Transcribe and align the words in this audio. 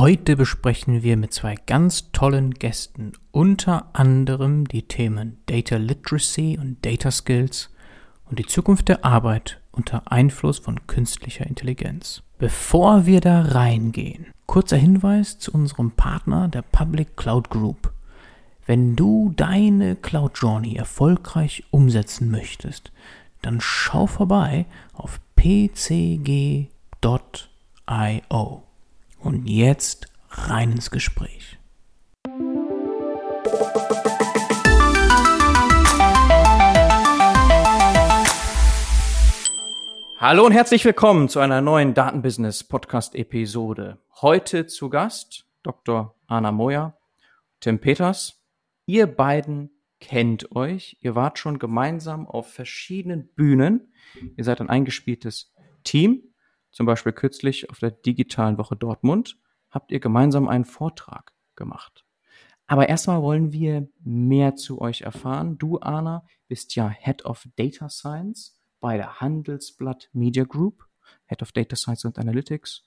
Heute 0.00 0.34
besprechen 0.34 1.02
wir 1.02 1.18
mit 1.18 1.34
zwei 1.34 1.56
ganz 1.66 2.10
tollen 2.12 2.54
Gästen 2.54 3.12
unter 3.32 3.90
anderem 3.92 4.66
die 4.66 4.84
Themen 4.88 5.36
Data 5.44 5.76
Literacy 5.76 6.58
und 6.58 6.78
Data 6.86 7.10
Skills 7.10 7.68
und 8.24 8.38
die 8.38 8.46
Zukunft 8.46 8.88
der 8.88 9.04
Arbeit 9.04 9.60
unter 9.72 10.10
Einfluss 10.10 10.58
von 10.58 10.86
künstlicher 10.86 11.46
Intelligenz. 11.46 12.22
Bevor 12.38 13.04
wir 13.04 13.20
da 13.20 13.42
reingehen, 13.42 14.28
kurzer 14.46 14.78
Hinweis 14.78 15.38
zu 15.38 15.52
unserem 15.52 15.90
Partner 15.90 16.48
der 16.48 16.62
Public 16.62 17.18
Cloud 17.18 17.50
Group. 17.50 17.92
Wenn 18.64 18.96
du 18.96 19.34
deine 19.36 19.96
Cloud 19.96 20.38
Journey 20.38 20.76
erfolgreich 20.76 21.64
umsetzen 21.70 22.30
möchtest, 22.30 22.90
dann 23.42 23.60
schau 23.60 24.06
vorbei 24.06 24.64
auf 24.94 25.20
pcg.io. 25.36 26.70
Und 29.22 29.46
jetzt 29.46 30.06
rein 30.30 30.72
ins 30.72 30.90
Gespräch. 30.90 31.58
Hallo 40.16 40.46
und 40.46 40.52
herzlich 40.52 40.84
willkommen 40.86 41.28
zu 41.28 41.40
einer 41.40 41.60
neuen 41.60 41.92
Datenbusiness 41.92 42.64
Podcast 42.64 43.14
Episode. 43.14 43.98
Heute 44.22 44.66
zu 44.66 44.88
Gast 44.88 45.46
Dr. 45.62 46.14
Anna 46.26 46.50
Moyer, 46.50 46.98
Tim 47.60 47.78
Peters. 47.78 48.42
Ihr 48.86 49.06
beiden 49.06 49.70
kennt 50.00 50.56
euch. 50.56 50.96
Ihr 51.00 51.14
wart 51.14 51.38
schon 51.38 51.58
gemeinsam 51.58 52.26
auf 52.26 52.50
verschiedenen 52.50 53.28
Bühnen. 53.34 53.92
Ihr 54.36 54.44
seid 54.44 54.62
ein 54.62 54.70
eingespieltes 54.70 55.52
Team. 55.84 56.29
Zum 56.70 56.86
Beispiel 56.86 57.12
kürzlich 57.12 57.70
auf 57.70 57.78
der 57.78 57.90
digitalen 57.90 58.58
Woche 58.58 58.76
Dortmund 58.76 59.38
habt 59.70 59.92
ihr 59.92 60.00
gemeinsam 60.00 60.48
einen 60.48 60.64
Vortrag 60.64 61.32
gemacht. 61.56 62.04
Aber 62.66 62.88
erstmal 62.88 63.22
wollen 63.22 63.52
wir 63.52 63.88
mehr 64.04 64.54
zu 64.54 64.80
euch 64.80 65.00
erfahren. 65.00 65.58
Du, 65.58 65.78
Anna, 65.78 66.24
bist 66.46 66.76
ja 66.76 66.88
Head 66.88 67.24
of 67.24 67.48
Data 67.56 67.88
Science 67.88 68.60
bei 68.78 68.96
der 68.96 69.20
Handelsblatt 69.20 70.08
Media 70.12 70.44
Group, 70.44 70.86
Head 71.26 71.42
of 71.42 71.52
Data 71.52 71.74
Science 71.74 72.04
und 72.04 72.18
Analytics. 72.18 72.84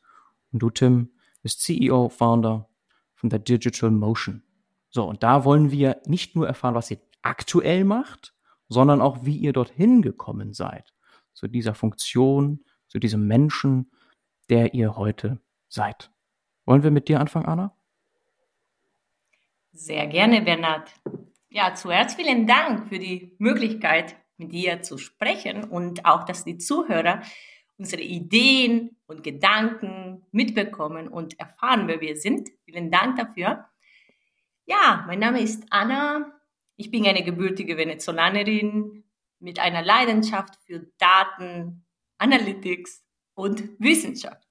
Und 0.52 0.60
du, 0.60 0.70
Tim, 0.70 1.12
bist 1.42 1.62
CEO, 1.62 2.08
Founder 2.10 2.70
von 3.14 3.30
der 3.30 3.40
Digital 3.40 3.92
Motion. 3.92 4.44
So, 4.90 5.06
und 5.06 5.24
da 5.24 5.44
wollen 5.44 5.72
wir 5.72 6.02
nicht 6.06 6.36
nur 6.36 6.48
erfahren, 6.48 6.76
was 6.76 6.92
ihr 6.92 7.00
aktuell 7.22 7.84
macht, 7.84 8.34
sondern 8.70 9.02
auch, 9.02 9.26
wie 9.26 9.36
ihr 9.36 9.52
dorthin 9.52 10.02
gekommen 10.02 10.54
seid. 10.54 10.94
Zu 11.34 11.48
dieser 11.48 11.74
Funktion, 11.74 12.64
zu 12.94 13.00
diesem 13.00 13.26
Menschen, 13.26 13.92
der 14.52 14.76
ihr 14.76 14.96
heute 14.96 15.42
seid. 15.68 16.12
Wollen 16.66 16.84
wir 16.84 16.92
mit 16.92 17.10
dir 17.10 17.20
anfangen, 17.20 17.48
Anna? 17.48 17.76
Sehr 19.72 20.06
gerne, 20.06 20.44
Bernhard. 20.44 20.94
Ja, 21.50 21.74
zuerst 21.74 22.18
vielen 22.18 22.46
Dank 22.46 22.88
für 22.90 23.00
die 23.00 23.36
Möglichkeit, 23.40 24.16
mit 24.38 24.52
dir 24.52 24.84
zu 24.84 25.00
sprechen 25.00 25.64
und 25.64 26.06
auch, 26.06 26.24
dass 26.24 26.46
die 26.46 26.60
Zuhörer 26.60 27.24
unsere 27.78 28.04
Ideen 28.04 28.96
und 29.08 29.24
Gedanken 29.24 30.24
mitbekommen 30.32 31.08
und 31.08 31.40
erfahren, 31.40 31.88
wer 31.88 32.00
wir 32.00 32.16
sind. 32.16 32.50
Vielen 32.66 32.92
Dank 32.92 33.18
dafür. 33.18 33.66
Ja, 34.66 35.04
mein 35.08 35.18
Name 35.18 35.42
ist 35.42 35.66
Anna. 35.72 36.32
Ich 36.76 36.92
bin 36.92 37.08
eine 37.08 37.24
gebürtige 37.24 37.76
Venezolanerin 37.76 39.04
mit 39.40 39.58
einer 39.58 39.82
Leidenschaft 39.82 40.60
für 40.68 40.86
Daten, 41.00 41.83
Analytics 42.24 43.04
und 43.36 43.70
Wissenschaft. 43.80 44.48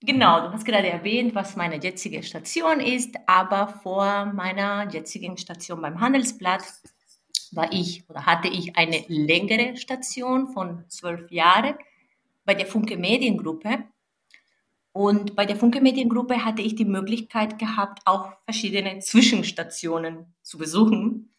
Genau, 0.00 0.40
du 0.40 0.52
hast 0.52 0.64
gerade 0.64 0.88
erwähnt, 0.88 1.34
was 1.34 1.56
meine 1.56 1.82
jetzige 1.82 2.22
Station 2.22 2.78
ist, 2.78 3.16
aber 3.26 3.68
vor 3.68 4.26
meiner 4.26 4.88
jetzigen 4.90 5.36
Station 5.36 5.80
beim 5.80 6.00
Handelsblatt 6.00 6.62
war 7.52 7.72
ich 7.72 8.08
oder 8.08 8.24
hatte 8.24 8.48
ich 8.48 8.76
eine 8.76 9.02
längere 9.08 9.76
Station 9.76 10.48
von 10.48 10.84
zwölf 10.88 11.30
Jahren 11.30 11.74
bei 12.44 12.54
der 12.54 12.66
Funke 12.66 12.96
Mediengruppe. 12.96 13.84
Und 14.92 15.34
bei 15.34 15.44
der 15.44 15.56
Funke 15.56 15.80
Mediengruppe 15.80 16.44
hatte 16.44 16.62
ich 16.62 16.76
die 16.76 16.84
Möglichkeit 16.84 17.58
gehabt, 17.58 18.00
auch 18.04 18.32
verschiedene 18.44 19.00
Zwischenstationen 19.00 20.34
zu 20.42 20.58
besuchen 20.58 21.33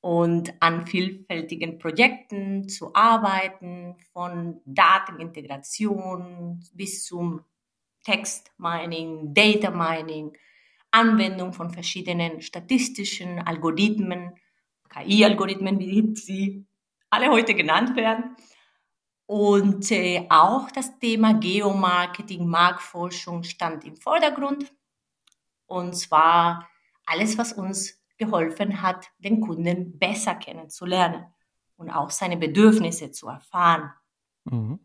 und 0.00 0.52
an 0.60 0.86
vielfältigen 0.86 1.78
Projekten 1.78 2.68
zu 2.68 2.94
arbeiten, 2.94 3.96
von 4.12 4.60
Datenintegration 4.64 6.62
bis 6.72 7.04
zum 7.04 7.44
Text 8.04 8.52
Mining, 8.58 9.34
Data 9.34 9.70
Mining, 9.70 10.36
Anwendung 10.90 11.52
von 11.52 11.70
verschiedenen 11.70 12.40
statistischen 12.40 13.40
Algorithmen, 13.40 14.34
KI-Algorithmen, 14.88 15.78
wie 15.78 16.14
sie 16.16 16.66
alle 17.10 17.30
heute 17.30 17.54
genannt 17.54 17.96
werden. 17.96 18.36
Und 19.26 19.90
äh, 19.90 20.26
auch 20.30 20.70
das 20.70 20.98
Thema 20.98 21.34
Geomarketing, 21.34 22.46
Marktforschung 22.46 23.42
stand 23.42 23.84
im 23.84 23.96
Vordergrund. 23.96 24.72
Und 25.66 25.94
zwar 25.94 26.70
alles, 27.04 27.36
was 27.36 27.52
uns 27.52 27.97
geholfen 28.18 28.82
hat, 28.82 29.06
den 29.18 29.40
Kunden 29.40 29.98
besser 29.98 30.34
kennenzulernen 30.34 31.26
und 31.76 31.90
auch 31.90 32.10
seine 32.10 32.36
Bedürfnisse 32.36 33.10
zu 33.12 33.28
erfahren. 33.28 33.92
Mhm. 34.44 34.80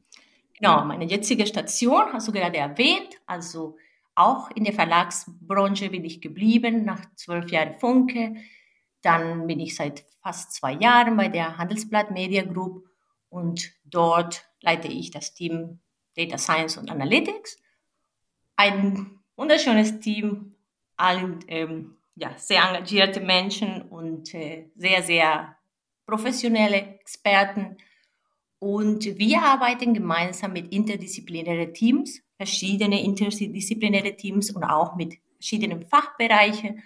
Genau, 0.58 0.86
meine 0.86 1.06
jetzige 1.06 1.46
Station 1.46 2.14
hast 2.14 2.28
du 2.28 2.32
gerade 2.32 2.58
erwähnt, 2.58 3.20
also 3.26 3.78
auch 4.16 4.52
in 4.52 4.64
der 4.64 4.74
Verlagsbranche 4.74 5.90
bin 5.90 6.06
ich 6.06 6.22
geblieben, 6.22 6.86
nach 6.86 7.02
zwölf 7.16 7.50
Jahren 7.50 7.74
Funke. 7.74 8.36
Dann 9.02 9.48
bin 9.48 9.60
ich 9.60 9.76
seit 9.76 10.06
fast 10.22 10.54
zwei 10.54 10.74
Jahren 10.74 11.18
bei 11.18 11.28
der 11.28 11.58
Handelsblatt 11.58 12.12
Media 12.12 12.44
Group 12.44 12.88
und 13.30 13.72
dort 13.84 14.46
leite 14.62 14.88
ich 14.88 15.10
das 15.10 15.34
Team 15.34 15.80
Data 16.16 16.38
Science 16.38 16.78
und 16.78 16.92
Analytics. 16.92 17.58
Ein 18.56 19.20
wunderschönes 19.36 20.00
Team, 20.00 20.56
allen 20.96 21.40
ähm, 21.48 21.98
ja, 22.16 22.32
sehr 22.38 22.64
engagierte 22.64 23.20
Menschen 23.20 23.82
und 23.84 24.34
äh, 24.34 24.70
sehr, 24.76 25.02
sehr 25.04 25.58
professionelle 26.06 27.00
Experten. 27.00 27.78
Und 28.60 29.06
wir 29.18 29.42
arbeiten 29.42 29.94
gemeinsam 29.94 30.54
mit 30.54 30.72
interdisziplinären 30.72 31.74
Teams, 31.74 32.22
verschiedene 32.38 33.04
interdisziplinäre 33.04 34.16
Teams 34.16 34.52
und 34.52 34.64
auch 34.64 34.96
mit 34.96 35.18
verschiedenen 35.38 35.86
Fachbereichen. 35.86 36.84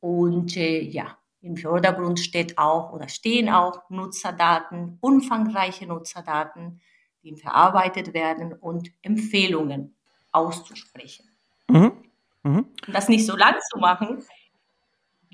Und 0.00 0.56
äh, 0.56 0.80
ja, 0.80 1.16
im 1.40 1.56
Vordergrund 1.56 2.20
steht 2.20 2.58
auch 2.58 2.92
oder 2.92 3.08
stehen 3.08 3.48
auch 3.48 3.88
Nutzerdaten, 3.88 4.98
umfangreiche 5.00 5.86
Nutzerdaten, 5.86 6.80
die 7.22 7.36
verarbeitet 7.36 8.14
werden 8.14 8.52
und 8.52 8.90
Empfehlungen 9.02 9.96
auszusprechen. 10.32 11.30
Mhm. 11.68 11.92
Mhm. 12.42 12.66
Um 12.86 12.92
das 12.92 13.08
nicht 13.08 13.26
so 13.26 13.36
lang 13.36 13.54
zu 13.70 13.78
machen, 13.78 14.22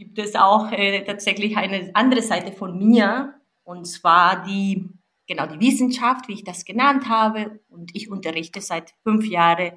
gibt 0.02 0.18
es 0.18 0.34
auch 0.34 0.72
äh, 0.72 1.04
tatsächlich 1.04 1.56
eine 1.56 1.90
andere 1.94 2.22
Seite 2.22 2.50
von 2.50 2.76
mir, 2.76 3.34
und 3.62 3.86
zwar 3.86 4.42
die, 4.42 4.88
genau, 5.28 5.46
die 5.46 5.60
Wissenschaft, 5.60 6.26
wie 6.26 6.32
ich 6.32 6.44
das 6.44 6.64
genannt 6.64 7.08
habe. 7.08 7.60
Und 7.68 7.94
ich 7.94 8.10
unterrichte 8.10 8.60
seit 8.60 8.94
fünf 9.04 9.24
Jahren 9.26 9.72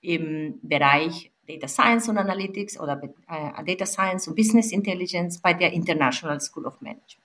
im 0.00 0.58
Bereich 0.62 1.30
Data 1.46 1.68
Science 1.68 2.08
und 2.08 2.18
Analytics 2.18 2.80
oder 2.80 3.00
äh, 3.28 3.64
Data 3.64 3.86
Science 3.86 4.26
und 4.26 4.34
Business 4.34 4.72
Intelligence 4.72 5.38
bei 5.38 5.54
der 5.54 5.72
International 5.72 6.40
School 6.40 6.66
of 6.66 6.80
Management. 6.80 7.22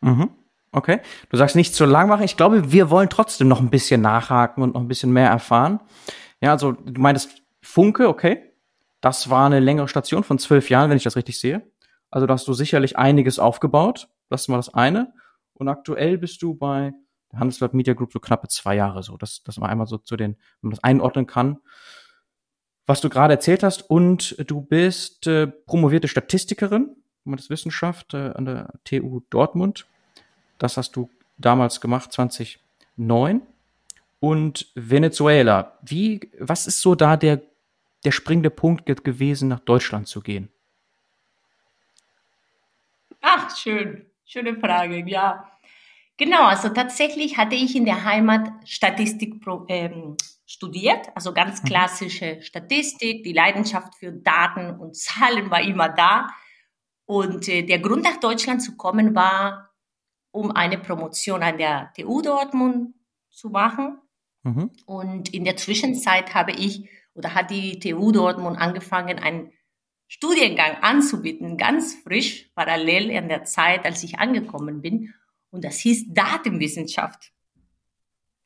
Mhm. 0.00 0.30
Okay. 0.70 1.00
Du 1.30 1.36
sagst 1.36 1.56
nicht 1.56 1.74
zu 1.74 1.86
lang 1.86 2.08
machen. 2.08 2.22
Ich 2.22 2.36
glaube, 2.36 2.70
wir 2.70 2.88
wollen 2.88 3.10
trotzdem 3.10 3.48
noch 3.48 3.60
ein 3.60 3.70
bisschen 3.70 4.00
nachhaken 4.00 4.62
und 4.62 4.74
noch 4.74 4.80
ein 4.80 4.88
bisschen 4.88 5.12
mehr 5.12 5.28
erfahren. 5.28 5.80
Ja, 6.40 6.52
also 6.52 6.72
du 6.72 7.00
meintest 7.00 7.42
Funke, 7.60 8.08
okay. 8.08 8.53
Das 9.04 9.28
war 9.28 9.44
eine 9.44 9.60
längere 9.60 9.86
Station 9.86 10.24
von 10.24 10.38
zwölf 10.38 10.70
Jahren, 10.70 10.88
wenn 10.88 10.96
ich 10.96 11.02
das 11.02 11.14
richtig 11.14 11.38
sehe. 11.38 11.70
Also 12.10 12.26
da 12.26 12.32
hast 12.32 12.48
du 12.48 12.54
sicherlich 12.54 12.96
einiges 12.96 13.38
aufgebaut. 13.38 14.08
Das 14.30 14.40
ist 14.40 14.48
mal 14.48 14.56
das 14.56 14.72
eine. 14.72 15.12
Und 15.52 15.68
aktuell 15.68 16.16
bist 16.16 16.40
du 16.40 16.54
bei 16.54 16.94
der 17.30 17.38
Handelsblatt 17.38 17.74
Media 17.74 17.92
Group 17.92 18.14
so 18.14 18.18
knappe 18.18 18.48
zwei 18.48 18.76
Jahre 18.76 19.02
so. 19.02 19.18
Das, 19.18 19.42
das 19.42 19.60
war 19.60 19.68
einmal 19.68 19.86
so 19.86 19.98
zu 19.98 20.16
den, 20.16 20.36
wenn 20.36 20.68
man 20.68 20.70
das 20.70 20.82
einordnen 20.82 21.26
kann. 21.26 21.58
Was 22.86 23.02
du 23.02 23.10
gerade 23.10 23.34
erzählt 23.34 23.62
hast. 23.62 23.82
Und 23.90 24.42
du 24.48 24.62
bist 24.62 25.26
äh, 25.26 25.48
promovierte 25.48 26.08
Statistikerin, 26.08 26.96
das 27.26 27.50
Wissenschaft 27.50 28.14
äh, 28.14 28.30
an 28.34 28.46
der 28.46 28.72
TU 28.84 29.20
Dortmund. 29.28 29.84
Das 30.56 30.78
hast 30.78 30.96
du 30.96 31.10
damals 31.36 31.82
gemacht, 31.82 32.10
2009. 32.10 33.42
Und 34.20 34.72
Venezuela. 34.74 35.78
Wie, 35.82 36.30
was 36.38 36.66
ist 36.66 36.80
so 36.80 36.94
da 36.94 37.18
der 37.18 37.42
der 38.04 38.12
springende 38.12 38.50
Punkt 38.50 38.86
gewesen, 39.04 39.48
nach 39.48 39.60
Deutschland 39.60 40.08
zu 40.08 40.20
gehen? 40.20 40.50
Ach, 43.20 43.56
schön. 43.56 44.06
Schöne 44.26 44.58
Frage, 44.58 45.04
ja. 45.06 45.50
Genau, 46.16 46.44
also 46.44 46.68
tatsächlich 46.68 47.36
hatte 47.36 47.56
ich 47.56 47.74
in 47.74 47.84
der 47.84 48.04
Heimat 48.04 48.48
Statistik 48.64 49.42
ähm, 49.68 50.16
studiert, 50.46 51.08
also 51.14 51.32
ganz 51.32 51.62
mhm. 51.62 51.66
klassische 51.66 52.40
Statistik, 52.42 53.24
die 53.24 53.32
Leidenschaft 53.32 53.96
für 53.96 54.12
Daten 54.12 54.78
und 54.78 54.96
Zahlen 54.96 55.50
war 55.50 55.60
immer 55.60 55.88
da. 55.88 56.28
Und 57.06 57.48
äh, 57.48 57.62
der 57.62 57.80
Grund 57.80 58.04
nach 58.04 58.18
Deutschland 58.18 58.62
zu 58.62 58.76
kommen 58.76 59.14
war, 59.14 59.70
um 60.30 60.50
eine 60.50 60.78
Promotion 60.78 61.42
an 61.42 61.58
der 61.58 61.92
TU 61.96 62.22
Dortmund 62.22 62.94
zu 63.30 63.50
machen. 63.50 63.98
Mhm. 64.42 64.70
Und 64.86 65.34
in 65.34 65.44
der 65.44 65.56
Zwischenzeit 65.56 66.34
habe 66.34 66.52
ich 66.52 66.88
oder 67.14 67.34
hat 67.34 67.50
die 67.50 67.78
TU 67.78 68.12
Dortmund 68.12 68.58
angefangen, 68.58 69.18
einen 69.18 69.52
Studiengang 70.06 70.76
anzubieten, 70.82 71.56
ganz 71.56 71.94
frisch, 71.94 72.50
parallel 72.54 73.10
in 73.10 73.28
der 73.28 73.44
Zeit, 73.44 73.84
als 73.84 74.02
ich 74.02 74.18
angekommen 74.18 74.82
bin. 74.82 75.14
Und 75.50 75.64
das 75.64 75.78
hieß 75.78 76.12
Datenwissenschaft. 76.12 77.32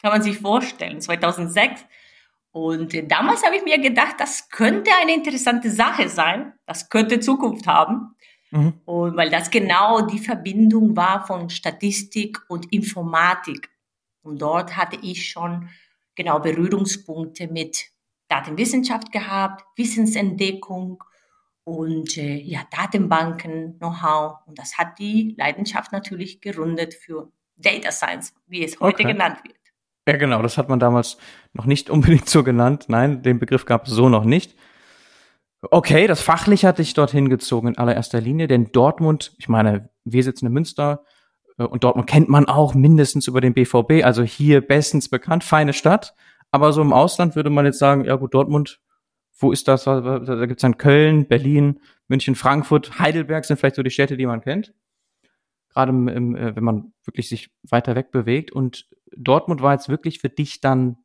Kann 0.00 0.12
man 0.12 0.22
sich 0.22 0.38
vorstellen, 0.38 1.00
2006. 1.00 1.84
Und 2.52 2.94
damals 3.10 3.44
habe 3.44 3.56
ich 3.56 3.64
mir 3.64 3.78
gedacht, 3.78 4.14
das 4.18 4.48
könnte 4.48 4.90
eine 5.00 5.14
interessante 5.14 5.70
Sache 5.70 6.08
sein. 6.08 6.52
Das 6.66 6.88
könnte 6.88 7.20
Zukunft 7.20 7.66
haben. 7.66 8.14
Mhm. 8.50 8.80
Und 8.84 9.16
weil 9.16 9.30
das 9.30 9.50
genau 9.50 10.02
die 10.02 10.18
Verbindung 10.18 10.96
war 10.96 11.26
von 11.26 11.50
Statistik 11.50 12.38
und 12.48 12.72
Informatik. 12.72 13.70
Und 14.22 14.40
dort 14.40 14.76
hatte 14.76 14.98
ich 15.02 15.30
schon 15.30 15.68
genau 16.14 16.40
Berührungspunkte 16.40 17.48
mit 17.48 17.90
Datenwissenschaft 18.28 19.12
gehabt, 19.12 19.64
Wissensentdeckung 19.76 21.02
und 21.64 22.16
äh, 22.16 22.36
ja, 22.36 22.60
Datenbanken, 22.70 23.78
Know-how. 23.78 24.46
Und 24.46 24.58
das 24.58 24.78
hat 24.78 24.98
die 24.98 25.34
Leidenschaft 25.36 25.92
natürlich 25.92 26.40
gerundet 26.40 26.94
für 26.94 27.30
Data 27.56 27.90
Science, 27.90 28.34
wie 28.46 28.64
es 28.64 28.80
heute 28.80 29.02
okay. 29.02 29.12
genannt 29.12 29.38
wird. 29.44 29.56
Ja, 30.08 30.16
genau, 30.16 30.40
das 30.40 30.56
hat 30.56 30.68
man 30.70 30.80
damals 30.80 31.18
noch 31.52 31.66
nicht 31.66 31.90
unbedingt 31.90 32.28
so 32.28 32.42
genannt. 32.42 32.86
Nein, 32.88 33.22
den 33.22 33.38
Begriff 33.38 33.66
gab 33.66 33.86
es 33.86 33.92
so 33.92 34.08
noch 34.08 34.24
nicht. 34.24 34.56
Okay, 35.60 36.06
das 36.06 36.22
fachlich 36.22 36.64
hatte 36.64 36.82
ich 36.82 36.94
dorthin 36.94 37.28
gezogen 37.28 37.68
in 37.68 37.78
allererster 37.78 38.20
Linie, 38.20 38.46
denn 38.46 38.70
Dortmund, 38.70 39.34
ich 39.38 39.48
meine, 39.48 39.90
wir 40.04 40.22
sitzen 40.22 40.46
in 40.46 40.52
Münster 40.52 41.04
äh, 41.58 41.64
und 41.64 41.84
Dortmund 41.84 42.08
kennt 42.08 42.28
man 42.28 42.46
auch 42.46 42.74
mindestens 42.74 43.26
über 43.26 43.40
den 43.40 43.54
BVB, 43.54 44.04
also 44.04 44.22
hier 44.22 44.60
bestens 44.60 45.08
bekannt, 45.08 45.44
feine 45.44 45.72
Stadt. 45.72 46.14
Aber 46.50 46.72
so 46.72 46.80
im 46.80 46.92
Ausland 46.92 47.36
würde 47.36 47.50
man 47.50 47.66
jetzt 47.66 47.78
sagen, 47.78 48.04
ja 48.04 48.16
gut, 48.16 48.34
Dortmund 48.34 48.80
wo 49.38 49.52
ist 49.52 49.68
das? 49.68 49.84
Da 49.84 50.46
gibt's 50.46 50.62
dann 50.62 50.78
Köln, 50.78 51.26
Berlin, 51.26 51.80
München, 52.08 52.34
Frankfurt, 52.34 52.98
Heidelberg 52.98 53.44
sind 53.44 53.58
vielleicht 53.58 53.76
so 53.76 53.82
die 53.82 53.90
Städte, 53.90 54.16
die 54.16 54.26
man 54.26 54.40
kennt. 54.40 54.74
Gerade 55.70 55.90
im, 55.90 56.34
äh, 56.34 56.56
wenn 56.56 56.64
man 56.64 56.92
wirklich 57.04 57.28
sich 57.28 57.50
weiter 57.62 57.94
weg 57.94 58.10
bewegt. 58.10 58.50
Und 58.50 58.88
Dortmund 59.16 59.62
war 59.62 59.74
jetzt 59.74 59.88
wirklich 59.88 60.18
für 60.18 60.28
dich 60.28 60.60
dann 60.60 60.96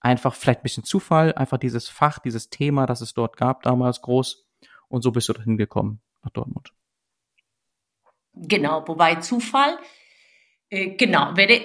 einfach 0.00 0.34
vielleicht 0.34 0.60
ein 0.60 0.64
bisschen 0.64 0.84
Zufall, 0.84 1.34
einfach 1.34 1.58
dieses 1.58 1.88
Fach, 1.88 2.18
dieses 2.18 2.48
Thema, 2.48 2.86
das 2.86 3.00
es 3.00 3.12
dort 3.12 3.36
gab, 3.36 3.62
damals 3.62 4.00
groß. 4.00 4.46
Und 4.88 5.02
so 5.02 5.12
bist 5.12 5.28
du 5.28 5.32
dahin 5.34 5.58
gekommen, 5.58 6.00
nach 6.22 6.30
Dortmund. 6.30 6.72
Genau, 8.34 8.86
wobei 8.86 9.16
Zufall, 9.16 9.78
äh, 10.70 10.96
genau, 10.96 11.36
wäre 11.36 11.60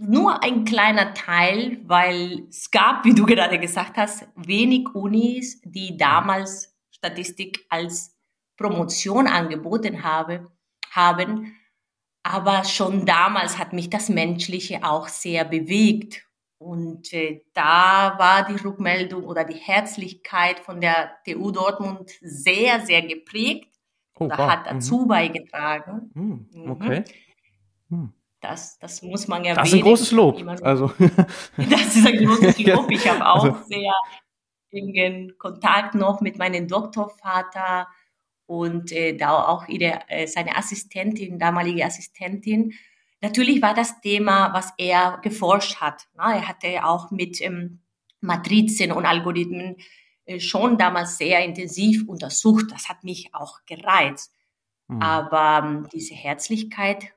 nur 0.00 0.42
ein 0.42 0.64
kleiner 0.64 1.12
Teil, 1.12 1.78
weil 1.84 2.46
es 2.48 2.70
gab, 2.70 3.04
wie 3.04 3.14
du 3.14 3.26
gerade 3.26 3.58
gesagt 3.58 3.98
hast, 3.98 4.26
wenig 4.34 4.88
Unis, 4.94 5.60
die 5.62 5.96
damals 5.96 6.74
Statistik 6.90 7.66
als 7.68 8.16
Promotion 8.56 9.26
angeboten 9.26 10.02
habe, 10.02 10.50
haben. 10.90 11.54
Aber 12.22 12.64
schon 12.64 13.04
damals 13.04 13.58
hat 13.58 13.72
mich 13.72 13.90
das 13.90 14.08
Menschliche 14.08 14.84
auch 14.84 15.08
sehr 15.08 15.44
bewegt. 15.44 16.26
Und 16.58 17.12
äh, 17.12 17.42
da 17.54 18.18
war 18.18 18.46
die 18.46 18.62
Rückmeldung 18.62 19.24
oder 19.24 19.44
die 19.44 19.58
Herzlichkeit 19.58 20.60
von 20.60 20.80
der 20.80 21.10
TU 21.26 21.50
Dortmund 21.50 22.10
sehr, 22.20 22.80
sehr 22.80 23.02
geprägt 23.02 23.72
oh, 24.18 24.24
oder 24.24 24.38
wow. 24.38 24.50
hat 24.50 24.66
dazu 24.66 25.00
mhm. 25.00 25.08
beigetragen. 25.08 26.10
Mhm. 26.14 26.70
Okay. 26.70 27.04
Mhm. 27.88 28.12
Das, 28.40 28.78
das 28.78 29.02
muss 29.02 29.28
man 29.28 29.44
ja 29.44 29.54
Das 29.54 29.68
ist 29.68 29.74
ein 29.74 29.82
großes 29.82 30.12
Lob. 30.12 30.42
Also. 30.62 30.92
Das 31.56 31.96
ist 31.96 32.06
ein 32.06 32.24
großes 32.24 32.58
Lob. 32.64 32.90
Ich 32.90 33.08
habe 33.08 33.26
auch 33.26 33.44
also. 33.44 33.58
sehr 33.68 33.92
engen 34.70 35.36
Kontakt 35.38 35.94
noch 35.94 36.20
mit 36.20 36.38
meinem 36.38 36.66
Doktorvater 36.66 37.88
und 38.46 38.92
äh, 38.92 39.16
da 39.16 39.46
auch 39.46 39.68
ihre, 39.68 40.00
äh, 40.08 40.26
seine 40.26 40.56
Assistentin, 40.56 41.38
damalige 41.38 41.84
Assistentin. 41.84 42.72
Natürlich 43.20 43.60
war 43.60 43.74
das 43.74 44.00
Thema, 44.00 44.52
was 44.54 44.72
er 44.78 45.18
geforscht 45.22 45.80
hat. 45.80 46.08
Na, 46.14 46.34
er 46.34 46.48
hatte 46.48 46.84
auch 46.84 47.10
mit 47.10 47.40
ähm, 47.42 47.80
Matrizen 48.20 48.92
und 48.92 49.04
Algorithmen 49.04 49.76
äh, 50.24 50.40
schon 50.40 50.78
damals 50.78 51.18
sehr 51.18 51.44
intensiv 51.44 52.08
untersucht. 52.08 52.66
Das 52.70 52.88
hat 52.88 53.04
mich 53.04 53.34
auch 53.34 53.58
gereizt. 53.66 54.32
Mhm. 54.88 55.02
Aber 55.02 55.66
ähm, 55.66 55.88
diese 55.92 56.14
Herzlichkeit 56.14 57.12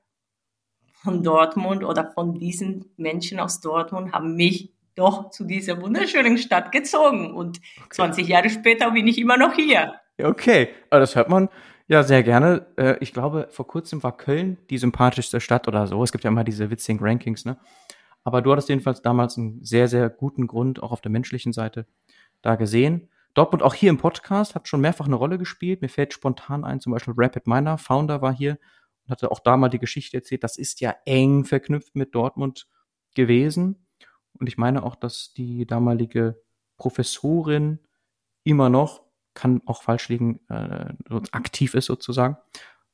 von 1.04 1.22
Dortmund 1.22 1.84
oder 1.84 2.12
von 2.12 2.34
diesen 2.40 2.86
Menschen 2.98 3.40
aus 3.40 3.60
Dortmund 3.60 4.14
haben 4.14 4.36
mich 4.36 4.72
doch 4.96 5.32
zu 5.32 5.44
dieser 5.44 5.82
wunderschönen 5.82 6.38
Stadt 6.38 6.72
gezogen. 6.72 7.34
Und 7.34 7.60
okay. 7.78 7.88
20 7.92 8.28
Jahre 8.28 8.50
später 8.50 8.92
bin 8.92 9.08
ich 9.08 9.18
immer 9.18 9.38
noch 9.38 9.54
hier. 9.54 9.96
Okay, 10.22 10.70
das 10.90 11.16
hört 11.16 11.30
man 11.30 11.50
ja 11.88 12.04
sehr 12.04 12.24
gerne. 12.24 12.68
Äh, 12.78 12.96
ich 13.02 13.12
glaube, 13.12 13.48
vor 13.52 13.68
kurzem 13.68 14.02
war 14.04 14.16
Köln 14.16 14.58
die 14.70 14.78
sympathischste 14.78 15.42
Stadt 15.42 15.68
oder 15.68 15.88
so. 15.88 16.02
Es 16.04 16.12
gibt 16.12 16.24
ja 16.24 16.30
immer 16.30 16.44
diese 16.44 16.70
witzigen 16.70 17.00
Rankings, 17.02 17.44
ne? 17.44 17.58
Aber 18.24 18.42
du 18.42 18.52
hattest 18.54 18.70
jedenfalls 18.70 19.02
damals 19.02 19.38
einen 19.38 19.62
sehr, 19.66 19.90
sehr 19.90 20.10
guten 20.10 20.48
Grund, 20.48 20.82
auch 20.82 20.94
auf 20.94 21.02
der 21.02 21.12
menschlichen 21.12 21.52
Seite, 21.52 21.86
da 22.42 22.56
gesehen. 22.56 23.10
Dortmund 23.34 23.64
auch 23.64 23.74
hier 23.74 23.90
im 23.90 23.98
Podcast 23.98 24.56
hat 24.56 24.70
schon 24.70 24.80
mehrfach 24.80 25.08
eine 25.08 25.16
Rolle 25.16 25.38
gespielt. 25.38 25.82
Mir 25.82 25.90
fällt 25.90 26.14
spontan 26.14 26.64
ein, 26.64 26.80
zum 26.80 26.94
Beispiel 26.94 27.16
Rapid 27.18 27.48
Miner, 27.48 27.78
Founder 27.78 28.22
war 28.22 28.34
hier 28.34 28.58
und 29.06 29.12
hatte 29.12 29.32
auch 29.32 29.40
da 29.40 29.58
mal 29.58 29.70
die 29.70 29.80
Geschichte 29.80 30.18
erzählt, 30.18 30.44
das 30.44 30.58
ist 30.58 30.82
ja 30.82 30.96
eng 31.06 31.46
verknüpft 31.46 31.96
mit 31.96 32.16
Dortmund 32.16 32.68
gewesen. 33.16 33.88
Und 34.40 34.48
ich 34.48 34.58
meine 34.58 34.84
auch, 34.84 34.96
dass 34.96 35.34
die 35.34 35.66
damalige 35.66 36.42
Professorin 36.78 37.80
immer 38.44 38.70
noch, 38.70 39.04
kann 39.34 39.62
auch 39.66 39.84
falsch 39.84 40.10
liegen, 40.10 40.42
äh, 40.50 40.94
aktiv 41.32 41.74
ist 41.74 41.86
sozusagen. 41.86 42.38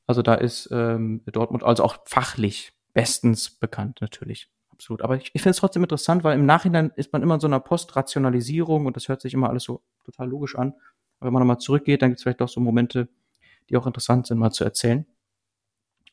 Also 0.08 0.22
da 0.22 0.36
ist 0.36 0.70
ähm, 0.72 1.22
Dortmund 1.26 1.64
also 1.64 1.84
auch 1.84 1.98
fachlich 2.06 2.74
bestens 2.94 3.50
bekannt 3.50 4.00
natürlich. 4.02 4.50
Absolut. 4.72 5.02
Aber 5.02 5.18
ich, 5.18 5.32
ich 5.34 5.42
finde 5.42 5.52
es 5.52 5.58
trotzdem 5.58 5.84
interessant, 5.84 6.24
weil 6.24 6.38
im 6.38 6.46
Nachhinein 6.46 6.92
ist 6.96 7.12
man 7.12 7.22
immer 7.22 7.36
in 7.36 7.40
so 7.40 7.48
einer 7.48 7.60
Postrationalisierung 7.60 8.86
und 8.86 8.96
das 8.96 9.10
hört 9.10 9.22
sich 9.22 9.34
immer 9.34 9.50
alles 9.50 9.64
so 9.64 9.82
total 10.06 10.30
logisch 10.30 10.56
an. 10.56 10.74
Aber 11.20 11.28
wenn 11.28 11.34
man 11.34 11.42
nochmal 11.42 11.60
zurückgeht, 11.60 12.02
dann 12.02 12.12
gibt 12.12 12.20
es 12.20 12.24
vielleicht 12.24 12.42
auch 12.42 12.50
so 12.50 12.62
Momente, 12.62 13.10
die 13.70 13.78
auch 13.78 13.86
interessant 13.86 14.28
sind, 14.28 14.38
mal 14.38 14.52
zu 14.52 14.64
erzählen. 14.64 15.06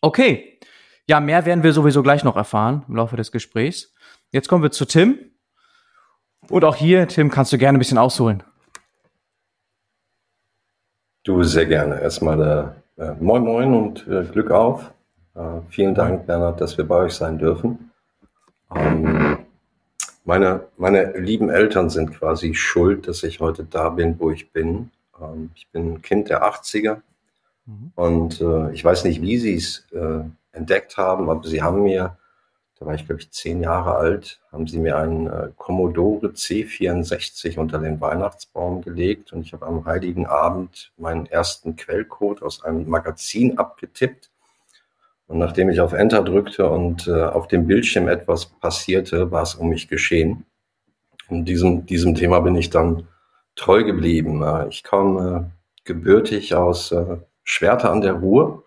Okay. 0.06 0.60
Ja, 1.08 1.18
mehr 1.18 1.46
werden 1.46 1.64
wir 1.64 1.72
sowieso 1.72 2.00
gleich 2.00 2.22
noch 2.22 2.36
erfahren 2.36 2.84
im 2.86 2.94
Laufe 2.94 3.16
des 3.16 3.32
Gesprächs. 3.32 3.92
Jetzt 4.30 4.46
kommen 4.46 4.62
wir 4.62 4.70
zu 4.70 4.84
Tim. 4.84 5.18
Und 6.48 6.64
auch 6.64 6.76
hier, 6.76 7.08
Tim, 7.08 7.28
kannst 7.28 7.52
du 7.52 7.58
gerne 7.58 7.76
ein 7.76 7.80
bisschen 7.80 7.98
ausholen. 7.98 8.44
Du, 11.24 11.42
sehr 11.42 11.66
gerne. 11.66 12.00
Erstmal 12.00 12.76
äh, 12.96 13.02
äh 13.02 13.14
Moin 13.18 13.42
Moin 13.42 13.74
und 13.74 14.06
äh, 14.06 14.22
Glück 14.22 14.52
auf. 14.52 14.92
Äh, 15.34 15.60
vielen 15.70 15.96
Dank, 15.96 16.24
Bernhard, 16.24 16.60
dass 16.60 16.78
wir 16.78 16.86
bei 16.86 16.98
euch 16.98 17.14
sein 17.14 17.36
dürfen. 17.36 17.90
Ähm, 18.76 19.38
meine, 20.24 20.68
meine 20.76 21.18
lieben 21.18 21.50
Eltern 21.50 21.90
sind 21.90 22.12
quasi 22.12 22.54
schuld, 22.54 23.08
dass 23.08 23.24
ich 23.24 23.40
heute 23.40 23.64
da 23.64 23.88
bin, 23.88 24.20
wo 24.20 24.30
ich 24.30 24.52
bin. 24.52 24.92
Ähm, 25.20 25.50
ich 25.56 25.66
bin 25.72 26.00
Kind 26.00 26.28
der 26.28 26.44
80er, 26.44 26.98
Mhm. 27.66 27.92
Und 27.94 28.40
äh, 28.40 28.72
ich 28.72 28.84
weiß 28.84 29.04
nicht, 29.04 29.20
wie 29.20 29.38
sie 29.38 29.56
es 29.56 29.86
äh, 29.92 30.22
entdeckt 30.52 30.96
haben, 30.96 31.28
aber 31.28 31.46
sie 31.46 31.62
haben 31.62 31.82
mir, 31.82 32.16
da 32.78 32.86
war 32.86 32.94
ich 32.94 33.06
glaube 33.06 33.20
ich 33.20 33.30
zehn 33.30 33.60
Jahre 33.60 33.96
alt, 33.96 34.40
haben 34.52 34.66
sie 34.66 34.78
mir 34.78 34.96
einen 34.96 35.26
äh, 35.26 35.50
Commodore 35.56 36.28
C64 36.28 37.58
unter 37.58 37.78
den 37.78 38.00
Weihnachtsbaum 38.00 38.82
gelegt 38.82 39.32
und 39.32 39.42
ich 39.42 39.52
habe 39.52 39.66
am 39.66 39.84
heiligen 39.84 40.26
Abend 40.26 40.92
meinen 40.96 41.26
ersten 41.26 41.76
Quellcode 41.76 42.42
aus 42.42 42.64
einem 42.64 42.88
Magazin 42.88 43.58
abgetippt. 43.58 44.30
Und 45.28 45.38
nachdem 45.38 45.68
ich 45.70 45.80
auf 45.80 45.92
Enter 45.92 46.22
drückte 46.22 46.70
und 46.70 47.08
äh, 47.08 47.24
auf 47.24 47.48
dem 47.48 47.66
Bildschirm 47.66 48.06
etwas 48.06 48.46
passierte, 48.46 49.32
war 49.32 49.42
es 49.42 49.56
um 49.56 49.68
mich 49.68 49.88
geschehen. 49.88 50.46
Und 51.28 51.46
diesem, 51.46 51.84
diesem 51.84 52.14
Thema 52.14 52.38
bin 52.38 52.54
ich 52.54 52.70
dann 52.70 53.08
treu 53.56 53.82
geblieben. 53.82 54.44
Äh, 54.44 54.68
ich 54.68 54.84
komme 54.84 55.50
gebürtig 55.84 56.54
aus 56.54 56.94
äh, 57.46 57.50
Schwerte 57.50 57.90
an 57.90 58.00
der 58.00 58.14
Ruhr, 58.14 58.64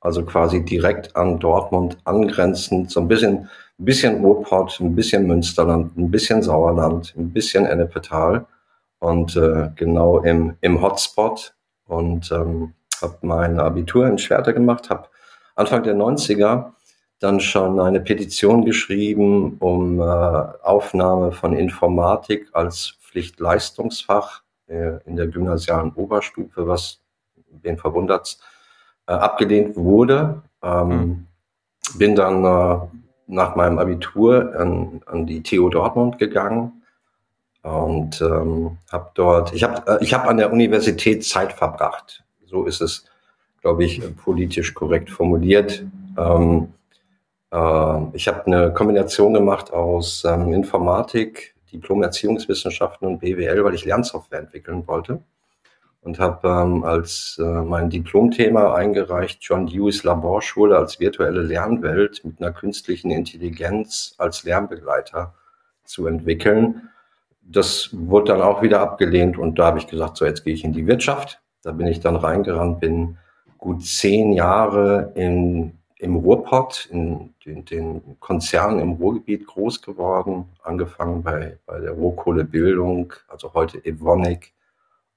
also 0.00 0.24
quasi 0.24 0.64
direkt 0.64 1.16
an 1.16 1.38
Dortmund 1.38 1.98
angrenzend, 2.04 2.90
so 2.90 3.00
ein 3.00 3.08
bisschen, 3.08 3.48
ein 3.78 3.84
bisschen 3.84 4.24
Ruhrpott, 4.24 4.80
ein 4.80 4.94
bisschen 4.94 5.26
Münsterland, 5.26 5.96
ein 5.96 6.10
bisschen 6.10 6.42
Sauerland, 6.42 7.14
ein 7.16 7.32
bisschen 7.32 7.66
Ennepetal 7.66 8.46
und 8.98 9.36
äh, 9.36 9.70
genau 9.76 10.18
im, 10.20 10.56
im 10.60 10.82
Hotspot 10.82 11.54
und 11.86 12.30
ähm, 12.32 12.74
habe 13.00 13.18
mein 13.22 13.58
Abitur 13.58 14.06
in 14.06 14.18
Schwerte 14.18 14.52
gemacht, 14.54 14.90
habe 14.90 15.08
Anfang 15.56 15.82
der 15.82 15.94
90er 15.94 16.72
dann 17.18 17.40
schon 17.40 17.78
eine 17.80 18.00
Petition 18.00 18.64
geschrieben 18.64 19.58
um 19.58 20.00
äh, 20.00 20.04
Aufnahme 20.04 21.32
von 21.32 21.52
Informatik 21.52 22.48
als 22.52 22.96
Pflichtleistungsfach 23.00 24.42
äh, 24.68 24.98
in 25.04 25.16
der 25.16 25.26
gymnasialen 25.26 25.92
Oberstufe, 25.92 26.66
was, 26.66 27.00
wen 27.62 27.78
verwundert, 27.78 28.38
äh, 29.06 29.12
abgelehnt 29.12 29.76
wurde. 29.76 30.42
Ähm, 30.62 30.88
mhm. 30.88 31.26
Bin 31.98 32.14
dann 32.14 32.44
äh, 32.44 32.78
nach 33.26 33.56
meinem 33.56 33.78
Abitur 33.78 34.54
an, 34.56 35.02
an 35.06 35.26
die 35.26 35.42
TU 35.42 35.68
Dortmund 35.68 36.18
gegangen 36.18 36.82
und 37.62 38.20
ähm, 38.22 38.78
habe 38.90 39.10
dort, 39.14 39.52
ich 39.52 39.64
habe 39.64 39.82
äh, 39.86 40.04
ich 40.04 40.14
hab 40.14 40.26
an 40.26 40.38
der 40.38 40.52
Universität 40.52 41.24
Zeit 41.24 41.52
verbracht. 41.52 42.24
So 42.46 42.64
ist 42.64 42.80
es, 42.80 43.04
glaube 43.60 43.84
ich, 43.84 44.02
politisch 44.16 44.74
korrekt 44.74 45.10
formuliert. 45.10 45.84
Ähm, 46.16 46.72
äh, 47.52 48.00
ich 48.14 48.28
habe 48.28 48.46
eine 48.46 48.72
Kombination 48.72 49.34
gemacht 49.34 49.72
aus 49.72 50.24
ähm, 50.24 50.52
Informatik, 50.52 51.54
Diplom-Erziehungswissenschaften 51.72 53.06
und 53.06 53.18
BWL, 53.18 53.62
weil 53.62 53.74
ich 53.74 53.84
Lernsoftware 53.84 54.40
entwickeln 54.40 54.86
wollte. 54.86 55.22
Und 56.02 56.18
habe 56.18 56.48
ähm, 56.48 56.82
als 56.82 57.38
äh, 57.38 57.44
mein 57.44 57.90
Diplomthema 57.90 58.74
eingereicht 58.74 59.42
John 59.42 59.66
Dewey's 59.66 60.02
Laborschule 60.02 60.76
als 60.78 60.98
virtuelle 60.98 61.42
Lernwelt 61.42 62.24
mit 62.24 62.40
einer 62.40 62.52
künstlichen 62.52 63.10
Intelligenz 63.10 64.14
als 64.16 64.44
Lernbegleiter 64.44 65.34
zu 65.84 66.06
entwickeln. 66.06 66.88
Das 67.42 67.90
wurde 67.92 68.32
dann 68.32 68.40
auch 68.40 68.62
wieder 68.62 68.80
abgelehnt 68.80 69.36
und 69.36 69.58
da 69.58 69.66
habe 69.66 69.78
ich 69.78 69.88
gesagt, 69.88 70.16
so 70.16 70.24
jetzt 70.24 70.44
gehe 70.44 70.54
ich 70.54 70.64
in 70.64 70.72
die 70.72 70.86
Wirtschaft. 70.86 71.40
Da 71.62 71.72
bin 71.72 71.86
ich 71.86 72.00
dann 72.00 72.16
reingerannt, 72.16 72.80
bin 72.80 73.18
gut 73.58 73.84
zehn 73.84 74.32
Jahre 74.32 75.12
in 75.14 75.80
im 76.00 76.16
Ruhrpott, 76.16 76.88
in 76.90 77.34
den, 77.44 77.64
den 77.66 78.16
Konzernen 78.20 78.80
im 78.80 78.92
Ruhrgebiet 78.92 79.46
groß 79.46 79.82
geworden, 79.82 80.46
angefangen 80.62 81.22
bei, 81.22 81.58
bei 81.66 81.78
der 81.78 81.92
Rohkohlebildung, 81.92 83.12
also 83.28 83.52
heute 83.52 83.84
Evonik, 83.84 84.52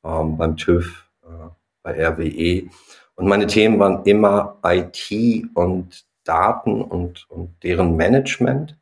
ähm, 0.04 0.38
beim 0.38 0.58
TÜV, 0.58 1.06
äh, 1.24 1.50
bei 1.82 2.08
RWE. 2.08 2.70
Und 3.16 3.28
meine 3.28 3.48
Themen 3.48 3.80
waren 3.80 4.04
immer 4.06 4.58
IT 4.64 5.12
und 5.54 6.06
Daten 6.24 6.82
und, 6.82 7.30
und 7.30 7.56
deren 7.64 7.96
Management. 7.96 8.78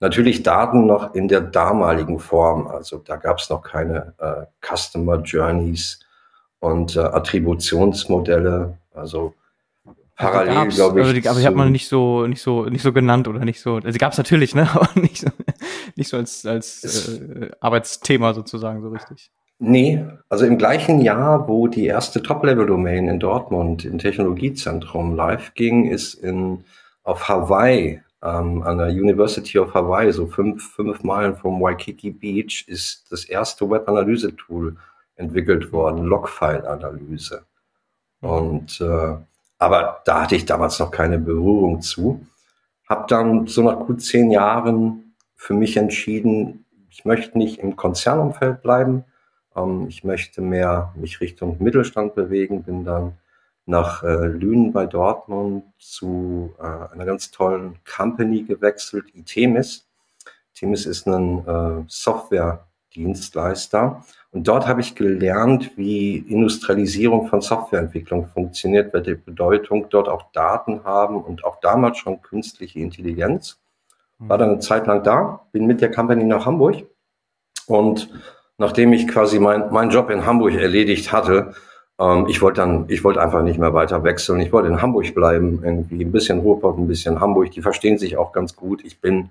Natürlich 0.00 0.42
Daten 0.42 0.86
noch 0.86 1.14
in 1.14 1.28
der 1.28 1.40
damaligen 1.40 2.18
Form. 2.18 2.66
Also 2.66 2.98
da 2.98 3.16
gab 3.16 3.38
es 3.38 3.48
noch 3.48 3.62
keine 3.62 4.14
äh, 4.18 4.44
Customer 4.60 5.16
Journeys 5.22 6.00
und 6.60 6.96
äh, 6.96 7.00
Attributionsmodelle. 7.00 8.76
Also 8.92 9.34
parallel, 10.16 10.56
also 10.56 10.76
glaube 10.76 11.00
ich. 11.00 11.06
Also 11.06 11.20
die, 11.20 11.28
aber 11.28 11.40
die 11.40 11.46
hat 11.46 11.54
man 11.54 11.72
nicht 11.72 11.88
so, 11.88 12.26
nicht 12.26 12.42
so, 12.42 12.64
nicht 12.66 12.82
so 12.82 12.92
genannt 12.92 13.28
oder 13.28 13.44
nicht 13.44 13.60
so. 13.60 13.76
Also 13.76 13.90
die 13.90 13.98
gab 13.98 14.12
es 14.12 14.18
natürlich, 14.18 14.54
ne? 14.54 14.68
Aber 14.74 14.88
nicht 15.00 15.20
so, 15.20 15.28
nicht 15.96 16.08
so 16.08 16.16
als, 16.16 16.44
als 16.44 17.08
äh, 17.08 17.50
Arbeitsthema 17.60 18.34
sozusagen 18.34 18.82
so 18.82 18.90
richtig. 18.90 19.30
Nee, 19.58 20.04
also 20.28 20.46
im 20.46 20.58
gleichen 20.58 21.00
Jahr, 21.00 21.48
wo 21.48 21.68
die 21.68 21.86
erste 21.86 22.22
Top-Level-Domain 22.22 23.08
in 23.08 23.20
Dortmund 23.20 23.84
im 23.84 23.98
Technologiezentrum 23.98 25.14
live 25.14 25.54
ging, 25.54 25.86
ist 25.86 26.14
in 26.14 26.64
auf 27.04 27.28
Hawaii 27.28 28.00
ähm, 28.22 28.62
an 28.62 28.78
der 28.78 28.88
University 28.88 29.58
of 29.58 29.74
Hawaii, 29.74 30.10
so 30.12 30.26
fünf, 30.26 30.72
fünf 30.72 31.04
Meilen 31.04 31.36
vom 31.36 31.60
Waikiki 31.60 32.10
Beach, 32.10 32.64
ist 32.66 33.12
das 33.12 33.24
erste 33.24 33.70
Web-Analyse-Tool 33.70 34.76
entwickelt 35.16 35.72
worden, 35.72 36.04
Logfile-Analyse. 36.04 37.44
Und 38.20 38.80
äh, 38.80 39.16
aber 39.58 40.02
da 40.04 40.22
hatte 40.22 40.36
ich 40.36 40.46
damals 40.46 40.78
noch 40.78 40.90
keine 40.90 41.18
Berührung 41.18 41.80
zu. 41.80 42.26
Hab 42.88 43.08
dann 43.08 43.46
so 43.46 43.62
nach 43.62 43.78
gut 43.78 44.02
zehn 44.02 44.30
Jahren 44.30 45.14
für 45.36 45.54
mich 45.54 45.76
entschieden, 45.76 46.64
ich 46.90 47.04
möchte 47.04 47.38
nicht 47.38 47.58
im 47.58 47.76
Konzernumfeld 47.76 48.62
bleiben. 48.62 49.04
Ähm, 49.56 49.86
ich 49.88 50.04
möchte 50.04 50.40
mehr 50.40 50.92
mich 50.96 51.20
Richtung 51.20 51.56
Mittelstand 51.60 52.14
bewegen. 52.14 52.62
Bin 52.62 52.84
dann 52.84 53.18
nach 53.66 54.02
äh, 54.02 54.26
Lünen 54.26 54.72
bei 54.72 54.86
Dortmund 54.86 55.64
zu 55.78 56.54
äh, 56.58 56.92
einer 56.92 57.04
ganz 57.04 57.30
tollen 57.30 57.78
Company 57.84 58.42
gewechselt, 58.42 59.14
Itemis. 59.14 59.86
Itemis 60.54 60.86
ist 60.86 61.06
ein 61.06 61.46
äh, 61.46 61.84
Software-Dienstleister 61.88 64.04
und 64.32 64.48
dort 64.48 64.66
habe 64.66 64.82
ich 64.82 64.94
gelernt, 64.94 65.72
wie 65.76 66.18
Industrialisierung 66.18 67.28
von 67.28 67.40
Softwareentwicklung 67.40 68.28
funktioniert, 68.28 68.92
welche 68.92 69.16
Bedeutung 69.16 69.88
dort 69.88 70.08
auch 70.08 70.30
Daten 70.32 70.84
haben 70.84 71.22
und 71.22 71.44
auch 71.44 71.60
damals 71.60 71.98
schon 71.98 72.20
künstliche 72.20 72.80
Intelligenz. 72.80 73.60
War 74.18 74.38
dann 74.38 74.50
eine 74.50 74.60
Zeit 74.60 74.86
lang 74.86 75.02
da, 75.02 75.46
bin 75.52 75.66
mit 75.66 75.80
der 75.80 75.90
Company 75.90 76.24
nach 76.24 76.46
Hamburg 76.46 76.84
und 77.66 78.08
nachdem 78.58 78.92
ich 78.92 79.08
quasi 79.08 79.38
mein, 79.38 79.72
meinen 79.72 79.90
Job 79.90 80.10
in 80.10 80.26
Hamburg 80.26 80.54
erledigt 80.54 81.12
hatte, 81.12 81.54
ähm, 81.98 82.26
ich 82.28 82.42
wollte 82.42 82.60
dann, 82.60 82.86
ich 82.88 83.04
wollte 83.04 83.22
einfach 83.22 83.42
nicht 83.42 83.58
mehr 83.58 83.74
weiter 83.74 84.02
wechseln. 84.04 84.40
Ich 84.40 84.52
wollte 84.52 84.68
in 84.68 84.82
Hamburg 84.82 85.14
bleiben, 85.14 85.62
irgendwie 85.64 86.04
ein 86.04 86.12
bisschen 86.12 86.40
Ruhrpott, 86.40 86.78
ein 86.78 86.88
bisschen 86.88 87.20
Hamburg. 87.20 87.50
Die 87.52 87.62
verstehen 87.62 87.98
sich 87.98 88.16
auch 88.16 88.32
ganz 88.32 88.56
gut. 88.56 88.84
Ich 88.84 89.00
bin 89.00 89.30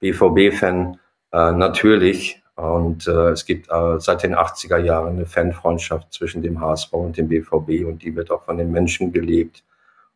BVB-Fan 0.00 0.98
äh, 1.32 1.52
natürlich 1.52 2.42
und 2.56 3.06
äh, 3.06 3.30
es 3.30 3.46
gibt 3.46 3.70
äh, 3.70 3.98
seit 3.98 4.22
den 4.22 4.34
80er 4.34 4.78
Jahren 4.78 5.16
eine 5.16 5.26
Fanfreundschaft 5.26 6.12
zwischen 6.12 6.42
dem 6.42 6.60
HSV 6.60 6.92
und 6.92 7.16
dem 7.16 7.28
BVB 7.28 7.86
und 7.86 8.02
die 8.02 8.14
wird 8.14 8.30
auch 8.30 8.44
von 8.44 8.58
den 8.58 8.70
Menschen 8.70 9.12
gelebt. 9.12 9.64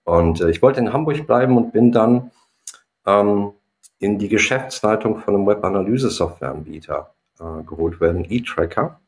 Und 0.05 0.41
äh, 0.41 0.51
ich 0.51 0.63
wollte 0.63 0.81
in 0.81 0.93
Hamburg 0.93 1.27
bleiben 1.27 1.57
und 1.57 1.73
bin 1.73 1.93
dann 1.93 2.31
ähm, 3.07 3.53
in 3.99 4.19
die 4.19 4.29
Geschäftsleitung 4.29 5.21
von 5.21 5.35
einem 5.35 5.47
Webanalyse-Softwareanbieter 5.47 7.15
äh, 7.41 7.63
geholt 7.65 8.01
werden, 8.01 8.25
eTracker. 8.29 9.01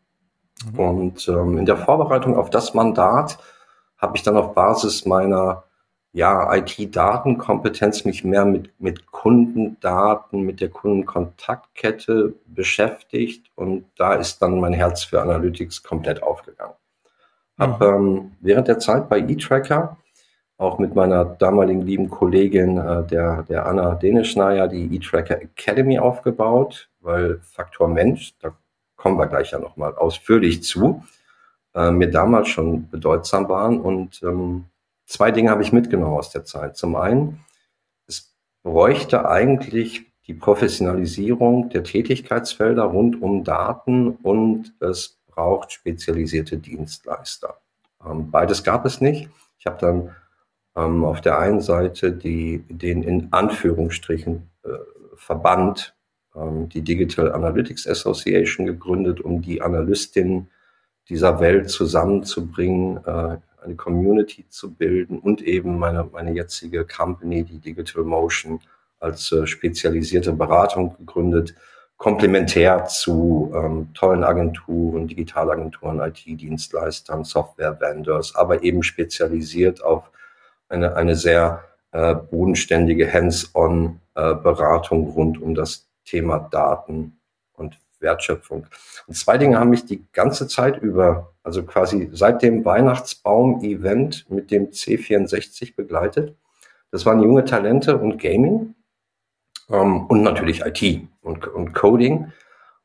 Mhm. 0.73 0.78
Und 0.78 1.28
ähm, 1.28 1.58
in 1.58 1.66
der 1.66 1.76
Vorbereitung 1.76 2.37
auf 2.37 2.50
das 2.50 2.75
Mandat 2.75 3.38
habe 3.97 4.16
ich 4.16 4.23
dann 4.23 4.37
auf 4.37 4.54
Basis 4.54 5.06
meiner 5.06 5.64
ja, 6.12 6.54
IT-Datenkompetenz 6.54 8.04
mich 8.04 8.25
mehr 8.25 8.44
mit, 8.44 8.73
mit 8.80 9.06
Kundendaten, 9.06 10.42
mit 10.42 10.61
der 10.61 10.70
Kundenkontaktkette 10.70 12.35
beschäftigt 12.47 13.50
und 13.54 13.85
da 13.97 14.14
ist 14.14 14.40
dann 14.40 14.58
mein 14.58 14.73
Herz 14.73 15.04
für 15.04 15.20
Analytics 15.20 15.82
komplett 15.82 16.23
aufgegangen. 16.23 16.75
Hab 17.58 17.80
mhm. 17.80 17.87
ähm, 17.87 18.32
während 18.40 18.68
der 18.68 18.78
Zeit 18.78 19.08
bei 19.08 19.20
eTracker 19.20 19.97
auch 20.56 20.78
mit 20.78 20.94
meiner 20.94 21.25
damaligen 21.25 21.82
lieben 21.82 22.11
Kollegin, 22.11 22.78
äh, 22.78 23.04
der, 23.04 23.44
der 23.44 23.66
Anna 23.66 23.94
Denischneier, 23.94 24.66
die 24.66 24.97
eTracker 24.97 25.40
Academy 25.40 25.99
aufgebaut, 25.99 26.88
weil 27.00 27.40
Faktor 27.40 27.88
Mensch, 27.88 28.35
da 28.40 28.57
kommen 28.97 29.19
wir 29.19 29.26
gleich 29.26 29.52
ja 29.52 29.59
nochmal 29.59 29.95
ausführlich 29.95 30.62
zu, 30.62 31.05
äh, 31.75 31.90
mir 31.90 32.11
damals 32.11 32.49
schon 32.49 32.88
bedeutsam 32.90 33.49
waren 33.49 33.81
und 33.81 34.23
ähm, 34.23 34.64
zwei 35.07 35.31
Dinge 35.31 35.50
habe 35.50 35.62
ich 35.62 35.73
mitgenommen 35.73 36.17
aus 36.17 36.31
der 36.31 36.45
Zeit. 36.45 36.76
Zum 36.76 36.97
einen, 36.97 37.45
es 38.07 38.35
bräuchte 38.62 39.28
eigentlich 39.28 40.07
die 40.26 40.35
Professionalisierung 40.35 41.71
der 41.71 41.85
Tätigkeitsfelder 41.85 42.85
rund 42.85 43.21
um 43.21 43.45
Daten 43.45 44.11
und 44.11 44.75
es 44.81 45.19
braucht 45.26 45.73
spezialisierte 45.73 46.59
Dienstleister. 46.59 47.59
Ähm, 48.05 48.31
beides 48.31 48.62
gab 48.62 48.85
es 48.85 49.00
nicht. 49.00 49.31
Ich 49.59 49.67
habe 49.67 49.78
dann 49.78 50.14
ähm, 50.76 51.05
auf 51.05 51.21
der 51.21 51.38
einen 51.38 51.61
Seite 51.61 52.12
die, 52.12 52.64
den 52.69 53.02
in 53.02 53.33
Anführungsstrichen 53.33 54.50
äh, 54.64 54.69
Verband, 55.17 55.95
ähm, 56.38 56.68
die 56.68 56.83
Digital 56.83 57.33
Analytics 57.33 57.87
Association 57.87 58.66
gegründet, 58.66 59.21
um 59.21 59.42
die 59.42 59.61
Analystinnen 59.62 60.49
dieser 61.09 61.40
Welt 61.40 61.71
zusammenzubringen, 61.71 62.99
äh, 63.04 63.38
eine 63.64 63.75
Community 63.76 64.47
zu 64.49 64.73
bilden 64.73 65.18
und 65.18 65.42
eben 65.42 65.78
meine, 65.78 66.04
meine 66.04 66.33
jetzige 66.33 66.85
Company, 66.85 67.42
die 67.45 67.59
Digital 67.59 68.04
Motion, 68.04 68.61
als 69.00 69.33
äh, 69.33 69.47
spezialisierte 69.47 70.33
Beratung 70.33 70.97
gegründet, 70.99 71.54
komplementär 71.97 72.87
zu 72.87 73.52
ähm, 73.54 73.88
tollen 73.92 74.23
Agenturen, 74.23 75.09
Digitalagenturen, 75.09 76.00
IT-Dienstleistern, 76.00 77.25
Software-Vendors, 77.25 78.37
aber 78.37 78.62
eben 78.62 78.83
spezialisiert 78.83 79.83
auf 79.83 80.11
eine, 80.68 80.95
eine 80.95 81.16
sehr 81.16 81.64
äh, 81.90 82.14
bodenständige 82.14 83.12
Hands-on-Beratung 83.12 85.09
äh, 85.09 85.11
rund 85.11 85.42
um 85.42 85.54
das 85.54 85.88
Thema 86.08 86.38
Daten 86.38 87.20
und 87.52 87.78
Wertschöpfung. 88.00 88.66
Und 89.06 89.14
zwei 89.14 89.38
Dinge 89.38 89.58
haben 89.58 89.70
mich 89.70 89.84
die 89.84 90.06
ganze 90.12 90.46
Zeit 90.48 90.80
über, 90.80 91.34
also 91.42 91.64
quasi 91.64 92.08
seit 92.12 92.42
dem 92.42 92.64
Weihnachtsbaum-Event 92.64 94.30
mit 94.30 94.50
dem 94.50 94.70
C64 94.70 95.74
begleitet. 95.76 96.36
Das 96.90 97.04
waren 97.04 97.22
junge 97.22 97.44
Talente 97.44 97.98
und 97.98 98.18
Gaming 98.18 98.74
ähm, 99.68 100.06
und 100.06 100.22
natürlich 100.22 100.62
IT 100.64 101.08
und, 101.20 101.46
und 101.48 101.74
Coding. 101.74 102.32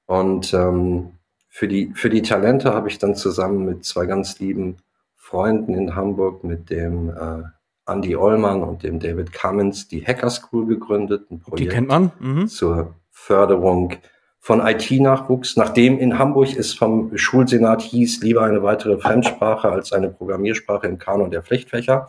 Und 0.05 0.53
ähm, 0.53 1.13
für, 1.47 1.67
die, 1.67 1.91
für 1.93 2.09
die 2.09 2.21
Talente 2.21 2.73
habe 2.73 2.89
ich 2.89 2.99
dann 2.99 3.15
zusammen 3.15 3.65
mit 3.65 3.85
zwei 3.85 4.05
ganz 4.05 4.39
lieben 4.39 4.77
Freunden 5.15 5.73
in 5.73 5.95
Hamburg, 5.95 6.43
mit 6.43 6.69
dem 6.69 7.09
äh, 7.09 7.43
Andy 7.85 8.15
Ollmann 8.15 8.63
und 8.63 8.83
dem 8.83 8.99
David 8.99 9.31
Cummins 9.31 9.87
die 9.87 10.05
Hacker 10.05 10.29
School 10.29 10.65
gegründet. 10.65 11.29
Ein 11.31 11.39
Projekt 11.39 11.59
die 11.59 11.67
kennt 11.67 11.87
man. 11.87 12.11
Mhm. 12.19 12.47
Zur 12.47 12.95
Förderung 13.23 13.93
von 14.39 14.59
IT-Nachwuchs, 14.59 15.55
nachdem 15.55 15.97
in 15.97 16.19
Hamburg 16.19 16.57
es 16.57 16.73
vom 16.73 17.17
Schulsenat 17.17 17.81
hieß, 17.81 18.21
lieber 18.21 18.41
eine 18.41 18.61
weitere 18.61 18.97
Fremdsprache 18.97 19.69
als 19.69 19.93
eine 19.93 20.09
Programmiersprache 20.09 20.87
im 20.87 20.97
Kanon 20.97 21.31
der 21.31 21.41
Pflichtfächer. 21.41 22.07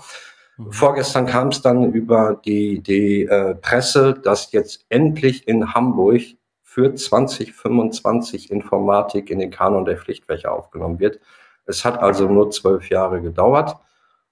Mhm. 0.56 0.73
Vorgestern 0.73 1.26
kam 1.26 1.49
es 1.49 1.62
dann 1.62 1.92
über 1.92 2.40
die, 2.44 2.80
die 2.80 3.23
äh, 3.23 3.54
Presse, 3.54 4.14
dass 4.14 4.50
jetzt 4.50 4.87
endlich 4.88 5.47
in 5.47 5.73
Hamburg 5.73 6.23
für 6.64 6.92
2025 6.92 8.50
Informatik 8.50 9.30
in 9.30 9.38
den 9.38 9.50
Kanon 9.52 9.85
der 9.85 9.97
Pflichtfächer 9.97 10.52
aufgenommen 10.52 10.99
wird. 10.99 11.21
Es 11.66 11.85
hat 11.85 12.00
also 12.00 12.26
nur 12.26 12.50
zwölf 12.50 12.90
Jahre 12.90 13.23
gedauert, 13.23 13.76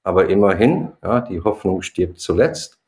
aber 0.03 0.29
immerhin, 0.29 0.91
ja, 1.05 1.21
die 1.21 1.41
Hoffnung 1.41 1.83
stirbt 1.83 2.19
zuletzt. 2.19 2.82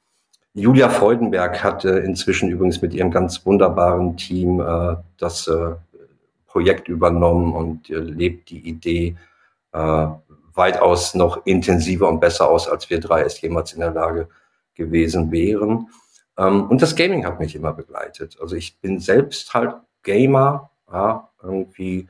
Julia 0.54 0.88
Freudenberg 0.88 1.64
hat 1.64 1.84
äh, 1.84 1.98
inzwischen 1.98 2.48
übrigens 2.48 2.80
mit 2.80 2.94
ihrem 2.94 3.10
ganz 3.10 3.44
wunderbaren 3.44 4.16
Team 4.16 4.60
äh, 4.60 4.96
das 5.18 5.48
äh, 5.48 5.74
Projekt 6.46 6.88
übernommen 6.88 7.52
und 7.52 7.90
äh, 7.90 7.98
lebt 7.98 8.50
die 8.50 8.60
Idee 8.60 9.16
äh, 9.72 10.06
weitaus 10.54 11.16
noch 11.16 11.44
intensiver 11.44 12.08
und 12.08 12.20
besser 12.20 12.48
aus, 12.48 12.68
als 12.68 12.88
wir 12.88 13.00
drei 13.00 13.22
es 13.22 13.40
jemals 13.40 13.72
in 13.72 13.80
der 13.80 13.90
Lage 13.90 14.28
gewesen 14.76 15.32
wären. 15.32 15.88
Ähm, 16.38 16.70
und 16.70 16.80
das 16.80 16.94
Gaming 16.94 17.26
hat 17.26 17.40
mich 17.40 17.56
immer 17.56 17.72
begleitet. 17.72 18.38
Also 18.40 18.54
ich 18.54 18.78
bin 18.78 19.00
selbst 19.00 19.54
halt 19.54 19.74
Gamer, 20.04 20.70
ja, 20.92 21.30
irgendwie 21.42 22.08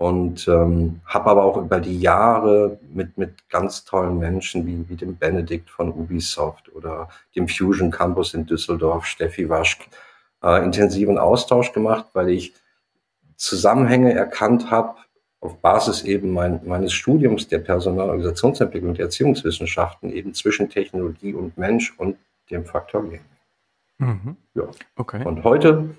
und 0.00 0.48
ähm, 0.48 1.02
habe 1.04 1.30
aber 1.30 1.44
auch 1.44 1.58
über 1.58 1.78
die 1.78 2.00
Jahre 2.00 2.78
mit, 2.90 3.18
mit 3.18 3.50
ganz 3.50 3.84
tollen 3.84 4.18
Menschen 4.18 4.66
wie, 4.66 4.88
wie 4.88 4.96
dem 4.96 5.18
Benedikt 5.18 5.68
von 5.68 5.92
Ubisoft 5.92 6.74
oder 6.74 7.10
dem 7.36 7.46
Fusion 7.48 7.90
Campus 7.90 8.32
in 8.32 8.46
Düsseldorf, 8.46 9.04
Steffi 9.04 9.50
Waschk, 9.50 9.80
äh, 10.42 10.64
intensiven 10.64 11.18
Austausch 11.18 11.74
gemacht, 11.74 12.06
weil 12.14 12.30
ich 12.30 12.54
Zusammenhänge 13.36 14.14
erkannt 14.14 14.70
habe 14.70 14.94
auf 15.40 15.58
Basis 15.58 16.02
eben 16.04 16.32
mein, 16.32 16.60
meines 16.64 16.94
Studiums 16.94 17.48
der 17.48 17.58
Personalorganisationsentwicklung 17.58 18.94
der 18.94 19.04
Erziehungswissenschaften 19.04 20.10
eben 20.14 20.32
zwischen 20.32 20.70
Technologie 20.70 21.34
und 21.34 21.58
Mensch 21.58 21.92
und 21.98 22.16
dem 22.50 22.64
Faktor 22.64 23.02
Gaming. 23.02 23.20
Mhm. 23.98 24.36
Ja. 24.54 24.62
Okay. 24.96 25.26
Und 25.26 25.44
heute 25.44 25.90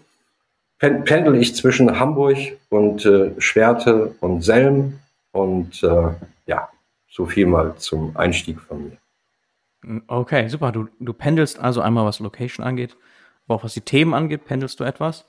pendel 0.81 1.35
ich 1.35 1.55
zwischen 1.55 2.00
Hamburg 2.00 2.38
und 2.69 3.05
äh, 3.05 3.39
Schwerte 3.39 4.15
und 4.19 4.41
Selm 4.41 5.00
und 5.31 5.83
äh, 5.83 6.09
ja, 6.47 6.69
so 7.07 7.25
viel 7.25 7.45
mal 7.45 7.75
zum 7.77 8.17
Einstieg 8.17 8.59
von 8.59 8.89
mir. 8.89 8.97
Hm, 9.83 10.03
okay, 10.07 10.47
super. 10.47 10.71
Du, 10.71 10.88
du 11.00 11.13
pendelst 11.13 11.59
also 11.59 11.81
einmal, 11.81 12.05
was 12.05 12.19
Location 12.19 12.65
angeht, 12.65 12.97
aber 13.45 13.55
auch 13.55 13.63
was 13.63 13.73
die 13.73 13.81
Themen 13.81 14.13
angeht, 14.13 14.45
pendelst 14.45 14.79
du 14.79 14.83
etwas. 14.83 15.25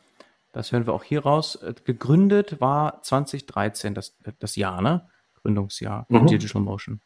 Das 0.53 0.73
hören 0.73 0.87
wir 0.87 0.95
auch 0.95 1.05
hier 1.05 1.23
raus. 1.23 1.57
Äh, 1.57 1.75
gegründet 1.85 2.61
war 2.61 3.03
2013 3.03 3.95
das, 3.95 4.17
das 4.39 4.57
Jahr, 4.57 4.81
ne? 4.81 5.07
Gründungsjahr 5.43 6.07
mhm. 6.09 6.27
Digital 6.27 6.63
Motion. 6.63 7.01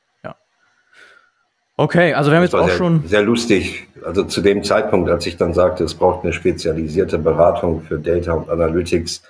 Okay, 1.78 2.14
also 2.14 2.30
wir 2.30 2.36
haben 2.36 2.44
das 2.44 2.52
jetzt 2.52 2.60
auch 2.60 2.68
sehr, 2.68 2.76
schon. 2.76 3.06
Sehr 3.06 3.22
lustig. 3.22 3.86
Also 4.02 4.24
zu 4.24 4.40
dem 4.40 4.64
Zeitpunkt, 4.64 5.10
als 5.10 5.26
ich 5.26 5.36
dann 5.36 5.52
sagte, 5.52 5.84
es 5.84 5.94
braucht 5.94 6.24
eine 6.24 6.32
spezialisierte 6.32 7.18
Beratung 7.18 7.82
für 7.82 7.98
Data 7.98 8.32
und 8.32 8.48
Analytics, 8.48 9.22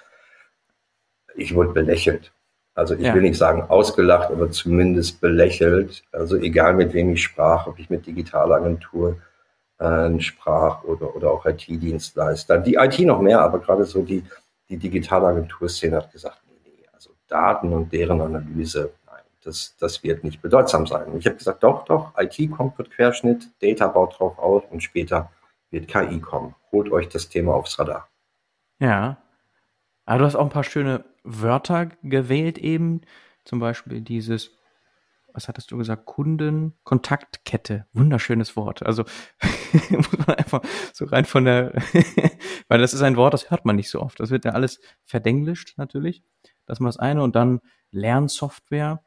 ich 1.34 1.54
wurde 1.54 1.70
belächelt. 1.70 2.32
Also 2.74 2.94
ich 2.94 3.06
ja. 3.06 3.14
will 3.14 3.22
nicht 3.22 3.38
sagen 3.38 3.62
ausgelacht, 3.62 4.30
aber 4.30 4.50
zumindest 4.50 5.20
belächelt. 5.20 6.04
Also 6.12 6.36
egal 6.36 6.74
mit 6.74 6.92
wem 6.92 7.12
ich 7.12 7.22
sprach, 7.22 7.66
ob 7.66 7.78
ich 7.78 7.90
mit 7.90 8.06
Digitalagentur 8.06 9.16
äh, 9.78 10.20
sprach 10.20 10.84
oder, 10.84 11.16
oder 11.16 11.30
auch 11.30 11.46
IT-Dienstleister. 11.46 12.58
Die 12.58 12.74
IT 12.74 12.98
noch 13.00 13.20
mehr, 13.20 13.40
aber 13.40 13.58
gerade 13.58 13.84
so 13.84 14.02
die, 14.02 14.22
die 14.68 14.76
Digitalagentur-Szene 14.76 15.96
hat 15.96 16.12
gesagt, 16.12 16.42
nee, 16.48 16.70
nee, 16.78 16.86
also 16.92 17.10
Daten 17.28 17.72
und 17.72 17.92
deren 17.92 18.20
Analyse, 18.20 18.90
das, 19.46 19.76
das 19.78 20.02
wird 20.02 20.24
nicht 20.24 20.42
bedeutsam 20.42 20.86
sein. 20.86 21.06
Und 21.06 21.18
ich 21.18 21.26
habe 21.26 21.36
gesagt, 21.36 21.62
doch, 21.62 21.84
doch, 21.84 22.12
IT 22.18 22.50
kommt, 22.50 22.76
wird 22.78 22.90
Querschnitt, 22.90 23.50
Data 23.62 23.86
baut 23.86 24.18
drauf 24.18 24.38
auf 24.38 24.70
und 24.70 24.82
später 24.82 25.30
wird 25.70 25.88
KI 25.88 26.20
kommen. 26.20 26.54
Holt 26.72 26.90
euch 26.90 27.08
das 27.08 27.28
Thema 27.28 27.54
aufs 27.54 27.78
Radar. 27.78 28.08
Ja. 28.78 29.18
Aber 30.04 30.18
du 30.18 30.24
hast 30.24 30.36
auch 30.36 30.44
ein 30.44 30.50
paar 30.50 30.64
schöne 30.64 31.04
Wörter 31.22 31.86
gewählt 32.02 32.58
eben. 32.58 33.02
Zum 33.44 33.60
Beispiel 33.60 34.00
dieses, 34.00 34.50
was 35.32 35.48
hattest 35.48 35.70
du 35.70 35.76
gesagt, 35.76 36.06
Kundenkontaktkette. 36.06 37.86
Wunderschönes 37.92 38.56
Wort. 38.56 38.84
Also 38.84 39.04
muss 39.90 40.18
man 40.26 40.36
einfach 40.36 40.62
so 40.92 41.04
rein 41.04 41.24
von 41.24 41.44
der, 41.44 41.72
weil 42.68 42.80
das 42.80 42.94
ist 42.94 43.02
ein 43.02 43.16
Wort, 43.16 43.34
das 43.34 43.50
hört 43.50 43.64
man 43.64 43.76
nicht 43.76 43.90
so 43.90 44.00
oft. 44.00 44.18
Das 44.18 44.30
wird 44.30 44.44
ja 44.44 44.52
alles 44.52 44.80
verdenglischt 45.04 45.78
natürlich. 45.78 46.24
Das 46.66 46.76
ist 46.76 46.80
mal 46.80 46.88
das 46.88 46.98
eine. 46.98 47.22
Und 47.22 47.36
dann 47.36 47.60
Lernsoftware 47.90 49.02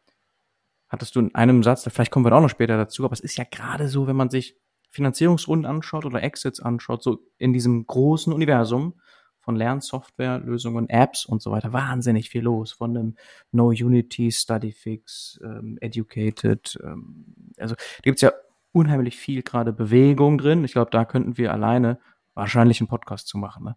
hattest 0.89 1.15
du 1.15 1.19
in 1.19 1.35
einem 1.35 1.63
Satz, 1.63 1.87
vielleicht 1.89 2.11
kommen 2.11 2.25
wir 2.25 2.33
auch 2.33 2.41
noch 2.41 2.49
später 2.49 2.77
dazu, 2.77 3.05
aber 3.05 3.13
es 3.13 3.19
ist 3.19 3.37
ja 3.37 3.45
gerade 3.49 3.87
so, 3.87 4.07
wenn 4.07 4.15
man 4.15 4.29
sich 4.29 4.57
Finanzierungsrunden 4.89 5.69
anschaut 5.69 6.05
oder 6.05 6.23
Exits 6.23 6.59
anschaut, 6.59 7.03
so 7.03 7.19
in 7.37 7.53
diesem 7.53 7.85
großen 7.85 8.33
Universum 8.33 8.95
von 9.39 9.55
Lernsoftware, 9.55 10.39
Lösungen, 10.39 10.89
Apps 10.89 11.25
und 11.25 11.41
so 11.41 11.51
weiter, 11.51 11.73
wahnsinnig 11.73 12.29
viel 12.29 12.41
los. 12.41 12.71
Von 12.71 12.97
einem 12.97 13.15
No 13.51 13.67
Unity, 13.67 14.31
Studyfix, 14.31 15.39
ähm, 15.43 15.77
Educated, 15.81 16.77
ähm, 16.83 17.35
also 17.57 17.75
da 17.75 18.01
gibt's 18.03 18.21
ja 18.21 18.31
unheimlich 18.71 19.17
viel 19.17 19.41
gerade 19.41 19.73
Bewegung 19.73 20.37
drin. 20.37 20.63
Ich 20.63 20.73
glaube, 20.73 20.91
da 20.91 21.05
könnten 21.05 21.37
wir 21.37 21.51
alleine 21.51 21.99
wahrscheinlich 22.33 22.79
einen 22.79 22.87
Podcast 22.87 23.27
zu 23.27 23.37
machen. 23.37 23.63
Ne? 23.65 23.75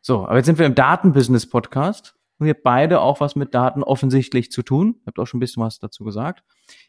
So, 0.00 0.26
aber 0.26 0.36
jetzt 0.36 0.46
sind 0.46 0.58
wir 0.58 0.66
im 0.66 0.74
Datenbusiness-Podcast 0.74 2.17
und 2.38 2.46
ihr 2.46 2.54
beide 2.54 3.00
auch 3.00 3.20
was 3.20 3.36
mit 3.36 3.54
Daten 3.54 3.82
offensichtlich 3.82 4.50
zu 4.50 4.62
tun. 4.62 5.00
Habt 5.06 5.18
auch 5.18 5.26
schon 5.26 5.38
ein 5.38 5.40
bisschen 5.40 5.62
was 5.62 5.78
dazu 5.78 6.04
gesagt. 6.04 6.44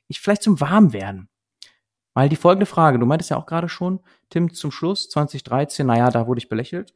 Ich 0.07 0.19
vielleicht 0.19 0.43
zum 0.43 0.59
Warmwerden. 0.61 1.29
Weil 2.13 2.29
die 2.29 2.35
folgende 2.35 2.65
Frage, 2.65 2.99
du 2.99 3.05
meintest 3.05 3.31
ja 3.31 3.37
auch 3.37 3.45
gerade 3.45 3.69
schon, 3.69 3.99
Tim, 4.29 4.53
zum 4.53 4.71
Schluss, 4.71 5.09
2013, 5.09 5.87
naja, 5.87 6.09
da 6.09 6.27
wurde 6.27 6.39
ich 6.39 6.49
belächelt. 6.49 6.93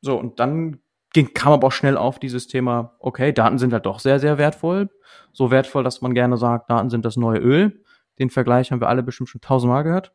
So, 0.00 0.18
und 0.18 0.38
dann 0.38 0.80
ging, 1.12 1.32
kam 1.34 1.52
aber 1.52 1.68
auch 1.68 1.72
schnell 1.72 1.96
auf 1.96 2.18
dieses 2.18 2.46
Thema, 2.46 2.96
okay, 2.98 3.32
Daten 3.32 3.58
sind 3.58 3.72
halt 3.72 3.86
doch 3.86 4.00
sehr, 4.00 4.20
sehr 4.20 4.38
wertvoll. 4.38 4.90
So 5.32 5.50
wertvoll, 5.50 5.82
dass 5.84 6.02
man 6.02 6.14
gerne 6.14 6.36
sagt, 6.36 6.70
Daten 6.70 6.90
sind 6.90 7.04
das 7.04 7.16
neue 7.16 7.38
Öl. 7.38 7.82
Den 8.18 8.30
Vergleich 8.30 8.70
haben 8.70 8.80
wir 8.80 8.88
alle 8.88 9.02
bestimmt 9.02 9.28
schon 9.28 9.40
tausendmal 9.40 9.84
gehört. 9.84 10.12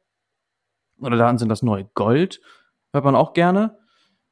Oder 0.99 1.17
Daten 1.17 1.37
sind 1.37 1.49
das 1.49 1.63
neue 1.63 1.85
Gold. 1.93 2.41
Hört 2.93 3.05
man 3.05 3.15
auch 3.15 3.33
gerne. 3.33 3.79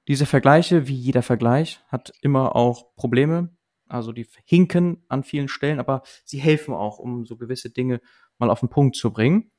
Diese 0.09 0.25
Vergleiche, 0.25 0.87
wie 0.87 0.95
jeder 0.95 1.21
Vergleich, 1.21 1.81
hat 1.87 2.11
immer 2.21 2.55
auch 2.55 2.95
Probleme. 2.95 3.55
Also 3.87 4.11
die 4.11 4.25
hinken 4.43 5.03
an 5.07 5.23
vielen 5.23 5.47
Stellen, 5.47 5.79
aber 5.79 6.01
sie 6.25 6.39
helfen 6.39 6.73
auch, 6.73 6.97
um 6.97 7.25
so 7.25 7.37
gewisse 7.37 7.69
Dinge 7.69 8.01
mal 8.39 8.49
auf 8.49 8.61
den 8.61 8.69
Punkt 8.69 8.95
zu 8.95 9.13
bringen. 9.13 9.51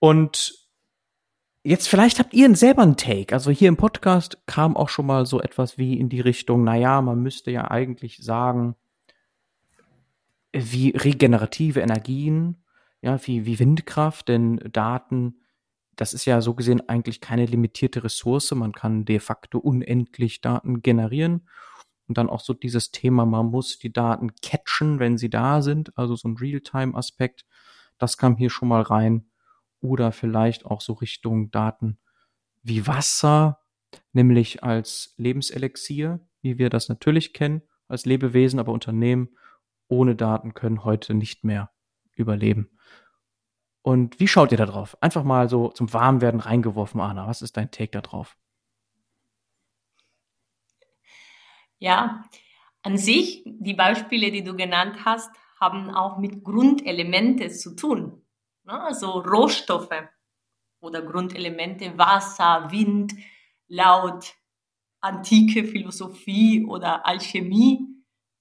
Und 0.00 0.52
jetzt 1.62 1.88
vielleicht 1.88 2.18
habt 2.18 2.34
ihr 2.34 2.54
selber 2.54 2.82
einen 2.82 2.98
Take. 2.98 3.34
Also 3.34 3.50
hier 3.50 3.68
im 3.68 3.78
Podcast 3.78 4.46
kam 4.46 4.76
auch 4.76 4.90
schon 4.90 5.06
mal 5.06 5.24
so 5.24 5.40
etwas 5.40 5.78
wie 5.78 5.98
in 5.98 6.10
die 6.10 6.20
Richtung, 6.20 6.62
naja, 6.62 7.00
man 7.00 7.22
müsste 7.22 7.50
ja 7.50 7.70
eigentlich 7.70 8.18
sagen, 8.18 8.76
wie 10.52 10.90
regenerative 10.90 11.80
Energien, 11.80 12.64
ja, 13.00 13.18
wie, 13.26 13.46
wie 13.46 13.58
Windkraft, 13.58 14.28
denn 14.28 14.58
Daten 14.72 15.39
das 15.96 16.14
ist 16.14 16.24
ja 16.24 16.40
so 16.40 16.54
gesehen 16.54 16.88
eigentlich 16.88 17.20
keine 17.20 17.46
limitierte 17.46 18.04
Ressource. 18.04 18.50
Man 18.52 18.72
kann 18.72 19.04
de 19.04 19.18
facto 19.18 19.58
unendlich 19.58 20.40
Daten 20.40 20.82
generieren. 20.82 21.48
Und 22.08 22.18
dann 22.18 22.28
auch 22.28 22.40
so 22.40 22.54
dieses 22.54 22.90
Thema, 22.90 23.24
man 23.24 23.46
muss 23.46 23.78
die 23.78 23.92
Daten 23.92 24.34
catchen, 24.42 24.98
wenn 24.98 25.18
sie 25.18 25.30
da 25.30 25.62
sind. 25.62 25.96
Also 25.96 26.16
so 26.16 26.28
ein 26.28 26.36
Realtime-Aspekt. 26.36 27.44
Das 27.98 28.16
kam 28.16 28.36
hier 28.36 28.50
schon 28.50 28.68
mal 28.68 28.82
rein. 28.82 29.30
Oder 29.80 30.12
vielleicht 30.12 30.64
auch 30.66 30.80
so 30.80 30.94
Richtung 30.94 31.50
Daten 31.50 31.98
wie 32.62 32.86
Wasser, 32.86 33.60
nämlich 34.12 34.62
als 34.62 35.14
Lebenselixier, 35.16 36.20
wie 36.42 36.58
wir 36.58 36.70
das 36.70 36.88
natürlich 36.88 37.32
kennen, 37.32 37.62
als 37.88 38.06
Lebewesen, 38.06 38.58
aber 38.58 38.72
Unternehmen 38.72 39.30
ohne 39.88 40.14
Daten 40.16 40.54
können 40.54 40.84
heute 40.84 41.14
nicht 41.14 41.44
mehr 41.44 41.70
überleben. 42.14 42.70
Und 43.82 44.20
wie 44.20 44.28
schaut 44.28 44.52
ihr 44.52 44.58
da 44.58 44.66
drauf? 44.66 44.96
Einfach 45.00 45.24
mal 45.24 45.48
so 45.48 45.68
zum 45.68 45.92
Warmwerden 45.92 46.40
reingeworfen, 46.40 47.00
Anna. 47.00 47.26
Was 47.26 47.42
ist 47.42 47.56
dein 47.56 47.70
Take 47.70 47.92
da 47.92 48.00
drauf? 48.02 48.36
Ja, 51.78 52.24
an 52.82 52.98
sich, 52.98 53.42
die 53.46 53.74
Beispiele, 53.74 54.30
die 54.30 54.44
du 54.44 54.54
genannt 54.54 55.04
hast, 55.04 55.30
haben 55.58 55.90
auch 55.90 56.18
mit 56.18 56.44
Grundelemente 56.44 57.50
zu 57.50 57.74
tun. 57.74 58.22
Ne? 58.64 58.80
Also 58.82 59.20
Rohstoffe 59.20 60.08
oder 60.80 61.02
Grundelemente, 61.02 61.96
Wasser, 61.98 62.70
Wind, 62.70 63.14
laut 63.68 64.34
antike 65.00 65.64
Philosophie 65.64 66.64
oder 66.66 67.06
Alchemie 67.06 67.86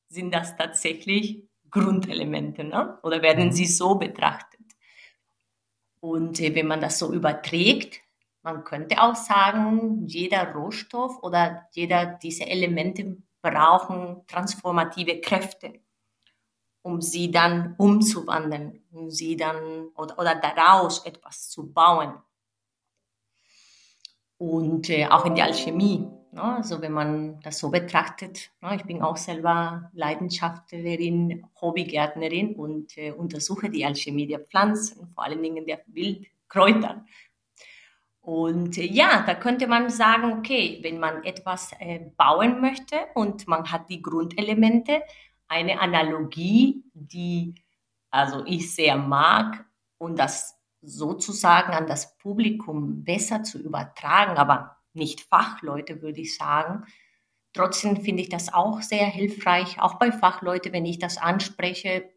sind 0.10 0.34
das 0.34 0.56
tatsächlich 0.58 1.48
Grundelemente 1.70 2.64
ne? 2.64 2.98
oder 3.04 3.22
werden 3.22 3.48
mhm. 3.48 3.52
sie 3.52 3.66
so 3.66 3.96
betrachtet. 3.96 4.49
Und 6.00 6.40
äh, 6.40 6.56
wenn 6.56 6.68
man 6.68 6.82
das 6.82 7.00
so 7.00 7.14
überträgt, 7.14 8.02
man 8.42 8.64
könnte 8.64 9.02
auch 9.02 9.16
sagen, 9.16 10.08
jeder 10.08 10.54
Rohstoff 10.54 11.22
oder 11.24 11.68
jeder 11.74 12.06
dieser 12.06 12.48
Elemente 12.48 13.18
brauchen 13.42 14.26
transformative 14.28 15.20
Kräfte, 15.22 15.74
um 16.82 17.02
sie 17.02 17.32
dann 17.32 17.76
umzuwandeln, 17.78 18.82
um 18.92 19.10
sie 19.10 19.36
dann 19.36 19.90
oder, 19.96 20.18
oder 20.18 20.36
daraus 20.36 21.06
etwas 21.06 21.50
zu 21.50 21.72
bauen. 21.72 22.14
Und 24.38 24.90
äh, 24.90 25.08
auch 25.08 25.26
in 25.26 25.36
der 25.36 25.46
Alchemie? 25.46 26.08
Also 26.36 26.82
wenn 26.82 26.92
man 26.92 27.40
das 27.42 27.58
so 27.58 27.70
betrachtet, 27.70 28.52
ne? 28.62 28.76
ich 28.76 28.84
bin 28.84 29.02
auch 29.02 29.18
selber 29.18 29.90
Leidenschaftlerin, 29.94 31.46
Hobbygärtnerin 31.60 32.56
und 32.56 32.98
äh, 32.98 33.12
untersuche 33.12 33.70
die 33.70 33.86
Alchemie 33.86 34.28
der 34.28 34.40
Pflanzen, 34.40 35.08
vor 35.16 35.24
allen 35.24 35.42
Dingen 35.42 35.66
der 35.66 35.82
Wildkräuter. 35.88 37.06
Und 38.22 38.78
äh, 38.78 38.86
ja, 38.86 39.24
da 39.26 39.34
könnte 39.34 39.66
man 39.68 39.90
sagen, 39.90 40.34
okay, 40.34 40.80
wenn 40.84 41.00
man 41.00 41.24
etwas 41.24 41.72
äh, 41.80 42.12
bauen 42.16 42.62
möchte 42.62 42.96
und 43.16 43.48
man 43.48 43.72
hat 43.72 43.90
die 43.90 44.02
Grundelemente, 44.02 45.02
eine 45.48 45.82
Analogie, 45.82 46.84
die 46.94 47.56
also 48.12 48.44
ich 48.46 48.74
sehr 48.74 48.98
mag 48.98 49.66
und 49.98 50.20
das 50.20 50.60
sozusagen 50.82 51.74
an 51.74 51.88
das 51.88 52.18
Publikum 52.18 53.04
besser 53.04 53.44
zu 53.44 53.60
übertragen, 53.60 54.38
aber 54.38 54.79
nicht 54.94 55.22
Fachleute, 55.22 56.02
würde 56.02 56.22
ich 56.22 56.36
sagen. 56.36 56.86
Trotzdem 57.54 58.02
finde 58.02 58.22
ich 58.22 58.30
das 58.30 58.54
auch 58.54 58.82
sehr 58.82 59.06
hilfreich, 59.06 59.82
auch 59.82 59.96
bei 59.96 60.12
Fachleuten, 60.12 60.72
wenn 60.72 60.86
ich 60.86 61.00
das 61.00 61.18
anspreche, 61.18 62.10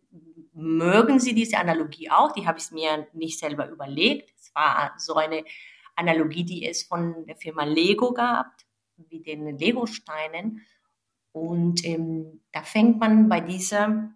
mögen 0.53 1.19
sie 1.19 1.35
diese 1.35 1.59
Analogie 1.59 2.11
auch. 2.11 2.33
Die 2.33 2.47
habe 2.47 2.59
ich 2.59 2.71
mir 2.71 3.07
nicht 3.13 3.39
selber 3.39 3.69
überlegt. 3.71 4.31
Es 4.39 4.55
war 4.55 4.93
so 4.99 5.15
eine 5.15 5.45
Analogie, 5.97 6.45
die 6.45 6.67
es 6.67 6.83
von 6.83 7.27
der 7.27 7.37
Firma 7.37 7.65
Lego 7.65 8.13
gab, 8.13 8.47
wie 8.97 9.23
den 9.23 9.59
Lego-Steinen. 9.59 10.67
Und 11.33 11.85
ähm, 11.85 12.43
da 12.53 12.63
fängt 12.63 13.01
man 13.01 13.29
bei 13.29 13.41
dieser 13.41 14.11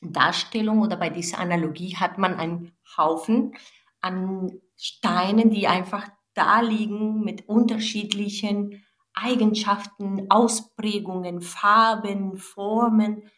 Darstellung 0.00 0.80
oder 0.80 0.96
bei 0.96 1.10
dieser 1.10 1.38
Analogie 1.38 1.96
hat 1.96 2.16
man 2.16 2.34
einen 2.34 2.72
Haufen 2.96 3.54
an 4.00 4.60
Steinen, 4.76 5.50
die 5.50 5.66
einfach 5.66 6.08
da 6.34 6.60
liegen 6.60 7.20
mit 7.20 7.48
unterschiedlichen 7.48 8.84
Eigenschaften, 9.14 10.30
Ausprägungen, 10.30 11.40
Farben, 11.40 12.36
Formen, 12.36 13.30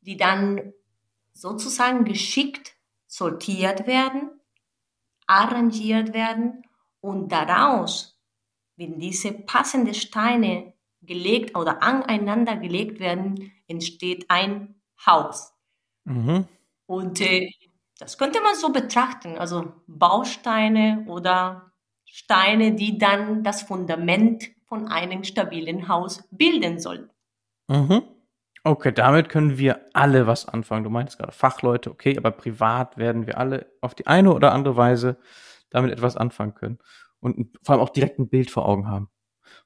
die 0.00 0.16
dann 0.16 0.72
sozusagen 1.32 2.04
geschickt 2.04 2.76
sortiert 3.06 3.86
werden, 3.86 4.30
arrangiert 5.26 6.12
werden 6.12 6.62
und 7.00 7.30
daraus, 7.30 8.20
wenn 8.76 8.98
diese 8.98 9.32
passenden 9.32 9.94
Steine 9.94 10.72
gelegt 11.02 11.56
oder 11.56 11.82
aneinander 11.82 12.56
gelegt 12.56 13.00
werden, 13.00 13.52
entsteht 13.66 14.30
ein 14.30 14.80
Haus. 15.04 15.52
Mhm. 16.04 16.46
Und 16.86 17.20
äh, 17.20 17.50
das 17.98 18.18
könnte 18.18 18.40
man 18.40 18.54
so 18.54 18.70
betrachten, 18.70 19.38
also 19.38 19.72
Bausteine 19.86 21.04
oder 21.08 21.71
Steine, 22.14 22.74
die 22.74 22.98
dann 22.98 23.42
das 23.42 23.62
Fundament 23.62 24.50
von 24.66 24.86
einem 24.88 25.24
stabilen 25.24 25.88
Haus 25.88 26.28
bilden 26.30 26.78
sollen. 26.78 27.08
Mhm. 27.68 28.02
Okay, 28.64 28.92
damit 28.92 29.30
können 29.30 29.56
wir 29.56 29.80
alle 29.94 30.26
was 30.26 30.46
anfangen. 30.46 30.84
Du 30.84 30.90
meintest 30.90 31.18
gerade 31.18 31.32
Fachleute, 31.32 31.90
okay, 31.90 32.18
aber 32.18 32.30
privat 32.30 32.98
werden 32.98 33.26
wir 33.26 33.38
alle 33.38 33.72
auf 33.80 33.94
die 33.94 34.06
eine 34.06 34.34
oder 34.34 34.52
andere 34.52 34.76
Weise 34.76 35.16
damit 35.70 35.90
etwas 35.90 36.18
anfangen 36.18 36.54
können 36.54 36.78
und 37.20 37.58
vor 37.62 37.74
allem 37.74 37.82
auch 37.82 37.88
direkt 37.88 38.18
ein 38.18 38.28
Bild 38.28 38.50
vor 38.50 38.68
Augen 38.68 38.88
haben. 38.88 39.08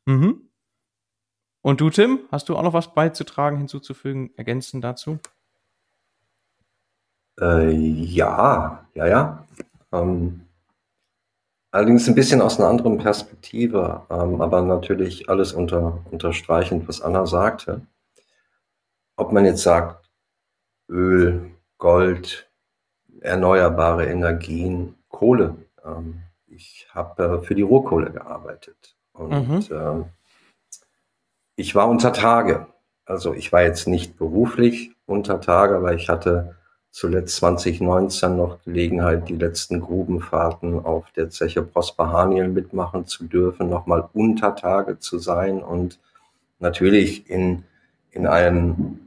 Mhm. 0.05 0.49
Und 1.63 1.81
du, 1.81 1.91
Tim, 1.91 2.21
hast 2.31 2.49
du 2.49 2.57
auch 2.57 2.63
noch 2.63 2.75
was 2.75 2.95
beizutragen, 2.95 3.59
hinzuzufügen, 3.59 4.31
ergänzen 4.37 4.81
dazu? 4.81 5.19
Äh, 7.41 7.73
ja, 7.73 8.87
ja, 8.95 9.07
ja. 9.09 9.47
Ähm, 9.91 10.46
allerdings 11.77 12.09
ein 12.09 12.15
bisschen 12.15 12.41
aus 12.41 12.59
einer 12.59 12.69
anderen 12.69 12.97
Perspektive, 12.97 14.03
ähm, 14.11 14.41
aber 14.41 14.63
natürlich 14.63 15.29
alles 15.29 15.53
unter, 15.53 15.99
unterstreichend, 16.11 16.89
was 16.89 17.03
Anna 17.03 17.27
sagte. 17.27 17.83
Ob 19.17 19.33
man 19.33 19.45
jetzt 19.45 19.63
sagt, 19.63 20.11
Öl, 20.89 21.51
Gold, 21.77 22.51
erneuerbare 23.21 24.07
Energien, 24.07 24.95
Kohle. 25.09 25.57
Ähm, 25.85 26.23
ich 26.47 26.89
habe 26.93 27.41
äh, 27.43 27.45
für 27.45 27.55
die 27.55 27.63
Rohkohle 27.63 28.11
gearbeitet 28.11 28.97
und 29.13 29.31
mhm. 29.71 29.77
äh, 29.77 30.05
ich 31.57 31.75
war 31.75 31.89
unter 31.89 32.15
Tage. 32.15 32.69
Also 33.05 33.35
ich 33.35 33.53
war 33.53 33.63
jetzt 33.63 33.87
nicht 33.87 34.17
beruflich 34.17 34.93
unter 35.05 35.43
Tage, 35.43 35.77
aber 35.77 35.93
ich 35.95 36.09
hatte 36.09 36.57
zuletzt 36.97 37.37
2019 37.37 38.39
noch 38.39 38.63
Gelegenheit, 38.65 39.29
die 39.29 39.37
letzten 39.37 39.83
Grubenfahrten 39.83 40.83
auf 40.83 41.11
der 41.11 41.29
Zeche 41.29 41.61
Prosper 41.61 42.11
Haniel 42.11 42.49
mitmachen 42.49 43.07
zu 43.07 43.25
dürfen, 43.25 43.69
nochmal 43.69 44.09
unter 44.15 44.57
Tage 44.57 44.99
zu 44.99 45.19
sein 45.19 45.63
und 45.63 45.99
natürlich 46.59 47.29
in, 47.29 47.65
in 48.13 48.27
einem 48.27 48.99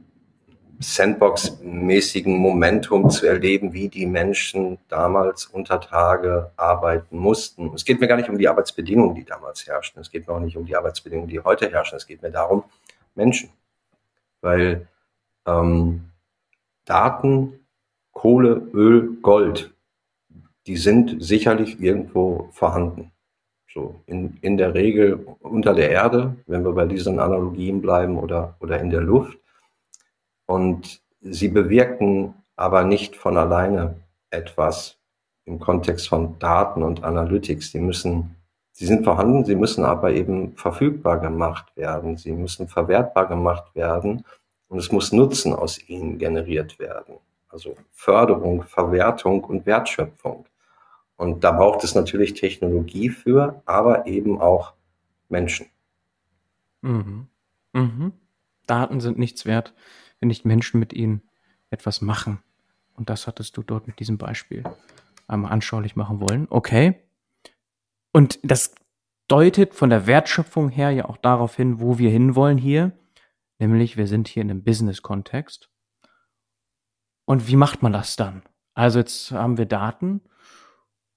Sandbox-mäßigen 0.78 2.32
Momentum 2.32 3.10
zu 3.10 3.26
erleben, 3.26 3.72
wie 3.72 3.88
die 3.88 4.06
Menschen 4.06 4.78
damals 4.88 5.46
unter 5.46 5.80
Tage 5.80 6.52
arbeiten 6.56 7.18
mussten. 7.18 7.72
Es 7.74 7.84
geht 7.84 8.00
mir 8.00 8.06
gar 8.06 8.18
nicht 8.18 8.28
um 8.30 8.38
die 8.38 8.46
Arbeitsbedingungen, 8.46 9.16
die 9.16 9.24
damals 9.24 9.66
herrschten. 9.66 10.00
Es 10.00 10.12
geht 10.12 10.28
mir 10.28 10.34
auch 10.34 10.38
nicht 10.38 10.56
um 10.56 10.64
die 10.64 10.76
Arbeitsbedingungen, 10.76 11.28
die 11.28 11.40
heute 11.40 11.68
herrschen. 11.68 11.96
Es 11.96 12.06
geht 12.06 12.22
mir 12.22 12.30
darum, 12.30 12.62
Menschen. 13.16 13.50
Weil 14.42 14.86
ähm, 15.44 16.04
Daten, 16.84 17.59
Kohle, 18.20 18.68
Öl, 18.74 19.16
Gold, 19.22 19.72
die 20.66 20.76
sind 20.76 21.24
sicherlich 21.24 21.80
irgendwo 21.80 22.50
vorhanden. 22.52 23.12
So 23.72 24.02
in, 24.04 24.36
in 24.42 24.58
der 24.58 24.74
Regel 24.74 25.24
unter 25.40 25.72
der 25.72 25.88
Erde, 25.88 26.36
wenn 26.46 26.62
wir 26.62 26.72
bei 26.72 26.84
diesen 26.84 27.18
Analogien 27.18 27.80
bleiben, 27.80 28.18
oder, 28.18 28.56
oder 28.60 28.78
in 28.78 28.90
der 28.90 29.00
Luft. 29.00 29.38
Und 30.44 31.00
sie 31.22 31.48
bewirken 31.48 32.34
aber 32.56 32.84
nicht 32.84 33.16
von 33.16 33.38
alleine 33.38 33.94
etwas 34.28 34.98
im 35.46 35.58
Kontext 35.58 36.06
von 36.06 36.38
Daten 36.38 36.82
und 36.82 37.02
Analytics. 37.02 37.72
Die 37.72 37.80
müssen, 37.80 38.36
sie 38.72 38.84
sind 38.84 39.02
vorhanden, 39.02 39.46
sie 39.46 39.56
müssen 39.56 39.86
aber 39.86 40.12
eben 40.12 40.54
verfügbar 40.56 41.20
gemacht 41.20 41.74
werden. 41.74 42.18
Sie 42.18 42.32
müssen 42.32 42.68
verwertbar 42.68 43.28
gemacht 43.28 43.74
werden 43.74 44.26
und 44.68 44.78
es 44.78 44.92
muss 44.92 45.10
Nutzen 45.10 45.54
aus 45.54 45.88
ihnen 45.88 46.18
generiert 46.18 46.78
werden. 46.78 47.14
Also 47.50 47.76
Förderung, 47.90 48.62
Verwertung 48.62 49.44
und 49.44 49.66
Wertschöpfung. 49.66 50.46
Und 51.16 51.44
da 51.44 51.52
braucht 51.52 51.84
es 51.84 51.94
natürlich 51.94 52.34
Technologie 52.34 53.10
für, 53.10 53.62
aber 53.66 54.06
eben 54.06 54.40
auch 54.40 54.72
Menschen. 55.28 55.66
Mhm. 56.80 57.26
Mhm. 57.72 58.12
Daten 58.66 59.00
sind 59.00 59.18
nichts 59.18 59.44
wert, 59.44 59.74
wenn 60.18 60.28
nicht 60.28 60.44
Menschen 60.44 60.80
mit 60.80 60.92
ihnen 60.92 61.22
etwas 61.70 62.00
machen. 62.00 62.38
Und 62.96 63.10
das 63.10 63.26
hattest 63.26 63.56
du 63.56 63.62
dort 63.62 63.86
mit 63.86 63.98
diesem 63.98 64.16
Beispiel 64.16 64.62
einmal 65.26 65.52
anschaulich 65.52 65.96
machen 65.96 66.20
wollen. 66.20 66.46
Okay. 66.50 66.94
Und 68.12 68.38
das 68.42 68.74
deutet 69.28 69.74
von 69.74 69.90
der 69.90 70.06
Wertschöpfung 70.06 70.68
her 70.68 70.90
ja 70.90 71.04
auch 71.04 71.16
darauf 71.16 71.54
hin, 71.54 71.80
wo 71.80 71.98
wir 71.98 72.10
hinwollen 72.10 72.58
hier. 72.58 72.92
Nämlich, 73.58 73.96
wir 73.96 74.06
sind 74.06 74.26
hier 74.26 74.42
in 74.42 74.50
einem 74.50 74.64
Business-Kontext. 74.64 75.70
Und 77.30 77.46
wie 77.46 77.54
macht 77.54 77.80
man 77.80 77.92
das 77.92 78.16
dann? 78.16 78.42
Also 78.74 78.98
jetzt 78.98 79.30
haben 79.30 79.56
wir 79.56 79.66
Daten. 79.66 80.20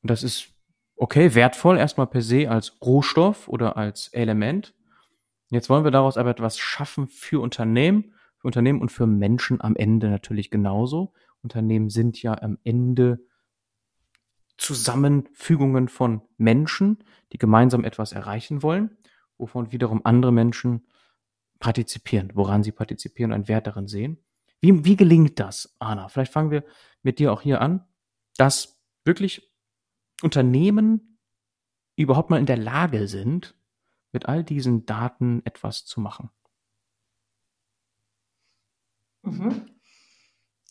Und 0.04 0.12
das 0.12 0.22
ist 0.22 0.50
okay, 0.96 1.34
wertvoll 1.34 1.80
erstmal 1.80 2.06
per 2.06 2.22
se 2.22 2.52
als 2.52 2.78
Rohstoff 2.84 3.48
oder 3.48 3.78
als 3.78 4.10
Element. 4.10 4.76
Jetzt 5.50 5.72
wollen 5.72 5.84
wir 5.84 5.90
daraus 5.90 6.18
aber 6.18 6.30
etwas 6.30 6.60
schaffen 6.60 7.08
für 7.08 7.42
Unternehmen 7.42 8.14
für 8.38 8.48
Unternehmen 8.48 8.80
und 8.80 8.92
für 8.92 9.08
Menschen 9.08 9.60
am 9.60 9.76
Ende 9.76 10.10
natürlich 10.10 10.52
genauso. 10.52 11.14
Unternehmen 11.42 11.90
sind 11.90 12.22
ja 12.22 12.40
am 12.40 12.60
Ende 12.64 13.26
Zusammenfügungen 14.58 15.88
von 15.88 16.22
Menschen, 16.38 17.04
die 17.32 17.40
gemeinsam 17.40 17.84
etwas 17.86 18.12
erreichen 18.12 18.62
wollen, 18.62 18.98
wovon 19.40 19.72
wiederum 19.72 20.02
andere 20.04 20.32
Menschen 20.32 20.86
partizipieren, 21.60 22.30
woran 22.36 22.62
sie 22.62 22.72
partizipieren, 22.72 23.34
einen 23.34 23.48
Wert 23.48 23.66
darin 23.66 23.88
sehen. 23.88 24.20
Wie, 24.64 24.86
wie 24.86 24.96
gelingt 24.96 25.42
das, 25.42 25.76
Anna? 25.80 26.08
Vielleicht 26.08 26.32
fangen 26.32 26.50
wir 26.50 26.64
mit 27.02 27.20
dir 27.20 27.34
auch 27.34 27.42
hier 27.42 27.60
an, 27.60 27.86
dass 28.38 28.82
wirklich 29.04 29.54
Unternehmen 30.22 31.20
überhaupt 31.98 32.30
mal 32.30 32.40
in 32.40 32.46
der 32.46 32.56
Lage 32.56 33.10
sind, 33.10 33.56
mit 34.14 34.26
all 34.28 34.42
diesen 34.42 34.86
Daten 34.86 35.42
etwas 35.44 35.84
zu 35.84 36.00
machen. 36.00 36.30
Mhm. 39.24 39.70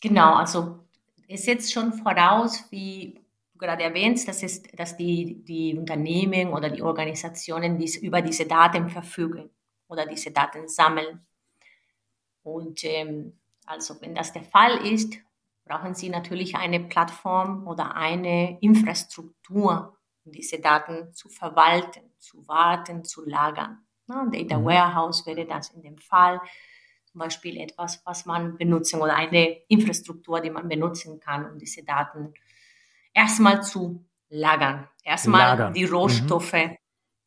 Genau, 0.00 0.36
also 0.36 0.88
es 1.28 1.44
setzt 1.44 1.70
schon 1.70 1.92
voraus, 1.92 2.64
wie 2.70 3.20
gerade 3.58 3.82
erwähnst, 3.82 4.26
dass, 4.26 4.42
es, 4.42 4.62
dass 4.62 4.96
die, 4.96 5.44
die 5.44 5.76
Unternehmen 5.76 6.54
oder 6.54 6.70
die 6.70 6.82
Organisationen 6.82 7.76
dies, 7.76 7.96
über 7.98 8.22
diese 8.22 8.46
Daten 8.46 8.88
verfügen 8.88 9.50
oder 9.86 10.06
diese 10.06 10.30
Daten 10.30 10.66
sammeln. 10.66 11.26
Und 12.42 12.84
ähm, 12.84 13.38
also 13.66 14.00
wenn 14.00 14.14
das 14.14 14.32
der 14.32 14.44
Fall 14.44 14.86
ist, 14.86 15.14
brauchen 15.64 15.94
Sie 15.94 16.08
natürlich 16.08 16.56
eine 16.56 16.80
Plattform 16.80 17.66
oder 17.66 17.94
eine 17.96 18.58
Infrastruktur, 18.60 19.96
um 20.24 20.32
diese 20.32 20.58
Daten 20.58 21.12
zu 21.14 21.28
verwalten, 21.28 22.02
zu 22.18 22.46
warten, 22.48 23.04
zu 23.04 23.24
lagern. 23.24 23.78
Na, 24.06 24.26
Data 24.26 24.58
mhm. 24.58 24.64
Warehouse 24.64 25.26
wäre 25.26 25.46
das 25.46 25.70
in 25.70 25.82
dem 25.82 25.98
Fall 25.98 26.40
zum 27.12 27.18
Beispiel 27.20 27.58
etwas, 27.58 28.02
was 28.04 28.26
man 28.26 28.56
benutzen 28.56 29.00
oder 29.00 29.14
eine 29.14 29.58
Infrastruktur, 29.68 30.40
die 30.40 30.50
man 30.50 30.68
benutzen 30.68 31.20
kann, 31.20 31.50
um 31.50 31.58
diese 31.58 31.84
Daten 31.84 32.32
erstmal 33.12 33.62
zu 33.62 34.04
lagern. 34.30 34.88
Erstmal 35.04 35.58
lagern. 35.58 35.74
die 35.74 35.84
Rohstoffe. 35.84 36.54
Mhm. 36.54 36.76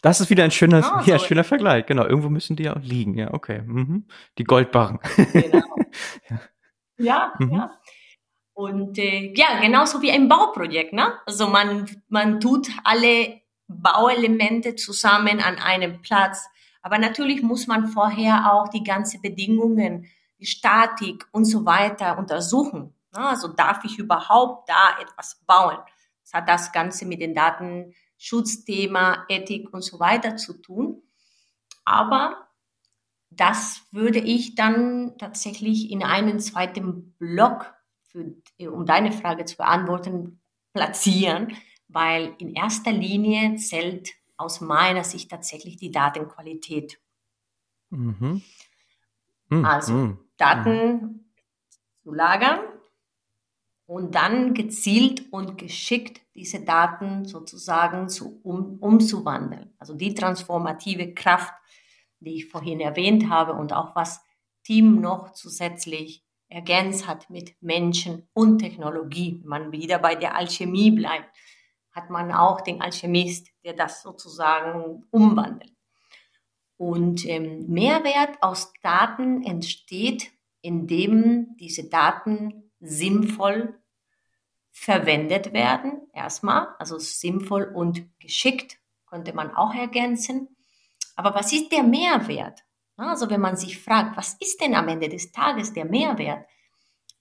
Das 0.01 0.21
ist 0.21 0.29
wieder 0.29 0.43
ein 0.43 0.51
schöner, 0.51 0.83
ah, 0.83 1.03
ja, 1.05 1.17
schöner 1.19 1.43
Vergleich. 1.43 1.85
Genau, 1.85 2.03
irgendwo 2.03 2.29
müssen 2.29 2.55
die 2.55 2.63
ja 2.63 2.75
auch 2.75 2.81
liegen. 2.81 3.17
Ja, 3.17 3.33
okay. 3.33 3.61
Mhm. 3.61 4.05
Die 4.37 4.43
Goldbarren. 4.43 4.99
Genau. 5.33 5.63
Ja, 6.29 6.39
ja. 6.97 7.33
Mhm. 7.39 7.51
ja. 7.53 7.79
Und 8.53 8.97
äh, 8.97 9.33
ja, 9.35 9.59
genauso 9.59 10.01
wie 10.01 10.11
ein 10.11 10.29
Bauprojekt. 10.29 10.93
Ne? 10.93 11.13
Also 11.25 11.47
man, 11.47 11.89
man 12.07 12.39
tut 12.39 12.69
alle 12.85 13.41
Bauelemente 13.67 14.75
zusammen 14.75 15.41
an 15.41 15.57
einem 15.57 16.01
Platz. 16.01 16.45
Aber 16.81 16.97
natürlich 16.97 17.41
muss 17.41 17.67
man 17.67 17.87
vorher 17.87 18.53
auch 18.53 18.69
die 18.69 18.83
ganzen 18.83 19.21
Bedingungen, 19.21 20.09
die 20.39 20.45
Statik 20.45 21.27
und 21.31 21.43
so 21.45 21.65
weiter 21.65 22.17
untersuchen. 22.17 22.93
Also 23.11 23.49
darf 23.49 23.83
ich 23.83 23.97
überhaupt 23.97 24.69
da 24.69 25.01
etwas 25.01 25.41
bauen? 25.45 25.77
Das 26.23 26.33
hat 26.33 26.47
das 26.47 26.71
Ganze 26.71 27.05
mit 27.05 27.21
dem 27.21 27.33
Datenschutzthema, 27.33 29.25
Ethik 29.27 29.73
und 29.73 29.81
so 29.83 29.99
weiter 29.99 30.37
zu 30.37 30.53
tun. 30.61 31.01
Aber 31.83 32.44
das 33.35 33.81
würde 33.91 34.19
ich 34.19 34.55
dann 34.55 35.17
tatsächlich 35.17 35.91
in 35.91 36.03
einen 36.03 36.39
zweiten 36.39 37.13
Block, 37.13 37.73
für, 38.03 38.35
um 38.71 38.85
deine 38.85 39.11
Frage 39.11 39.45
zu 39.45 39.57
beantworten, 39.57 40.39
platzieren, 40.73 41.55
weil 41.87 42.33
in 42.37 42.53
erster 42.53 42.91
Linie 42.91 43.55
zählt 43.55 44.11
aus 44.37 44.61
meiner 44.61 45.03
Sicht 45.03 45.31
tatsächlich 45.31 45.77
die 45.77 45.91
Datenqualität. 45.91 46.99
Mhm. 47.89 48.41
Mhm. 49.49 49.65
Also 49.65 49.93
mhm. 49.93 50.19
Daten 50.37 50.91
mhm. 50.91 51.25
zu 52.03 52.13
lagern 52.13 52.59
und 53.85 54.15
dann 54.15 54.53
gezielt 54.53 55.31
und 55.31 55.57
geschickt 55.57 56.21
diese 56.33 56.61
Daten 56.61 57.25
sozusagen 57.25 58.09
zu, 58.09 58.39
um, 58.43 58.77
umzuwandeln. 58.79 59.73
Also 59.77 59.93
die 59.93 60.13
transformative 60.13 61.13
Kraft, 61.13 61.53
die 62.25 62.35
ich 62.35 62.49
vorhin 62.49 62.81
erwähnt 62.81 63.29
habe 63.29 63.53
und 63.53 63.71
auch 63.71 63.95
was 63.95 64.21
Team 64.63 64.99
noch 64.99 65.31
zusätzlich 65.31 66.25
ergänzt 66.49 67.07
hat 67.07 67.29
mit 67.29 67.55
Menschen 67.61 68.27
und 68.33 68.59
Technologie, 68.59 69.39
wenn 69.41 69.49
man 69.49 69.71
wieder 69.71 69.99
bei 69.99 70.15
der 70.15 70.35
Alchemie 70.35 70.91
bleibt 70.91 71.29
hat 71.95 72.09
man 72.09 72.31
auch 72.31 72.59
den 72.59 72.81
Alchemist, 72.81 73.47
der 73.63 73.73
das 73.73 74.03
sozusagen 74.03 75.07
umwandelt. 75.11 75.71
Und 76.77 77.25
ähm, 77.25 77.67
Mehrwert 77.67 78.43
aus 78.43 78.73
Daten 78.81 79.43
entsteht, 79.43 80.31
indem 80.61 81.55
diese 81.57 81.87
Daten 81.87 82.69
sinnvoll 82.81 83.79
verwendet 84.71 85.53
werden, 85.53 86.01
erstmal, 86.11 86.67
also 86.79 86.99
sinnvoll 86.99 87.63
und 87.63 88.09
geschickt, 88.19 88.77
könnte 89.05 89.31
man 89.33 89.55
auch 89.55 89.73
ergänzen. 89.73 90.54
Aber 91.15 91.33
was 91.33 91.51
ist 91.53 91.71
der 91.71 91.83
Mehrwert? 91.83 92.63
Also 92.97 93.29
wenn 93.29 93.41
man 93.41 93.57
sich 93.57 93.79
fragt, 93.79 94.15
was 94.15 94.35
ist 94.39 94.61
denn 94.61 94.75
am 94.75 94.87
Ende 94.87 95.09
des 95.09 95.31
Tages 95.31 95.73
der 95.73 95.85
Mehrwert? 95.85 96.45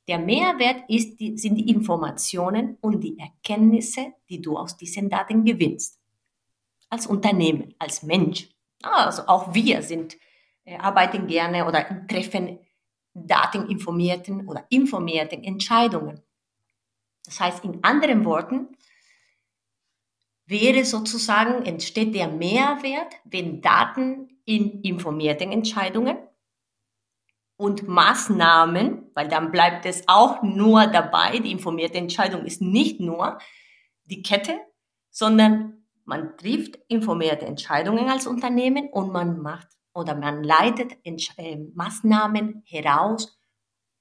Der 0.06 0.18
Mehrwert 0.18 0.84
ist 0.88 1.18
die, 1.18 1.38
sind 1.38 1.56
die 1.56 1.70
Informationen 1.70 2.76
und 2.80 3.00
die 3.00 3.18
Erkenntnisse, 3.18 4.12
die 4.28 4.40
du 4.40 4.56
aus 4.56 4.76
diesen 4.76 5.08
Daten 5.08 5.44
gewinnst. 5.44 5.98
Als 6.90 7.06
Unternehmen, 7.06 7.74
als 7.78 8.02
Mensch. 8.02 8.48
Also 8.82 9.26
auch 9.26 9.54
wir 9.54 9.82
sind, 9.82 10.16
äh, 10.64 10.76
arbeiten 10.76 11.26
gerne 11.26 11.66
oder 11.66 12.06
treffen 12.06 12.58
dateninformierten 13.14 14.46
oder 14.46 14.66
informierten 14.68 15.42
Entscheidungen. 15.42 16.20
Das 17.24 17.40
heißt, 17.40 17.64
in 17.64 17.82
anderen 17.82 18.24
Worten, 18.24 18.76
wäre 20.46 20.84
sozusagen, 20.84 21.64
entsteht 21.64 22.14
der 22.14 22.28
Mehrwert, 22.28 23.14
wenn 23.24 23.60
Daten 23.60 24.28
in 24.44 24.82
informierten 24.82 25.52
Entscheidungen 25.52 26.18
und 27.56 27.86
Maßnahmen, 27.86 29.10
weil 29.14 29.28
dann 29.28 29.52
bleibt 29.52 29.86
es 29.86 30.04
auch 30.06 30.42
nur 30.42 30.86
dabei, 30.86 31.38
die 31.38 31.52
informierte 31.52 31.98
Entscheidung 31.98 32.44
ist 32.44 32.60
nicht 32.60 33.00
nur 33.00 33.38
die 34.04 34.22
Kette, 34.22 34.60
sondern 35.10 35.84
man 36.04 36.36
trifft 36.36 36.78
informierte 36.88 37.46
Entscheidungen 37.46 38.08
als 38.08 38.26
Unternehmen 38.26 38.88
und 38.88 39.12
man 39.12 39.40
macht 39.40 39.68
oder 39.94 40.14
man 40.14 40.42
leitet 40.42 40.96
äh, 41.04 41.56
Maßnahmen 41.74 42.62
heraus 42.66 43.38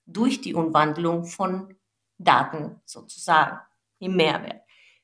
durch 0.06 0.42
die 0.42 0.54
Umwandlung 0.54 1.26
von 1.26 1.76
Daten 2.18 2.82
sozusagen 2.86 3.60
im 4.00 4.16
Mehrwert. 4.16 4.63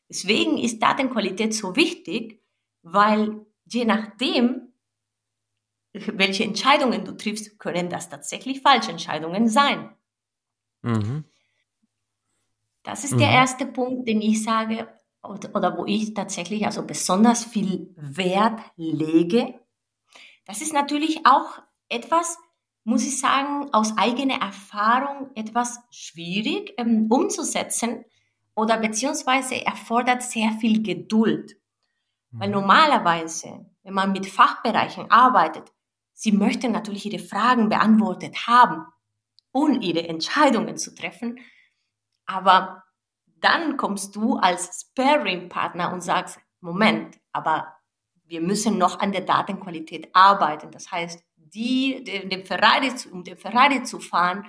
Deswegen 0.10 0.58
ist 0.58 0.82
Datenqualität 0.82 1.54
so 1.54 1.76
wichtig, 1.76 2.42
weil 2.82 3.46
je 3.66 3.86
nachdem, 3.86 4.74
welche 5.94 6.44
Entscheidungen 6.44 7.06
du 7.06 7.16
triffst, 7.16 7.60
können 7.60 7.90
das 7.90 8.10
tatsächlich 8.10 8.62
falsche 8.62 8.92
Entscheidungen 8.92 9.48
sein. 9.48 9.96
Mhm. 10.82 11.26
Das 12.84 13.04
ist 13.04 13.14
mhm. 13.14 13.20
der 13.20 13.30
erste 13.30 13.68
Punkt, 13.68 14.08
den 14.08 14.22
ich 14.22 14.44
sage, 14.44 14.88
oder 15.22 15.78
wo 15.78 15.86
ich 15.86 16.14
tatsächlich 16.14 16.66
also 16.66 16.86
besonders 16.86 17.44
viel 17.46 17.94
Wert 17.96 18.62
lege. 18.78 19.60
Das 20.46 20.62
ist 20.62 20.74
natürlich 20.74 21.26
auch 21.26 21.62
etwas, 21.90 22.38
muss 22.84 23.06
ich 23.06 23.20
sagen, 23.20 23.72
aus 23.74 23.98
eigener 23.98 24.42
Erfahrung 24.42 25.30
etwas 25.36 25.80
schwierig 25.92 26.74
ähm, 26.78 27.12
umzusetzen 27.12 28.06
oder 28.60 28.78
beziehungsweise 28.78 29.66
erfordert 29.66 30.22
sehr 30.22 30.52
viel 30.60 30.84
Geduld. 30.84 31.58
Mhm. 32.32 32.40
Weil 32.40 32.50
normalerweise, 32.50 33.66
wenn 33.84 33.94
man 33.94 34.12
mit 34.12 34.26
Fachbereichen 34.26 35.10
arbeitet, 35.10 35.72
Sie 36.22 36.34
möchte 36.34 36.68
natürlich 36.68 37.06
ihre 37.06 37.24
Fragen 37.24 37.70
beantwortet 37.70 38.46
haben 38.46 38.86
und 39.54 39.82
ihre 39.82 40.06
Entscheidungen 40.06 40.76
zu 40.76 40.94
treffen. 40.94 41.40
Aber 42.26 42.84
dann 43.38 43.78
kommst 43.78 44.18
du 44.18 44.36
als 44.36 44.82
Sparing-Partner 44.82 45.94
und 45.94 46.02
sagst, 46.02 46.38
Moment, 46.60 47.18
aber 47.32 47.74
wir 48.26 48.42
müssen 48.42 48.78
noch 48.78 49.00
an 49.00 49.14
der 49.14 49.22
Datenqualität 49.22 50.10
arbeiten. 50.12 50.72
Das 50.72 50.92
heißt, 50.92 51.24
die, 51.38 52.04
den 52.04 52.44
Ferrari, 52.44 52.92
um 53.14 53.24
den 53.24 53.38
Ferrari 53.38 53.84
zu 53.84 54.02
fahren, 54.02 54.46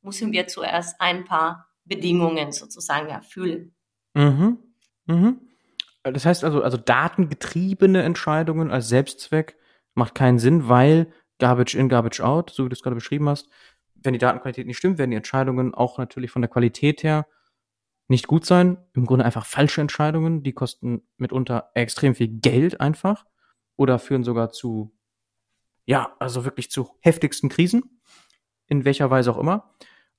müssen 0.00 0.32
wir 0.32 0.48
zuerst 0.48 1.00
ein 1.00 1.24
paar 1.24 1.71
Bedingungen 1.84 2.52
sozusagen 2.52 3.08
erfüllen. 3.08 3.74
Mhm. 4.14 4.58
Mhm. 5.06 5.40
Das 6.02 6.26
heißt 6.26 6.44
also, 6.44 6.62
also 6.62 6.76
datengetriebene 6.76 8.02
Entscheidungen 8.02 8.70
als 8.70 8.88
Selbstzweck 8.88 9.56
macht 9.94 10.14
keinen 10.14 10.38
Sinn, 10.38 10.68
weil 10.68 11.12
Garbage 11.38 11.74
in, 11.74 11.88
Garbage 11.88 12.20
out, 12.20 12.50
so 12.50 12.64
wie 12.64 12.68
du 12.68 12.72
es 12.72 12.82
gerade 12.82 12.96
beschrieben 12.96 13.28
hast, 13.28 13.48
wenn 13.94 14.12
die 14.12 14.18
Datenqualität 14.18 14.66
nicht 14.66 14.78
stimmt, 14.78 14.98
werden 14.98 15.10
die 15.10 15.16
Entscheidungen 15.16 15.74
auch 15.74 15.98
natürlich 15.98 16.30
von 16.30 16.42
der 16.42 16.50
Qualität 16.50 17.02
her 17.02 17.26
nicht 18.08 18.26
gut 18.26 18.44
sein. 18.44 18.78
Im 18.94 19.06
Grunde 19.06 19.24
einfach 19.24 19.46
falsche 19.46 19.80
Entscheidungen, 19.80 20.42
die 20.42 20.52
kosten 20.52 21.02
mitunter 21.16 21.70
extrem 21.74 22.14
viel 22.14 22.28
Geld 22.28 22.80
einfach 22.80 23.24
oder 23.76 23.98
führen 23.98 24.24
sogar 24.24 24.50
zu, 24.50 24.92
ja, 25.86 26.14
also 26.18 26.44
wirklich 26.44 26.70
zu 26.70 26.90
heftigsten 27.00 27.48
Krisen, 27.48 28.00
in 28.66 28.84
welcher 28.84 29.10
Weise 29.10 29.32
auch 29.32 29.38
immer. 29.38 29.72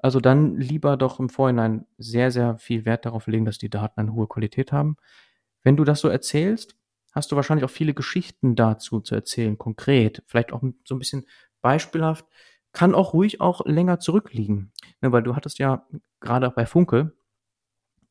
Also 0.03 0.19
dann 0.19 0.57
lieber 0.57 0.97
doch 0.97 1.21
im 1.21 1.29
Vorhinein 1.29 1.85
sehr, 1.97 2.29
sehr 2.29 2.57
viel 2.57 2.83
Wert 2.83 3.05
darauf 3.05 3.25
legen, 3.27 3.45
dass 3.45 3.57
die 3.57 3.69
Daten 3.69 4.01
eine 4.01 4.13
hohe 4.13 4.27
Qualität 4.27 4.73
haben. 4.73 4.97
Wenn 5.63 5.77
du 5.77 5.85
das 5.85 6.01
so 6.01 6.09
erzählst, 6.09 6.75
hast 7.13 7.31
du 7.31 7.37
wahrscheinlich 7.37 7.63
auch 7.63 7.69
viele 7.69 7.93
Geschichten 7.93 8.57
dazu 8.57 8.99
zu 8.99 9.15
erzählen, 9.15 9.57
konkret, 9.57 10.21
vielleicht 10.27 10.51
auch 10.51 10.61
so 10.83 10.95
ein 10.95 10.99
bisschen 10.99 11.25
beispielhaft, 11.61 12.25
kann 12.73 12.95
auch 12.95 13.13
ruhig 13.13 13.39
auch 13.39 13.65
länger 13.65 13.99
zurückliegen. 14.01 14.73
Ne, 14.99 15.13
weil 15.13 15.23
du 15.23 15.37
hattest 15.37 15.57
ja 15.57 15.87
gerade 16.19 16.49
auch 16.49 16.53
bei 16.53 16.65
Funke 16.65 17.13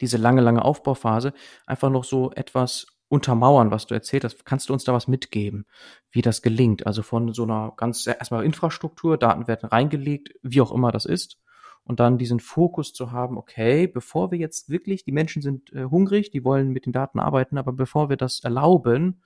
diese 0.01 0.17
lange, 0.17 0.41
lange 0.41 0.65
Aufbauphase 0.65 1.35
einfach 1.67 1.91
noch 1.91 2.05
so 2.05 2.33
etwas 2.33 2.87
untermauern, 3.09 3.71
was 3.71 3.87
du 3.87 3.93
erzählt 3.95 4.25
hast. 4.25 4.47
Kannst 4.47 4.71
du 4.71 4.73
uns 4.73 4.85
da 4.85 4.95
was 4.95 5.09
mitgeben, 5.09 5.67
wie 6.11 6.23
das 6.23 6.41
gelingt? 6.41 6.87
Also 6.87 7.03
von 7.03 7.35
so 7.35 7.43
einer 7.43 7.75
ganz 7.77 8.07
erstmal 8.07 8.47
Infrastruktur, 8.47 9.19
Daten 9.19 9.47
werden 9.47 9.69
reingelegt, 9.69 10.33
wie 10.43 10.63
auch 10.63 10.73
immer 10.73 10.91
das 10.91 11.05
ist. 11.05 11.42
Und 11.85 12.01
dann 12.01 12.19
diesen 12.19 12.41
Fokus 12.41 12.93
zu 12.93 13.11
haben, 13.11 13.37
okay, 13.37 13.87
bevor 13.87 14.31
wir 14.31 14.39
jetzt 14.39 14.69
wirklich, 14.69 15.05
die 15.05 15.13
Menschen 15.13 15.43
sind 15.43 15.73
äh, 15.73 15.85
hungrig, 15.85 16.31
die 16.31 16.45
wollen 16.45 16.71
mit 16.71 16.87
den 16.87 16.93
Daten 16.93 17.19
arbeiten, 17.19 17.59
aber 17.59 17.73
bevor 17.73 18.09
wir 18.09 18.17
das 18.17 18.41
erlauben, 18.45 19.23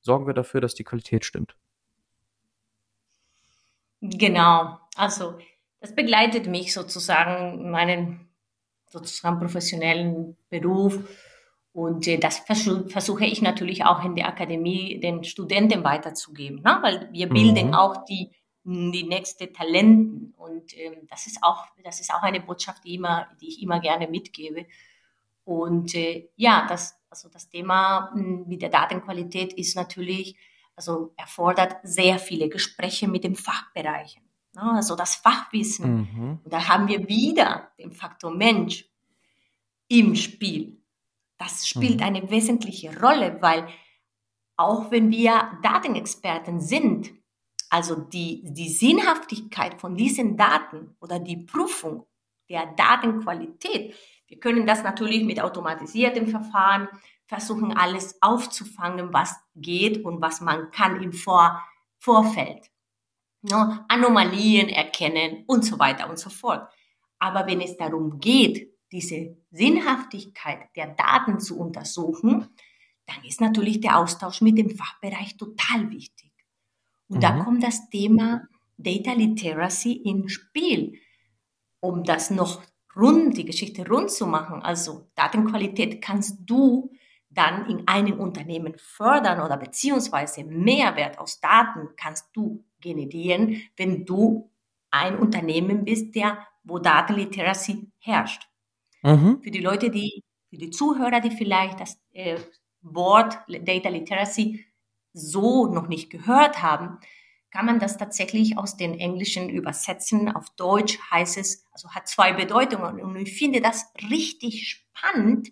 sorgen 0.00 0.26
wir 0.26 0.34
dafür, 0.34 0.60
dass 0.60 0.74
die 0.74 0.84
Qualität 0.84 1.24
stimmt. 1.24 1.56
Genau, 4.00 4.78
also 4.96 5.38
das 5.80 5.94
begleitet 5.94 6.46
mich 6.46 6.74
sozusagen 6.74 7.70
meinen 7.70 8.28
sozusagen 8.86 9.38
professionellen 9.38 10.36
Beruf 10.50 10.98
und 11.72 12.06
äh, 12.06 12.18
das 12.18 12.38
versuch, 12.38 12.88
versuche 12.88 13.24
ich 13.24 13.42
natürlich 13.42 13.84
auch 13.84 14.04
in 14.04 14.14
der 14.14 14.28
Akademie 14.28 15.00
den 15.00 15.24
Studenten 15.24 15.82
weiterzugeben, 15.82 16.62
ne? 16.62 16.78
weil 16.82 17.08
wir 17.12 17.28
bilden 17.28 17.68
mhm. 17.68 17.74
auch 17.74 18.04
die 18.04 18.30
die 18.64 19.04
nächste 19.04 19.52
Talenten 19.52 20.34
und 20.36 20.76
ähm, 20.76 21.06
das 21.08 21.26
ist 21.26 21.38
auch 21.42 21.66
das 21.82 22.00
ist 22.00 22.12
auch 22.12 22.22
eine 22.22 22.40
Botschaft, 22.40 22.84
die 22.84 22.94
immer 22.94 23.28
die 23.40 23.48
ich 23.48 23.62
immer 23.62 23.80
gerne 23.80 24.08
mitgebe 24.08 24.66
und 25.44 25.94
äh, 25.94 26.28
ja 26.36 26.66
das 26.68 26.98
also 27.10 27.28
das 27.28 27.48
Thema 27.48 28.10
hm, 28.12 28.46
mit 28.48 28.62
der 28.62 28.70
Datenqualität 28.70 29.52
ist 29.52 29.76
natürlich 29.76 30.36
also 30.76 31.12
erfordert 31.16 31.76
sehr 31.82 32.18
viele 32.18 32.48
Gespräche 32.48 33.06
mit 33.06 33.24
den 33.24 33.36
Fachbereichen 33.36 34.22
ne? 34.54 34.72
also 34.76 34.96
das 34.96 35.16
Fachwissen 35.16 35.96
mhm. 35.96 36.38
und 36.42 36.52
da 36.52 36.68
haben 36.68 36.88
wir 36.88 37.06
wieder 37.08 37.70
den 37.78 37.92
Faktor 37.92 38.34
Mensch 38.34 38.88
im 39.88 40.14
Spiel 40.14 40.84
das 41.38 41.66
spielt 41.66 41.98
mhm. 41.98 42.06
eine 42.06 42.30
wesentliche 42.30 42.98
Rolle, 43.00 43.40
weil 43.40 43.68
auch 44.56 44.90
wenn 44.90 45.10
wir 45.10 45.58
Datenexperten 45.62 46.60
sind, 46.60 47.12
also 47.74 47.96
die, 47.96 48.40
die 48.44 48.68
Sinnhaftigkeit 48.68 49.80
von 49.80 49.96
diesen 49.96 50.36
Daten 50.36 50.96
oder 51.00 51.18
die 51.18 51.38
Prüfung 51.38 52.06
der 52.48 52.66
Datenqualität, 52.66 53.96
wir 54.28 54.38
können 54.38 54.64
das 54.64 54.84
natürlich 54.84 55.24
mit 55.24 55.40
automatisiertem 55.40 56.28
Verfahren 56.28 56.86
versuchen, 57.26 57.76
alles 57.76 58.22
aufzufangen, 58.22 59.12
was 59.12 59.34
geht 59.56 60.04
und 60.04 60.20
was 60.20 60.40
man 60.40 60.70
kann 60.70 61.02
im 61.02 61.12
Vor 61.12 61.60
Vorfeld. 61.98 62.70
Ne? 63.42 63.84
Anomalien 63.88 64.68
erkennen 64.68 65.42
und 65.48 65.64
so 65.64 65.76
weiter 65.80 66.08
und 66.08 66.20
so 66.20 66.30
fort. 66.30 66.72
Aber 67.18 67.44
wenn 67.48 67.60
es 67.60 67.76
darum 67.76 68.20
geht, 68.20 68.72
diese 68.92 69.36
Sinnhaftigkeit 69.50 70.68
der 70.76 70.94
Daten 70.94 71.40
zu 71.40 71.58
untersuchen, 71.58 72.54
dann 73.06 73.24
ist 73.24 73.40
natürlich 73.40 73.80
der 73.80 73.98
Austausch 73.98 74.42
mit 74.42 74.58
dem 74.58 74.70
Fachbereich 74.70 75.36
total 75.36 75.90
wichtig. 75.90 76.23
Und 77.14 77.18
mhm. 77.18 77.20
da 77.20 77.44
kommt 77.44 77.62
das 77.62 77.88
Thema 77.90 78.42
Data 78.76 79.12
Literacy 79.12 79.92
ins 79.92 80.32
Spiel, 80.32 80.98
um 81.80 82.02
das 82.02 82.30
noch 82.30 82.62
rund, 82.96 83.36
die 83.36 83.44
Geschichte 83.44 83.86
rund 83.88 84.10
zu 84.10 84.26
machen. 84.26 84.62
Also 84.62 85.08
Datenqualität 85.14 86.02
kannst 86.02 86.38
du 86.44 86.90
dann 87.30 87.66
in 87.68 87.86
einem 87.86 88.18
Unternehmen 88.18 88.74
fördern 88.76 89.40
oder 89.40 89.56
beziehungsweise 89.56 90.44
Mehrwert 90.44 91.18
aus 91.18 91.40
Daten 91.40 91.88
kannst 91.96 92.28
du 92.32 92.64
generieren, 92.80 93.62
wenn 93.76 94.04
du 94.04 94.50
ein 94.90 95.16
Unternehmen 95.16 95.84
bist, 95.84 96.14
der, 96.14 96.38
wo 96.64 96.78
Datenliteracy 96.78 97.90
herrscht. 97.98 98.48
Mhm. 99.02 99.40
Für 99.42 99.50
die 99.50 99.60
Leute, 99.60 99.90
die, 99.90 100.22
für 100.50 100.56
die 100.56 100.70
Zuhörer, 100.70 101.20
die 101.20 101.30
vielleicht 101.30 101.80
das 101.80 101.98
äh, 102.12 102.38
Wort 102.82 103.38
Data 103.48 103.88
Literacy 103.88 104.64
so 105.14 105.66
noch 105.66 105.88
nicht 105.88 106.10
gehört 106.10 106.62
haben, 106.62 106.98
kann 107.50 107.64
man 107.64 107.78
das 107.78 107.96
tatsächlich 107.96 108.58
aus 108.58 108.76
den 108.76 108.98
Englischen 108.98 109.48
übersetzen. 109.48 110.30
Auf 110.34 110.50
Deutsch 110.56 110.98
heißt 111.10 111.38
es, 111.38 111.64
also 111.72 111.88
hat 111.90 112.08
zwei 112.08 112.34
Bedeutungen. 112.34 113.00
Und 113.00 113.16
ich 113.16 113.38
finde 113.38 113.62
das 113.62 113.90
richtig 114.10 114.68
spannend, 114.68 115.50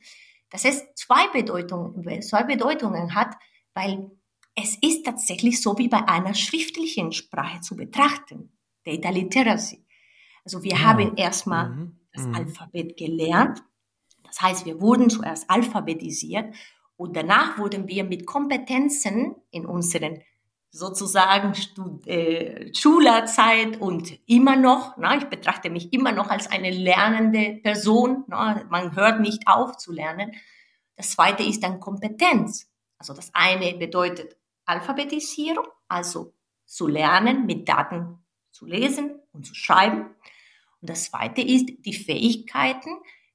dass 0.51 0.67
es 0.67 0.85
zwei 0.95 1.29
Bedeutungen, 1.29 2.23
zwei 2.23 2.43
Bedeutungen 2.43 3.15
hat, 3.15 3.35
weil 3.73 4.11
es 4.55 4.77
ist 4.83 5.07
tatsächlich 5.07 5.63
so 5.63 5.79
wie 5.79 5.89
bei 5.89 6.07
einer 6.07 6.35
schriftlichen 6.35 7.13
Sprache 7.13 7.63
zu 7.63 7.77
betrachten. 7.77 8.53
Data 8.85 9.09
Literacy. 9.09 9.87
Also 10.45 10.63
wir 10.63 10.73
ja. 10.73 10.81
haben 10.81 11.17
erstmal 11.17 11.71
mhm 11.71 12.03
das 12.13 12.27
mhm. 12.27 12.35
Alphabet 12.35 12.97
gelernt. 12.97 13.63
Das 14.25 14.41
heißt, 14.41 14.67
wir 14.67 14.81
wurden 14.81 15.11
zuerst 15.11 15.49
alphabetisiert 15.51 16.55
und 16.97 17.17
danach 17.17 17.59
wurden 17.59 17.89
wir 17.89 18.05
mit 18.05 18.27
Kompetenzen 18.27 19.35
in 19.51 19.67
unseren 19.67 20.23
sozusagen 20.71 21.55
Stud 21.55 22.07
äh, 22.07 22.73
Schülerzeit 22.75 23.81
und 23.81 24.19
immer 24.27 24.57
noch, 24.57 24.97
na, 24.97 25.17
ich 25.17 25.25
betrachte 25.25 25.69
mich 25.69 25.93
immer 25.93 26.13
noch 26.13 26.29
als 26.29 26.51
eine 26.51 26.71
lernende 26.71 27.61
Person, 27.63 28.25
na, 28.27 28.65
man 28.71 28.97
hört 28.97 29.21
nicht 29.21 29.47
auf 29.47 29.77
zu 29.77 29.93
lernen. 29.93 30.33
Das 30.97 31.11
zweite 31.11 31.43
ist 31.43 31.63
dann 31.63 31.79
Kompetenz. 31.79 32.71
Also 32.97 33.13
das 33.13 33.35
eine 33.35 33.75
bedeutet 33.75 34.37
Alphabetisierung, 34.65 35.67
also 35.89 36.33
zu 36.65 36.87
lernen, 36.87 37.45
mit 37.45 37.69
Daten 37.69 38.25
zu 38.51 38.65
lesen 38.65 39.21
und 39.33 39.45
zu 39.45 39.55
schreiben. 39.55 40.15
Und 40.81 40.91
das 40.91 41.11
Zweite 41.11 41.43
ist 41.43 41.67
die 41.85 41.95
Fähigkeiten, 41.95 42.91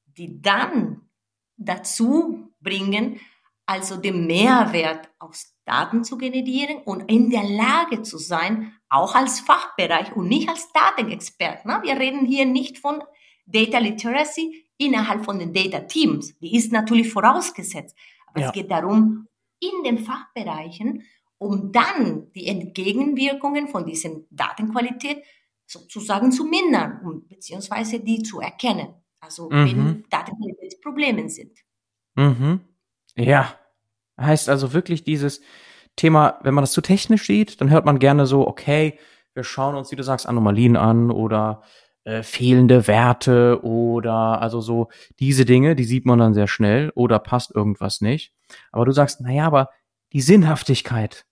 die 0.06 0.42
dann 0.42 1.10
dazu 1.58 2.52
bringen, 2.62 3.20
also 3.68 3.98
den 3.98 4.26
Mehrwert 4.26 5.10
aus 5.20 5.54
Daten 5.66 6.04
zu 6.04 6.18
generieren 6.18 6.78
und 6.86 7.12
in 7.12 7.30
der 7.30 7.44
Lage 7.44 8.02
zu 8.02 8.18
sein, 8.18 8.74
auch 8.90 9.14
als 9.14 9.42
Fachbereich 9.42 10.16
und 10.16 10.30
nicht 10.30 10.48
als 10.50 10.72
Datenexpert. 10.72 11.66
Ne? 11.66 11.80
Wir 11.84 12.00
reden 12.00 12.26
hier 12.26 12.46
nicht 12.46 12.80
von 12.80 13.04
Data 13.46 13.78
Literacy 13.80 14.66
innerhalb 14.78 15.26
von 15.26 15.38
den 15.38 15.54
Data 15.54 15.82
Teams. 15.82 16.38
Die 16.40 16.56
ist 16.56 16.72
natürlich 16.72 17.12
vorausgesetzt. 17.12 17.96
Aber 18.28 18.40
ja. 18.40 18.48
es 18.48 18.54
geht 18.54 18.72
darum, 18.72 19.28
in 19.60 19.84
den 19.84 19.98
Fachbereichen, 20.00 21.04
um 21.38 21.72
dann 21.72 22.32
die 22.34 22.48
Entgegenwirkungen 22.48 23.68
von 23.68 23.86
diesen 23.86 24.28
Datenqualität 24.32 25.24
sozusagen 25.66 26.32
zu 26.32 26.46
mindern 26.46 27.02
und 27.06 27.28
beziehungsweise 27.28 28.00
die 28.00 28.24
zu 28.24 28.40
erkennen. 28.40 28.94
Also 29.20 29.50
mhm. 29.50 29.66
wenn 29.66 30.06
Datenqualitätsprobleme 30.10 31.30
sind. 31.30 31.60
Mhm. 32.16 32.62
Ja. 33.18 33.54
Heißt 34.20 34.50
also 34.50 34.74
wirklich 34.74 35.04
dieses 35.04 35.42
Thema, 35.96 36.40
wenn 36.44 36.54
man 36.54 36.64
das 36.64 36.72
zu 36.72 36.82
technisch 36.82 37.28
sieht, 37.28 37.60
dann 37.62 37.70
hört 37.70 37.86
man 37.86 38.00
gerne 38.00 38.26
so, 38.26 38.48
okay, 38.48 39.00
wir 39.34 39.44
schauen 39.44 39.76
uns, 39.76 39.92
wie 39.92 39.96
du 39.96 40.04
sagst, 40.04 40.28
Anomalien 40.28 40.76
an 40.76 41.12
oder 41.12 41.62
äh, 42.04 42.24
fehlende 42.24 42.88
Werte 42.88 43.60
oder 43.64 44.42
also 44.42 44.62
so 44.62 44.90
diese 45.20 45.46
Dinge, 45.46 45.76
die 45.76 45.84
sieht 45.84 46.06
man 46.06 46.20
dann 46.20 46.34
sehr 46.34 46.48
schnell 46.48 46.92
oder 46.96 47.20
passt 47.20 47.54
irgendwas 47.54 48.02
nicht. 48.02 48.34
Aber 48.72 48.86
du 48.86 48.92
sagst, 48.92 49.22
naja, 49.22 49.46
aber 49.46 49.70
die 50.14 50.22
Sinnhaftigkeit. 50.22 51.26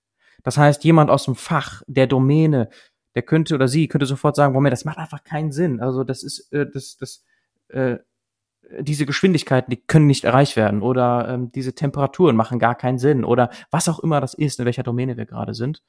Das 0.44 0.58
heißt, 0.58 0.84
jemand 0.84 1.10
aus 1.10 1.26
dem 1.26 1.36
Fach, 1.36 1.82
der 1.88 2.08
Domäne, 2.08 2.70
der 3.16 3.24
könnte 3.24 3.56
oder 3.56 3.68
sie 3.68 3.88
könnte 3.88 4.06
sofort 4.06 4.36
sagen, 4.36 4.54
Moment, 4.54 4.74
das 4.74 4.86
macht 4.86 4.98
einfach 4.98 5.24
keinen 5.24 5.52
Sinn. 5.52 5.80
Also 5.80 6.04
das 6.04 6.24
ist, 6.24 6.52
äh, 6.52 6.70
das, 6.72 6.98
das, 6.98 7.24
äh, 7.70 7.98
diese 8.80 9.06
Geschwindigkeiten, 9.06 9.70
die 9.70 9.82
können 9.82 10.08
nicht 10.08 10.24
erreicht 10.24 10.56
werden 10.56 10.82
oder 10.82 11.30
ähm, 11.30 11.52
diese 11.52 11.74
Temperaturen 11.74 12.36
machen 12.36 12.60
gar 12.60 12.76
keinen 12.76 12.98
Sinn 12.98 13.24
oder 13.24 13.50
was 13.72 13.90
auch 13.90 14.00
immer 14.00 14.22
das 14.22 14.34
ist, 14.34 14.60
in 14.60 14.66
welcher 14.66 14.84
Domäne 14.84 15.18
wir 15.18 15.26
gerade 15.26 15.54
sind. 15.54 15.84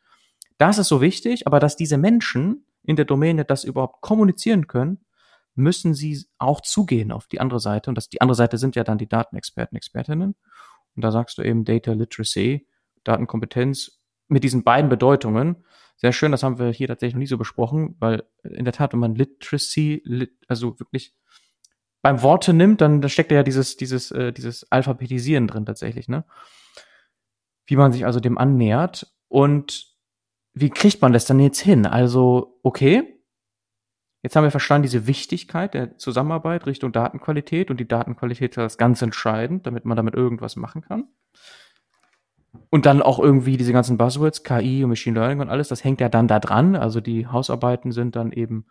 Das 0.59 0.79
ist 0.79 0.89
so 0.89 1.01
wichtig, 1.01 1.47
aber 1.47 1.61
dass 1.61 1.77
diese 1.77 1.99
Menschen 1.99 2.67
in 2.83 2.97
der 2.97 3.05
Domäne 3.05 3.45
das 3.45 3.65
überhaupt 3.65 4.01
kommunizieren 4.01 4.67
können, 4.67 5.05
müssen 5.55 5.95
sie 5.95 6.27
auch 6.39 6.61
zugehen 6.61 7.13
auf 7.13 7.27
die 7.27 7.41
andere 7.41 7.61
Seite. 7.61 7.91
Und 7.91 7.97
das, 7.97 8.09
die 8.09 8.21
andere 8.21 8.37
Seite 8.37 8.59
sind 8.59 8.77
ja 8.77 8.85
dann 8.85 8.99
die 8.99 9.09
Datenexperten, 9.09 9.77
Expertinnen. 9.77 10.35
Und 10.95 11.05
da 11.05 11.11
sagst 11.11 11.39
du 11.39 11.43
eben 11.43 11.65
Data 11.65 11.93
Literacy, 11.93 12.67
Datenkompetenz 13.05 14.01
mit 14.29 14.45
diesen 14.45 14.65
beiden 14.65 14.91
Bedeutungen 14.91 15.65
sehr 15.97 16.13
schön, 16.13 16.31
das 16.31 16.43
haben 16.43 16.59
wir 16.59 16.71
hier 16.73 16.89
tatsächlich 16.89 17.15
noch 17.15 17.21
nie 17.21 17.27
so 17.27 17.39
besprochen, 17.39 17.97
weil 17.99 18.25
in 18.43 18.65
der 18.65 18.75
Tat, 18.75 18.93
wenn 18.93 19.01
man 19.01 19.15
Literacy, 19.15 20.03
lit, 20.05 20.33
also 20.47 20.79
wirklich 20.79 21.15
beim 22.07 22.23
Worte 22.23 22.53
nimmt, 22.53 22.83
dann 22.83 23.01
da 23.01 23.09
steckt 23.09 23.33
ja 23.33 23.43
dieses, 23.43 23.77
dieses, 23.77 24.13
äh, 24.13 24.33
dieses 24.33 24.71
Alphabetisieren 24.71 25.49
drin 25.49 25.67
tatsächlich, 25.67 26.07
ne? 26.07 26.25
Wie 27.67 27.75
man 27.75 27.91
sich 27.91 28.07
also 28.07 28.21
dem 28.21 28.39
annähert 28.39 29.13
und 29.27 29.89
wie 30.55 30.71
kriegt 30.71 31.03
man 31.03 31.13
das 31.13 31.25
dann 31.25 31.41
jetzt 31.41 31.59
hin? 31.59 31.85
Also, 31.85 32.61
okay, 32.63 33.21
jetzt 34.23 34.37
haben 34.37 34.45
wir 34.45 34.53
verstanden 34.53 34.85
diese 34.85 35.09
Wichtigkeit 35.09 35.75
der 35.75 35.99
Zusammenarbeit 35.99 36.67
Richtung 36.67 36.93
Datenqualität 36.93 37.73
und 37.73 37.81
die 37.81 37.89
Datenqualität 37.89 38.57
ist 38.57 38.79
ganz 38.79 39.03
entscheidend, 39.03 39.67
damit 39.67 39.85
man 39.85 39.97
damit 39.97 40.15
irgendwas 40.15 40.55
machen 40.55 40.83
kann. 40.83 41.09
Und 42.71 42.87
dann 42.87 43.03
auch 43.03 43.19
irgendwie 43.19 43.57
diese 43.57 43.73
ganzen 43.73 43.99
Buzzwords, 43.99 44.45
KI 44.45 44.85
und 44.85 44.91
Machine 44.91 45.19
Learning 45.19 45.41
und 45.41 45.49
alles, 45.49 45.67
das 45.67 45.83
hängt 45.83 46.01
ja 46.01 46.09
dann 46.09 46.29
da 46.29 46.39
dran. 46.39 46.77
Also 46.77 47.01
die 47.01 47.27
Hausarbeiten 47.27 47.91
sind 47.91 48.15
dann 48.15 48.31
eben 48.31 48.67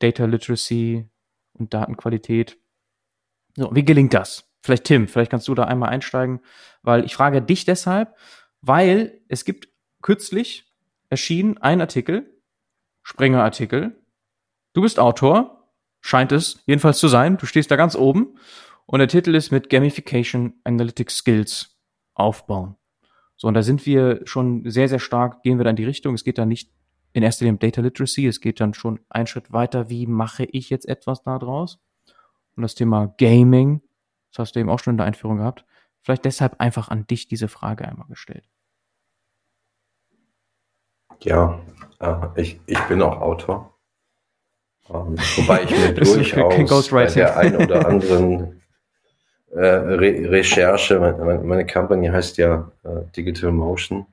Data 0.00 0.26
Literacy 0.26 1.08
und 1.54 1.74
Datenqualität. 1.74 2.58
So, 3.56 3.74
wie 3.74 3.84
gelingt 3.84 4.14
das? 4.14 4.50
Vielleicht 4.62 4.84
Tim, 4.84 5.08
vielleicht 5.08 5.30
kannst 5.30 5.48
du 5.48 5.54
da 5.54 5.64
einmal 5.64 5.88
einsteigen, 5.88 6.40
weil 6.82 7.04
ich 7.04 7.14
frage 7.14 7.42
dich 7.42 7.64
deshalb, 7.64 8.16
weil 8.60 9.20
es 9.28 9.44
gibt 9.44 9.68
kürzlich 10.02 10.72
erschienen 11.10 11.58
ein 11.58 11.80
Artikel, 11.80 12.40
Springer-Artikel. 13.02 14.00
Du 14.72 14.82
bist 14.82 14.98
Autor 14.98 15.68
scheint 16.00 16.32
es 16.32 16.62
jedenfalls 16.66 16.98
zu 16.98 17.08
sein. 17.08 17.36
Du 17.36 17.46
stehst 17.46 17.70
da 17.70 17.76
ganz 17.76 17.96
oben 17.96 18.38
und 18.86 18.98
der 18.98 19.08
Titel 19.08 19.34
ist 19.34 19.50
mit 19.50 19.70
Gamification 19.70 20.54
Analytics 20.64 21.18
Skills 21.18 21.78
aufbauen. 22.14 22.76
So, 23.36 23.48
und 23.48 23.54
da 23.54 23.62
sind 23.62 23.86
wir 23.86 24.20
schon 24.24 24.68
sehr, 24.70 24.88
sehr 24.88 24.98
stark, 24.98 25.42
gehen 25.42 25.58
wir 25.58 25.64
da 25.64 25.70
in 25.70 25.76
die 25.76 25.84
Richtung. 25.84 26.14
Es 26.14 26.24
geht 26.24 26.38
da 26.38 26.46
nicht 26.46 26.70
in 27.12 27.22
erster 27.22 27.44
Linie 27.44 27.54
um 27.54 27.58
Data 27.58 27.80
Literacy, 27.80 28.26
es 28.26 28.40
geht 28.40 28.60
dann 28.60 28.74
schon 28.74 29.00
einen 29.08 29.26
Schritt 29.26 29.52
weiter, 29.52 29.90
wie 29.90 30.06
mache 30.06 30.44
ich 30.44 30.70
jetzt 30.70 30.88
etwas 30.88 31.22
da 31.22 31.38
draus? 31.38 31.78
Und 32.56 32.62
das 32.62 32.74
Thema 32.74 33.14
Gaming, 33.18 33.82
das 34.30 34.40
hast 34.40 34.56
du 34.56 34.60
eben 34.60 34.70
auch 34.70 34.78
schon 34.78 34.94
in 34.94 34.98
der 34.98 35.06
Einführung 35.06 35.38
gehabt, 35.38 35.64
vielleicht 36.02 36.24
deshalb 36.24 36.60
einfach 36.60 36.88
an 36.88 37.06
dich 37.06 37.28
diese 37.28 37.48
Frage 37.48 37.86
einmal 37.86 38.08
gestellt. 38.08 38.48
Ja, 41.20 41.60
äh, 42.00 42.40
ich, 42.40 42.60
ich 42.66 42.80
bin 42.84 43.00
auch 43.02 43.20
Autor. 43.20 43.78
Ähm, 44.88 45.16
wobei 45.36 45.62
ich 45.62 45.70
mir 45.70 45.94
durchaus 45.94 46.90
bei 46.90 47.06
der 47.06 47.36
ein 47.36 47.56
oder 47.56 47.86
anderen 47.88 48.62
äh, 49.50 49.60
Re 49.60 50.30
Recherche, 50.30 50.98
meine, 50.98 51.38
meine 51.44 51.66
Company 51.66 52.08
heißt 52.08 52.38
ja 52.38 52.72
äh, 52.82 53.02
Digital 53.14 53.52
Motion 53.52 54.06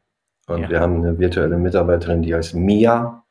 und 0.50 0.64
ja. 0.64 0.70
wir 0.70 0.80
haben 0.80 0.98
eine 0.98 1.18
virtuelle 1.18 1.58
Mitarbeiterin, 1.58 2.22
die 2.22 2.34
heißt 2.34 2.56
Mia, 2.56 3.24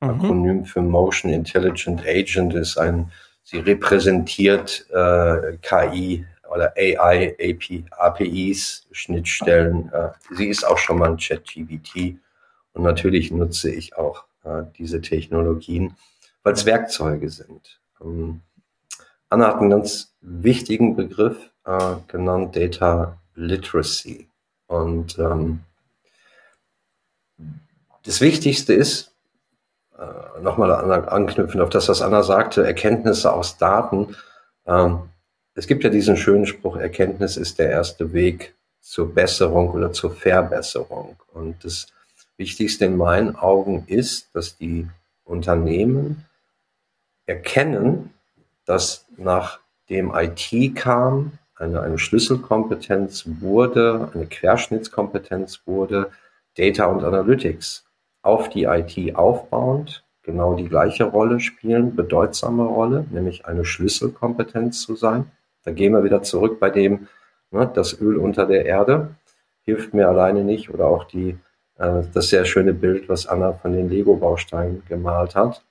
mhm. 0.00 0.10
Akronym 0.10 0.64
für 0.64 0.82
Motion 0.82 1.32
Intelligent 1.32 2.04
Agent, 2.06 2.54
ist 2.54 2.76
ein, 2.76 3.10
sie 3.42 3.58
repräsentiert 3.58 4.86
äh, 4.90 5.56
KI 5.62 6.26
oder 6.52 6.72
AI 6.76 7.36
AP, 7.40 7.84
APIs, 7.90 8.86
Schnittstellen. 8.92 9.90
Äh, 9.92 10.10
sie 10.34 10.48
ist 10.48 10.64
auch 10.64 10.78
schon 10.78 10.98
mal 10.98 11.10
ein 11.10 11.16
ChatGPT 11.16 12.16
und 12.72 12.82
natürlich 12.82 13.30
nutze 13.30 13.70
ich 13.70 13.96
auch 13.96 14.24
äh, 14.44 14.64
diese 14.76 15.00
Technologien, 15.00 15.96
weil 16.42 16.54
es 16.54 16.66
Werkzeuge 16.66 17.30
sind. 17.30 17.80
Ähm, 18.02 18.40
Anna 19.30 19.48
hat 19.48 19.56
einen 19.56 19.70
ganz 19.70 20.14
wichtigen 20.20 20.96
Begriff 20.96 21.50
äh, 21.64 21.94
genannt, 22.08 22.56
Data 22.56 23.18
Literacy. 23.34 24.28
Und 24.66 25.18
ähm, 25.18 25.60
das 28.04 28.20
Wichtigste 28.20 28.74
ist, 28.74 29.12
äh, 29.98 30.40
nochmal 30.42 30.72
anknüpfen 30.72 31.60
auf 31.60 31.70
das, 31.70 31.88
was 31.88 32.02
Anna 32.02 32.22
sagte, 32.22 32.66
Erkenntnisse 32.66 33.32
aus 33.32 33.56
Daten. 33.56 34.16
Ähm, 34.66 35.08
es 35.54 35.66
gibt 35.66 35.84
ja 35.84 35.90
diesen 35.90 36.16
schönen 36.16 36.46
Spruch, 36.46 36.76
Erkenntnis 36.76 37.36
ist 37.36 37.58
der 37.58 37.70
erste 37.70 38.12
Weg 38.12 38.54
zur 38.80 39.14
Besserung 39.14 39.70
oder 39.70 39.92
zur 39.92 40.10
Verbesserung. 40.14 41.16
Und 41.32 41.64
das 41.64 41.86
Wichtigste 42.36 42.84
in 42.84 42.96
meinen 42.96 43.36
Augen 43.36 43.84
ist, 43.86 44.34
dass 44.34 44.58
die 44.58 44.88
Unternehmen 45.24 46.24
erkennen, 47.26 48.12
dass 48.66 49.06
nachdem 49.16 50.12
IT 50.14 50.74
kam, 50.74 51.38
eine, 51.56 51.80
eine 51.80 51.98
Schlüsselkompetenz 51.98 53.24
wurde, 53.40 54.10
eine 54.12 54.26
Querschnittskompetenz 54.26 55.62
wurde, 55.66 56.10
Data 56.56 56.86
und 56.86 57.04
Analytics 57.04 57.84
auf 58.22 58.48
die 58.48 58.64
IT 58.64 59.16
aufbauend 59.16 60.04
genau 60.22 60.54
die 60.54 60.68
gleiche 60.68 61.04
Rolle 61.04 61.38
spielen, 61.38 61.94
bedeutsame 61.94 62.64
Rolle, 62.64 63.04
nämlich 63.10 63.44
eine 63.44 63.64
Schlüsselkompetenz 63.64 64.80
zu 64.80 64.96
sein. 64.96 65.30
Da 65.64 65.72
gehen 65.72 65.92
wir 65.92 66.02
wieder 66.02 66.22
zurück 66.22 66.58
bei 66.60 66.70
dem, 66.70 67.08
ne, 67.50 67.70
das 67.74 68.00
Öl 68.00 68.16
unter 68.16 68.46
der 68.46 68.64
Erde 68.64 69.14
hilft 69.62 69.92
mir 69.92 70.08
alleine 70.08 70.42
nicht 70.44 70.70
oder 70.72 70.86
auch 70.86 71.04
die, 71.04 71.36
äh, 71.78 72.02
das 72.12 72.30
sehr 72.30 72.46
schöne 72.46 72.72
Bild, 72.72 73.08
was 73.08 73.26
Anna 73.26 73.52
von 73.52 73.72
den 73.72 73.90
Lego-Bausteinen 73.90 74.82
gemalt 74.88 75.34
hat. 75.34 75.62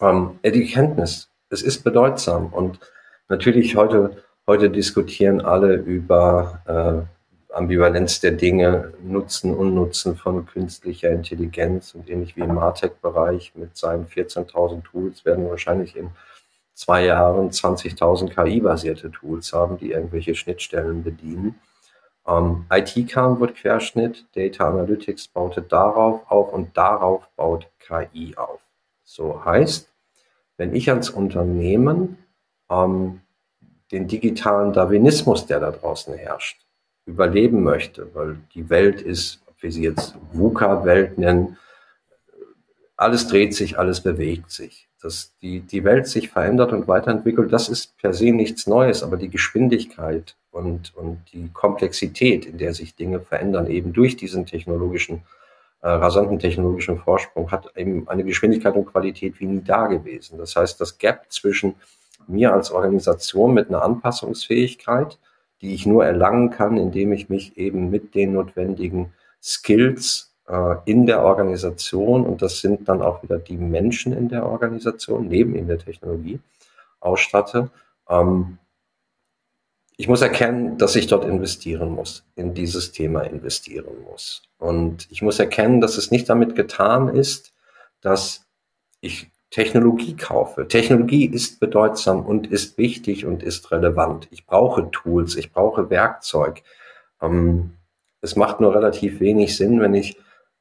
Ähm, 0.00 0.38
die 0.42 0.66
Kenntnis, 0.66 1.30
es 1.50 1.62
ist 1.62 1.84
bedeutsam 1.84 2.46
und 2.46 2.80
natürlich 3.28 3.76
heute 3.76 4.16
Heute 4.48 4.70
diskutieren 4.70 5.40
alle 5.40 5.74
über 5.74 6.62
äh, 6.66 7.15
Ambivalenz 7.56 8.20
der 8.20 8.32
Dinge, 8.32 8.92
Nutzen, 9.02 9.54
Unnutzen 9.54 10.14
von 10.14 10.44
künstlicher 10.44 11.10
Intelligenz 11.10 11.94
und 11.94 12.10
ähnlich 12.10 12.36
wie 12.36 12.42
im 12.42 12.54
Martech-Bereich 12.54 13.52
mit 13.54 13.74
seinen 13.78 14.06
14.000 14.06 14.82
Tools 14.82 15.24
werden 15.24 15.48
wahrscheinlich 15.48 15.96
in 15.96 16.10
zwei 16.74 17.06
Jahren 17.06 17.50
20.000 17.50 18.28
KI-basierte 18.28 19.10
Tools 19.10 19.54
haben, 19.54 19.78
die 19.78 19.92
irgendwelche 19.92 20.34
Schnittstellen 20.34 21.02
bedienen. 21.02 21.58
Ähm, 22.26 22.66
IT-Kern 22.70 23.40
wird 23.40 23.54
Querschnitt, 23.54 24.26
Data 24.34 24.68
Analytics 24.68 25.28
baute 25.28 25.62
darauf 25.62 26.30
auf 26.30 26.52
und 26.52 26.76
darauf 26.76 27.26
baut 27.36 27.68
KI 27.78 28.36
auf. 28.36 28.60
So 29.02 29.42
heißt, 29.46 29.88
wenn 30.58 30.74
ich 30.74 30.90
als 30.90 31.08
Unternehmen 31.08 32.18
ähm, 32.68 33.22
den 33.92 34.08
digitalen 34.08 34.74
Darwinismus, 34.74 35.46
der 35.46 35.60
da 35.60 35.70
draußen 35.70 36.12
herrscht, 36.12 36.65
überleben 37.06 37.62
möchte, 37.62 38.08
weil 38.14 38.36
die 38.54 38.68
Welt 38.68 39.00
ist, 39.00 39.40
wir 39.60 39.72
sie 39.72 39.84
jetzt 39.84 40.14
VUCA-Welt 40.32 41.18
nennen, 41.18 41.56
alles 42.96 43.28
dreht 43.28 43.54
sich, 43.54 43.78
alles 43.78 44.00
bewegt 44.00 44.50
sich. 44.50 44.88
Dass 45.02 45.34
die, 45.40 45.60
die 45.60 45.84
Welt 45.84 46.06
sich 46.08 46.30
verändert 46.30 46.72
und 46.72 46.88
weiterentwickelt, 46.88 47.52
das 47.52 47.68
ist 47.68 47.96
per 47.98 48.12
se 48.12 48.32
nichts 48.32 48.66
Neues, 48.66 49.02
aber 49.02 49.16
die 49.16 49.28
Geschwindigkeit 49.28 50.36
und, 50.50 50.94
und 50.96 51.20
die 51.32 51.50
Komplexität, 51.52 52.46
in 52.46 52.58
der 52.58 52.74
sich 52.74 52.94
Dinge 52.94 53.20
verändern, 53.20 53.66
eben 53.68 53.92
durch 53.92 54.16
diesen 54.16 54.46
technologischen, 54.46 55.22
äh, 55.82 55.88
rasanten 55.88 56.38
technologischen 56.38 56.98
Vorsprung, 56.98 57.50
hat 57.50 57.76
eben 57.76 58.08
eine 58.08 58.24
Geschwindigkeit 58.24 58.74
und 58.74 58.86
Qualität 58.86 59.38
wie 59.38 59.46
nie 59.46 59.62
da 59.62 59.86
gewesen. 59.86 60.38
Das 60.38 60.56
heißt, 60.56 60.80
das 60.80 60.98
Gap 60.98 61.26
zwischen 61.28 61.74
mir 62.26 62.52
als 62.54 62.70
Organisation 62.70 63.52
mit 63.52 63.68
einer 63.68 63.82
Anpassungsfähigkeit, 63.82 65.18
die 65.60 65.74
ich 65.74 65.86
nur 65.86 66.04
erlangen 66.04 66.50
kann, 66.50 66.76
indem 66.76 67.12
ich 67.12 67.28
mich 67.28 67.56
eben 67.56 67.90
mit 67.90 68.14
den 68.14 68.34
notwendigen 68.34 69.12
Skills 69.42 70.34
äh, 70.48 70.76
in 70.84 71.06
der 71.06 71.22
Organisation, 71.22 72.26
und 72.26 72.42
das 72.42 72.60
sind 72.60 72.88
dann 72.88 73.02
auch 73.02 73.22
wieder 73.22 73.38
die 73.38 73.56
Menschen 73.56 74.12
in 74.12 74.28
der 74.28 74.46
Organisation, 74.46 75.28
neben 75.28 75.54
in 75.54 75.66
der 75.66 75.78
Technologie, 75.78 76.40
ausstatte. 77.00 77.70
Ähm, 78.08 78.58
ich 79.96 80.08
muss 80.08 80.20
erkennen, 80.20 80.76
dass 80.76 80.94
ich 80.94 81.06
dort 81.06 81.24
investieren 81.24 81.90
muss, 81.90 82.24
in 82.34 82.52
dieses 82.52 82.92
Thema 82.92 83.22
investieren 83.22 84.02
muss. 84.04 84.42
Und 84.58 85.10
ich 85.10 85.22
muss 85.22 85.38
erkennen, 85.38 85.80
dass 85.80 85.96
es 85.96 86.10
nicht 86.10 86.28
damit 86.28 86.54
getan 86.54 87.08
ist, 87.08 87.54
dass 88.02 88.46
ich 89.00 89.30
Technologie 89.56 90.14
kaufe. 90.14 90.68
Technologie 90.68 91.24
ist 91.24 91.60
bedeutsam 91.60 92.26
und 92.26 92.46
ist 92.46 92.76
wichtig 92.76 93.24
und 93.24 93.42
ist 93.42 93.72
relevant. 93.72 94.28
Ich 94.30 94.44
brauche 94.44 94.90
Tools, 94.90 95.34
ich 95.34 95.50
brauche 95.50 95.88
Werkzeug. 95.88 96.62
Ähm, 97.22 97.70
es 98.20 98.36
macht 98.36 98.60
nur 98.60 98.74
relativ 98.74 99.18
wenig 99.18 99.56
Sinn, 99.56 99.80
wenn 99.80 99.94
ich 99.94 100.18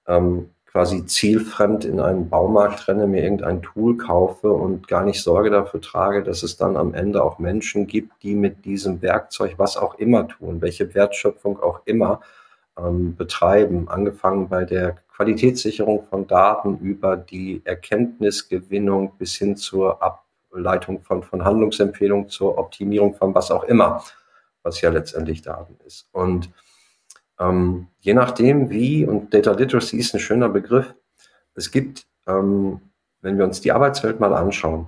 ähm, 0.08 0.52
quasi 0.66 1.06
zielfremd 1.06 1.84
in 1.84 2.00
einen 2.00 2.30
Baumarkt 2.30 2.88
renne, 2.88 3.06
mir 3.06 3.22
irgendein 3.22 3.62
Tool 3.62 3.98
kaufe 3.98 4.50
und 4.54 4.88
gar 4.88 5.04
nicht 5.04 5.22
Sorge 5.22 5.50
dafür 5.50 5.82
trage, 5.82 6.24
dass 6.24 6.42
es 6.42 6.56
dann 6.56 6.78
am 6.78 6.94
Ende 6.94 7.22
auch 7.22 7.38
Menschen 7.38 7.88
gibt, 7.88 8.24
die 8.24 8.34
mit 8.34 8.64
diesem 8.64 9.02
Werkzeug 9.02 9.56
was 9.58 9.76
auch 9.76 9.96
immer 9.96 10.30
tun, 10.30 10.62
welche 10.62 10.96
Wertschöpfung 10.96 11.62
auch 11.62 11.82
immer 11.84 12.22
ähm, 12.80 13.18
betreiben, 13.18 13.90
angefangen 13.90 14.48
bei 14.48 14.64
der 14.64 14.96
Qualitätssicherung 15.16 16.04
von 16.04 16.28
Daten 16.28 16.78
über 16.80 17.16
die 17.16 17.62
Erkenntnisgewinnung 17.64 19.14
bis 19.18 19.36
hin 19.36 19.56
zur 19.56 20.02
Ableitung 20.04 21.02
von, 21.04 21.24
von 21.24 21.46
Handlungsempfehlungen, 21.46 22.28
zur 22.28 22.58
Optimierung 22.58 23.16
von 23.16 23.34
was 23.34 23.50
auch 23.50 23.64
immer, 23.64 24.04
was 24.62 24.82
ja 24.82 24.90
letztendlich 24.90 25.42
Daten 25.42 25.78
ist. 25.86 26.10
Und 26.12 26.50
ähm, 27.40 27.88
je 28.02 28.14
nachdem, 28.14 28.70
wie, 28.70 29.06
und 29.06 29.34
Data 29.34 29.52
Literacy 29.52 29.98
ist 29.98 30.14
ein 30.14 30.20
schöner 30.20 30.50
Begriff, 30.50 30.94
es 31.54 31.72
gibt, 31.72 32.06
ähm, 32.28 32.82
wenn 33.22 33.38
wir 33.38 33.46
uns 33.46 33.62
die 33.62 33.72
Arbeitswelt 33.72 34.20
mal 34.20 34.34
anschauen, 34.34 34.88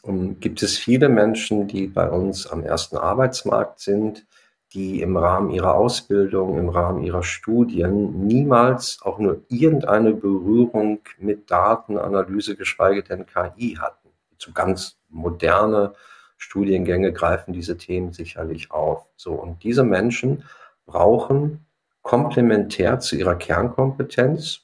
um, 0.00 0.18
ähm, 0.18 0.40
gibt 0.40 0.62
es 0.62 0.78
viele 0.78 1.10
Menschen, 1.10 1.68
die 1.68 1.88
bei 1.88 2.08
uns 2.08 2.46
am 2.46 2.64
ersten 2.64 2.96
Arbeitsmarkt 2.96 3.80
sind, 3.80 4.26
die 4.74 5.02
im 5.02 5.16
Rahmen 5.16 5.50
ihrer 5.50 5.74
Ausbildung, 5.74 6.58
im 6.58 6.68
Rahmen 6.68 7.02
ihrer 7.02 7.22
Studien 7.22 8.26
niemals 8.26 9.00
auch 9.02 9.18
nur 9.18 9.42
irgendeine 9.48 10.12
Berührung 10.12 11.00
mit 11.18 11.50
Datenanalyse, 11.50 12.56
geschweige 12.56 13.02
denn 13.02 13.26
KI 13.26 13.76
hatten. 13.80 14.08
Zu 14.38 14.52
ganz 14.52 14.96
moderne 15.08 15.92
Studiengänge 16.38 17.12
greifen 17.12 17.52
diese 17.52 17.76
Themen 17.76 18.12
sicherlich 18.12 18.70
auf. 18.70 19.06
So. 19.16 19.32
Und 19.32 19.62
diese 19.62 19.84
Menschen 19.84 20.44
brauchen 20.86 21.64
komplementär 22.02 22.98
zu 22.98 23.16
ihrer 23.16 23.36
Kernkompetenz, 23.36 24.62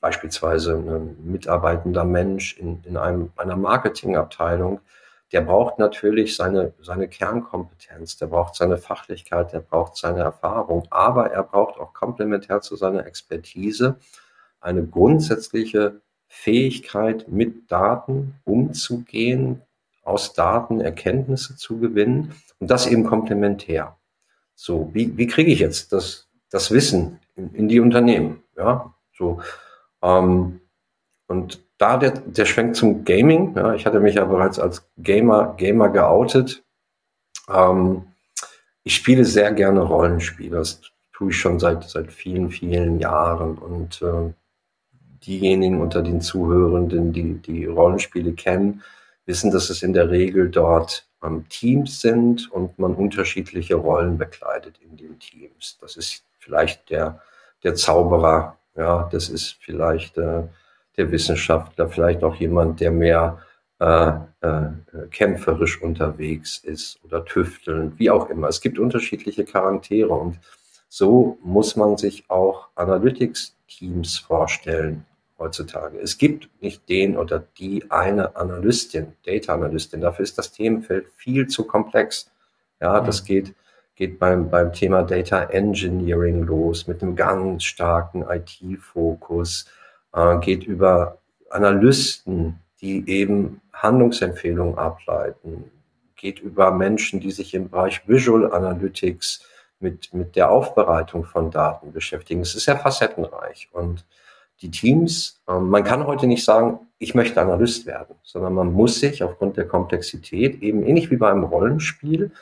beispielsweise 0.00 0.76
ein 0.76 1.16
mitarbeitender 1.24 2.04
Mensch 2.04 2.56
in, 2.58 2.82
in 2.84 2.96
einem, 2.96 3.30
einer 3.36 3.56
Marketingabteilung, 3.56 4.80
der 5.32 5.40
braucht 5.40 5.78
natürlich 5.78 6.36
seine, 6.36 6.72
seine 6.80 7.08
Kernkompetenz, 7.08 8.16
der 8.16 8.26
braucht 8.26 8.54
seine 8.54 8.78
Fachlichkeit, 8.78 9.52
der 9.52 9.60
braucht 9.60 9.96
seine 9.96 10.20
Erfahrung, 10.20 10.86
aber 10.90 11.30
er 11.32 11.42
braucht 11.42 11.80
auch 11.80 11.92
komplementär 11.92 12.60
zu 12.60 12.76
seiner 12.76 13.06
Expertise 13.06 13.96
eine 14.60 14.86
grundsätzliche 14.86 16.00
Fähigkeit, 16.28 17.28
mit 17.28 17.70
Daten 17.70 18.34
umzugehen, 18.44 19.62
aus 20.02 20.34
Daten 20.34 20.80
Erkenntnisse 20.80 21.56
zu 21.56 21.78
gewinnen 21.78 22.34
und 22.60 22.70
das 22.70 22.86
eben 22.86 23.04
komplementär. 23.04 23.96
So, 24.54 24.90
wie, 24.94 25.16
wie 25.16 25.26
kriege 25.26 25.50
ich 25.50 25.58
jetzt 25.58 25.92
das, 25.92 26.28
das 26.50 26.70
Wissen 26.70 27.20
in, 27.34 27.52
in 27.54 27.68
die 27.68 27.80
Unternehmen? 27.80 28.42
Ja, 28.56 28.94
so. 29.16 29.40
Ähm, 30.02 30.60
und 31.26 31.65
da 31.78 31.96
der, 31.96 32.12
der 32.12 32.46
Schwenk 32.46 32.74
zum 32.74 33.04
Gaming, 33.04 33.54
ja, 33.56 33.74
ich 33.74 33.86
hatte 33.86 34.00
mich 34.00 34.14
ja 34.14 34.24
bereits 34.24 34.58
als 34.58 34.88
Gamer, 34.98 35.54
Gamer 35.56 35.90
geoutet. 35.90 36.62
Ähm, 37.52 38.06
ich 38.82 38.94
spiele 38.94 39.24
sehr 39.24 39.52
gerne 39.52 39.80
Rollenspiele. 39.80 40.56
Das 40.56 40.80
tue 41.12 41.30
ich 41.30 41.38
schon 41.38 41.58
seit, 41.58 41.84
seit 41.84 42.12
vielen, 42.12 42.50
vielen 42.50 42.98
Jahren. 42.98 43.58
Und 43.58 44.00
äh, 44.02 44.32
diejenigen 45.26 45.80
unter 45.80 46.02
den 46.02 46.20
Zuhörenden, 46.20 47.12
die 47.12 47.34
die 47.34 47.66
Rollenspiele 47.66 48.32
kennen, 48.32 48.82
wissen, 49.26 49.50
dass 49.50 49.70
es 49.70 49.82
in 49.82 49.92
der 49.92 50.10
Regel 50.10 50.48
dort 50.50 51.06
ähm, 51.22 51.46
Teams 51.48 52.00
sind 52.00 52.50
und 52.50 52.78
man 52.78 52.94
unterschiedliche 52.94 53.74
Rollen 53.74 54.18
bekleidet 54.18 54.78
in 54.80 54.96
den 54.96 55.18
Teams. 55.18 55.78
Das 55.80 55.96
ist 55.96 56.22
vielleicht 56.38 56.90
der, 56.90 57.20
der 57.64 57.74
Zauberer, 57.74 58.56
ja, 58.76 59.08
das 59.10 59.28
ist 59.28 59.56
vielleicht 59.60 60.16
äh, 60.18 60.44
der 60.96 61.10
Wissenschaftler, 61.12 61.88
vielleicht 61.88 62.24
auch 62.24 62.34
jemand, 62.36 62.80
der 62.80 62.90
mehr 62.90 63.38
äh, 63.78 64.12
äh, 64.40 64.68
kämpferisch 65.10 65.82
unterwegs 65.82 66.58
ist 66.58 66.98
oder 67.04 67.24
tüftelnd, 67.24 67.98
wie 67.98 68.10
auch 68.10 68.30
immer. 68.30 68.48
Es 68.48 68.60
gibt 68.60 68.78
unterschiedliche 68.78 69.44
Charaktere 69.44 70.14
und 70.14 70.38
so 70.88 71.38
muss 71.42 71.76
man 71.76 71.98
sich 71.98 72.30
auch 72.30 72.68
Analytics-Teams 72.74 74.18
vorstellen 74.18 75.04
heutzutage. 75.38 75.98
Es 75.98 76.16
gibt 76.16 76.48
nicht 76.62 76.88
den 76.88 77.16
oder 77.16 77.44
die 77.58 77.90
eine 77.90 78.34
Analystin, 78.36 79.12
Data 79.26 79.52
Analystin. 79.52 80.00
Dafür 80.00 80.22
ist 80.22 80.38
das 80.38 80.52
Themenfeld 80.52 81.08
viel 81.14 81.46
zu 81.46 81.64
komplex. 81.64 82.30
Ja, 82.80 83.00
das 83.00 83.24
geht, 83.24 83.54
geht 83.94 84.18
beim, 84.18 84.48
beim 84.48 84.72
Thema 84.72 85.02
Data 85.02 85.42
Engineering 85.42 86.44
los 86.44 86.86
mit 86.86 87.02
einem 87.02 87.16
ganz 87.16 87.64
starken 87.64 88.22
IT-Fokus, 88.22 89.66
äh, 90.16 90.38
geht 90.38 90.64
über 90.64 91.18
Analysten, 91.50 92.58
die 92.80 93.08
eben 93.08 93.60
Handlungsempfehlungen 93.72 94.76
ableiten, 94.76 95.70
geht 96.16 96.40
über 96.40 96.72
Menschen, 96.72 97.20
die 97.20 97.30
sich 97.30 97.54
im 97.54 97.68
Bereich 97.68 98.08
Visual 98.08 98.52
Analytics 98.52 99.42
mit, 99.78 100.12
mit 100.14 100.34
der 100.34 100.50
Aufbereitung 100.50 101.24
von 101.24 101.50
Daten 101.50 101.92
beschäftigen. 101.92 102.40
Es 102.40 102.54
ist 102.54 102.64
sehr 102.64 102.78
facettenreich 102.78 103.68
und 103.72 104.04
die 104.62 104.70
Teams, 104.70 105.42
ähm, 105.48 105.68
man 105.68 105.84
kann 105.84 106.06
heute 106.06 106.26
nicht 106.26 106.44
sagen, 106.44 106.80
ich 106.98 107.14
möchte 107.14 107.40
Analyst 107.42 107.84
werden, 107.84 108.16
sondern 108.22 108.54
man 108.54 108.72
muss 108.72 109.00
sich 109.00 109.22
aufgrund 109.22 109.58
der 109.58 109.68
Komplexität 109.68 110.62
eben 110.62 110.82
ähnlich 110.86 111.10
wie 111.10 111.18
beim 111.18 111.44
Rollenspiel 111.44 112.32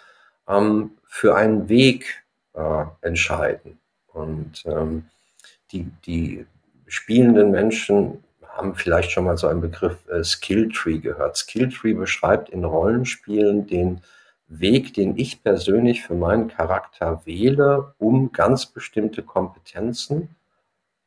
ähm, 0.49 0.93
für 1.09 1.35
einen 1.35 1.69
Weg 1.69 2.25
äh, 2.53 2.85
entscheiden. 3.01 3.81
Und 4.13 4.63
ähm, 4.67 5.07
die, 5.73 5.91
die 6.07 6.47
spielenden 6.87 7.51
Menschen 7.51 8.25
haben 8.43 8.75
vielleicht 8.75 9.11
schon 9.11 9.25
mal 9.25 9.37
so 9.37 9.49
einen 9.49 9.61
Begriff 9.61 10.07
äh, 10.09 10.23
Skilltree 10.23 10.99
gehört. 10.99 11.37
Skilltree 11.37 11.95
beschreibt 11.95 12.51
in 12.51 12.65
Rollenspielen 12.65 13.67
den 13.67 14.01
Weg, 14.47 14.95
den 14.95 15.17
ich 15.17 15.43
persönlich 15.43 16.03
für 16.03 16.15
meinen 16.15 16.49
Charakter 16.49 17.23
wähle, 17.25 17.95
um 17.99 18.33
ganz 18.33 18.67
bestimmte 18.67 19.23
Kompetenzen 19.23 20.29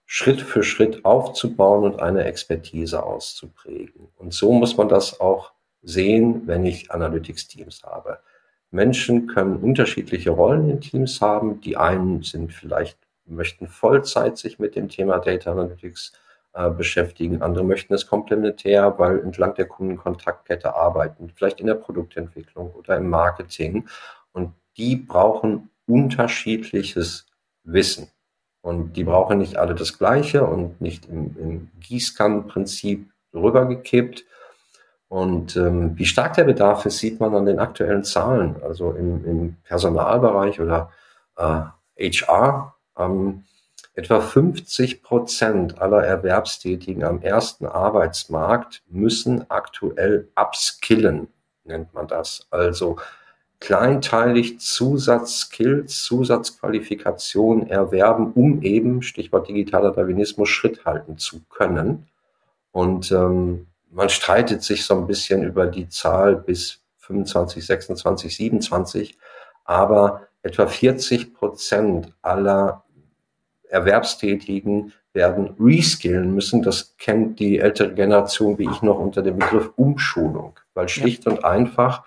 Schritt 0.09 0.41
für 0.41 0.63
Schritt 0.63 1.03
aufzubauen 1.03 1.83
und 1.83 1.99
eine 1.99 2.23
Expertise 2.23 3.03
auszuprägen. 3.03 4.07
Und 4.15 4.33
so 4.33 4.53
muss 4.53 4.77
man 4.77 4.87
das 4.87 5.19
auch 5.19 5.51
sehen, 5.83 6.43
wenn 6.47 6.65
ich 6.65 6.91
Analytics-Teams 6.91 7.83
habe. 7.83 8.19
Menschen 8.71 9.27
können 9.27 9.57
unterschiedliche 9.57 10.31
Rollen 10.31 10.69
in 10.69 10.81
Teams 10.81 11.19
haben. 11.19 11.59
Die 11.59 11.75
einen 11.75 12.23
sind 12.23 12.53
vielleicht, 12.53 12.97
möchten 13.27 13.67
Vollzeit 13.67 14.37
sich 14.37 14.59
mit 14.59 14.75
dem 14.75 14.89
Thema 14.89 15.19
Data 15.19 15.51
Analytics 15.51 16.13
äh, 16.53 16.69
beschäftigen. 16.69 17.41
Andere 17.41 17.63
möchten 17.63 17.93
es 17.93 18.07
komplementär, 18.07 18.97
weil 18.97 19.19
entlang 19.19 19.53
der 19.55 19.67
Kundenkontaktkette 19.67 20.75
arbeiten, 20.75 21.31
vielleicht 21.35 21.59
in 21.59 21.67
der 21.67 21.75
Produktentwicklung 21.75 22.71
oder 22.71 22.97
im 22.97 23.09
Marketing. 23.09 23.87
Und 24.31 24.53
die 24.75 24.95
brauchen 24.95 25.69
unterschiedliches 25.85 27.27
Wissen. 27.63 28.09
Und 28.61 28.93
die 28.93 29.03
brauchen 29.03 29.37
nicht 29.37 29.57
alle 29.57 29.75
das 29.75 29.97
Gleiche 29.97 30.45
und 30.45 30.81
nicht 30.81 31.05
im, 31.05 31.35
im 31.37 31.71
Gießkannenprinzip 31.79 33.09
rübergekippt. 33.33 34.25
Und 35.09 35.55
ähm, 35.55 35.97
wie 35.97 36.05
stark 36.05 36.33
der 36.33 36.43
Bedarf 36.43 36.85
ist, 36.85 36.97
sieht 36.97 37.19
man 37.19 37.35
an 37.35 37.45
den 37.45 37.59
aktuellen 37.59 38.03
Zahlen. 38.03 38.55
Also 38.63 38.91
im, 38.91 39.25
im 39.25 39.55
Personalbereich 39.63 40.59
oder 40.59 40.91
äh, 41.37 41.61
HR. 41.99 42.76
Ähm, 42.97 43.43
etwa 43.93 44.21
50 44.21 45.01
Prozent 45.01 45.81
aller 45.81 46.03
Erwerbstätigen 46.03 47.03
am 47.03 47.21
ersten 47.21 47.65
Arbeitsmarkt 47.65 48.83
müssen 48.87 49.49
aktuell 49.49 50.27
upskillen, 50.35 51.27
nennt 51.63 51.93
man 51.93 52.07
das. 52.07 52.47
Also 52.51 52.97
kleinteilig 53.59 54.59
Zusatzskills, 54.59 56.03
Zusatzqualifikationen 56.03 57.67
erwerben, 57.67 58.33
um 58.33 58.61
eben, 58.61 59.01
Stichwort 59.01 59.47
digitaler 59.47 59.91
Darwinismus, 59.91 60.49
Schritt 60.49 60.85
halten 60.85 61.17
zu 61.17 61.41
können. 61.49 62.07
Und 62.71 63.11
ähm, 63.11 63.65
man 63.89 64.09
streitet 64.09 64.61
sich 64.61 64.85
so 64.85 64.95
ein 64.95 65.07
bisschen 65.07 65.43
über 65.43 65.65
die 65.65 65.89
Zahl 65.89 66.35
bis 66.35 66.81
25, 66.99 67.65
26, 67.65 68.35
27, 68.35 69.17
aber 69.65 70.27
etwa 70.43 70.67
40 70.67 71.33
Prozent 71.33 72.13
aller 72.21 72.83
Erwerbstätigen 73.69 74.93
werden 75.13 75.55
reskillen 75.59 76.33
müssen. 76.33 76.61
Das 76.61 76.95
kennt 76.97 77.39
die 77.39 77.59
ältere 77.59 77.93
Generation 77.93 78.57
wie 78.57 78.69
ich 78.69 78.81
noch 78.81 78.99
unter 78.99 79.21
dem 79.21 79.39
Begriff 79.39 79.71
Umschulung, 79.75 80.59
weil 80.73 80.87
schlicht 80.89 81.25
ja. 81.25 81.31
und 81.31 81.43
einfach 81.43 82.03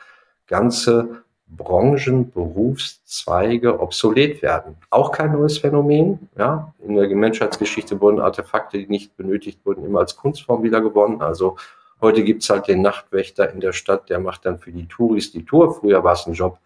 ganze 0.47 1.23
Branchen, 1.57 2.31
Berufszweige 2.31 3.81
obsolet 3.81 4.41
werden. 4.43 4.77
Auch 4.91 5.11
kein 5.11 5.33
neues 5.33 5.59
Phänomen. 5.59 6.29
Ja, 6.39 6.73
in 6.79 6.95
der 6.95 7.09
Menschheitsgeschichte 7.09 8.01
wurden 8.01 8.21
Artefakte, 8.21 8.79
die 8.79 8.87
nicht 8.87 9.17
benötigt 9.17 9.61
wurden, 9.65 9.85
immer 9.85 10.01
als 10.01 10.17
Kunstform 10.17 10.63
wieder 10.63 10.81
gewonnen. 10.81 11.21
Also 11.21 11.57
heute 12.01 12.23
gibt's 12.23 12.49
halt 12.51 12.69
den 12.69 12.83
Nachtwächter 12.83 13.53
in 13.53 13.61
der 13.61 13.73
Stadt, 13.73 14.09
der 14.09 14.21
macht 14.21 14.47
dann 14.47 14.59
für 14.59 14.71
die 14.71 14.87
Touris 14.87 15.33
die 15.33 15.45
Tour. 15.45 15.75
Früher 15.75 16.05
war 16.05 16.13
es 16.13 16.27
ein 16.27 16.35
Job. 16.35 16.59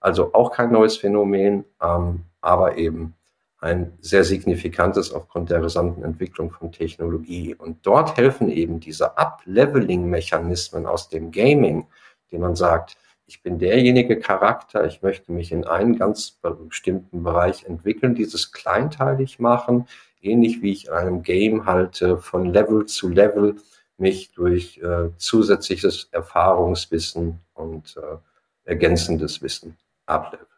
Also 0.00 0.30
auch 0.32 0.52
kein 0.52 0.72
neues 0.72 0.96
Phänomen, 0.96 1.64
ähm, 1.82 2.20
aber 2.40 2.78
eben 2.78 3.14
ein 3.60 3.92
sehr 4.00 4.24
signifikantes 4.24 5.12
aufgrund 5.12 5.50
der 5.50 5.60
gesamten 5.60 6.02
Entwicklung 6.02 6.50
von 6.50 6.72
Technologie. 6.72 7.54
Und 7.54 7.86
dort 7.86 8.16
helfen 8.16 8.50
eben 8.50 8.80
diese 8.80 9.18
Up-Leveling-Mechanismen 9.18 10.86
aus 10.86 11.08
dem 11.08 11.30
Gaming, 11.30 11.86
die 12.30 12.38
man 12.38 12.56
sagt, 12.56 12.96
ich 13.26 13.42
bin 13.42 13.58
derjenige 13.58 14.18
Charakter, 14.18 14.84
ich 14.86 15.02
möchte 15.02 15.30
mich 15.30 15.52
in 15.52 15.64
einen 15.64 15.96
ganz 15.96 16.38
bestimmten 16.68 17.22
Bereich 17.22 17.64
entwickeln, 17.64 18.14
dieses 18.14 18.50
kleinteilig 18.50 19.38
machen, 19.38 19.86
ähnlich 20.20 20.62
wie 20.62 20.72
ich 20.72 20.86
in 20.88 20.92
einem 20.92 21.22
Game 21.22 21.66
halte, 21.66 22.18
von 22.18 22.52
Level 22.52 22.86
zu 22.86 23.08
Level 23.08 23.56
mich 23.98 24.32
durch 24.32 24.78
äh, 24.78 25.10
zusätzliches 25.16 26.08
Erfahrungswissen 26.10 27.40
und 27.54 27.96
äh, 27.98 28.16
ergänzendes 28.64 29.42
Wissen 29.42 29.76
ableveln. 30.06 30.48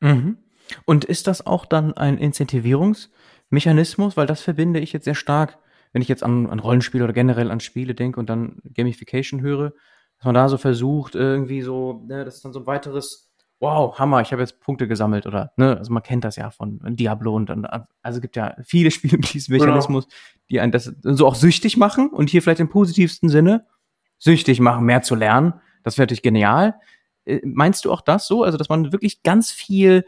Mhm. 0.00 0.38
Und 0.84 1.04
ist 1.04 1.26
das 1.26 1.46
auch 1.46 1.64
dann 1.66 1.92
ein 1.94 2.18
Incentivierungsmechanismus? 2.18 4.16
Weil 4.16 4.26
das 4.26 4.42
verbinde 4.42 4.80
ich 4.80 4.92
jetzt 4.92 5.04
sehr 5.04 5.14
stark, 5.14 5.58
wenn 5.92 6.02
ich 6.02 6.08
jetzt 6.08 6.22
an, 6.22 6.48
an 6.48 6.58
Rollenspiele 6.58 7.04
oder 7.04 7.12
generell 7.12 7.50
an 7.50 7.60
Spiele 7.60 7.94
denke 7.94 8.20
und 8.20 8.28
dann 8.28 8.60
Gamification 8.74 9.40
höre 9.40 9.72
dass 10.18 10.24
man 10.24 10.34
da 10.34 10.48
so 10.48 10.58
versucht, 10.58 11.14
irgendwie 11.14 11.62
so, 11.62 12.04
ne, 12.06 12.24
das 12.24 12.36
ist 12.36 12.44
dann 12.44 12.52
so 12.52 12.60
ein 12.60 12.66
weiteres, 12.66 13.30
wow, 13.60 13.98
Hammer, 13.98 14.20
ich 14.20 14.32
habe 14.32 14.42
jetzt 14.42 14.60
Punkte 14.60 14.88
gesammelt 14.88 15.26
oder, 15.26 15.52
ne, 15.56 15.76
also 15.76 15.92
man 15.92 16.02
kennt 16.02 16.24
das 16.24 16.36
ja 16.36 16.50
von 16.50 16.80
Diablo 16.96 17.34
und 17.34 17.50
dann, 17.50 17.64
also 17.66 17.86
es 18.02 18.20
gibt 18.20 18.36
ja 18.36 18.56
viele 18.62 18.90
Spiele 18.92 19.18
mit 19.18 19.32
diesem 19.32 19.52
genau. 19.52 19.66
Mechanismus, 19.66 20.06
genau. 20.06 20.16
die 20.50 20.60
einen 20.60 20.72
das 20.72 20.92
so 21.02 21.26
auch 21.26 21.34
süchtig 21.34 21.76
machen 21.76 22.10
und 22.10 22.30
hier 22.30 22.42
vielleicht 22.42 22.60
im 22.60 22.68
positivsten 22.68 23.28
Sinne 23.28 23.66
süchtig 24.18 24.60
machen, 24.60 24.84
mehr 24.86 25.02
zu 25.02 25.14
lernen. 25.14 25.54
Das 25.82 25.98
wäre 25.98 26.04
natürlich 26.04 26.22
genial. 26.22 26.76
Äh, 27.26 27.40
meinst 27.44 27.84
du 27.84 27.92
auch 27.92 28.00
das 28.00 28.26
so? 28.26 28.42
Also, 28.42 28.56
dass 28.56 28.70
man 28.70 28.92
wirklich 28.92 29.22
ganz 29.22 29.50
viel 29.50 30.06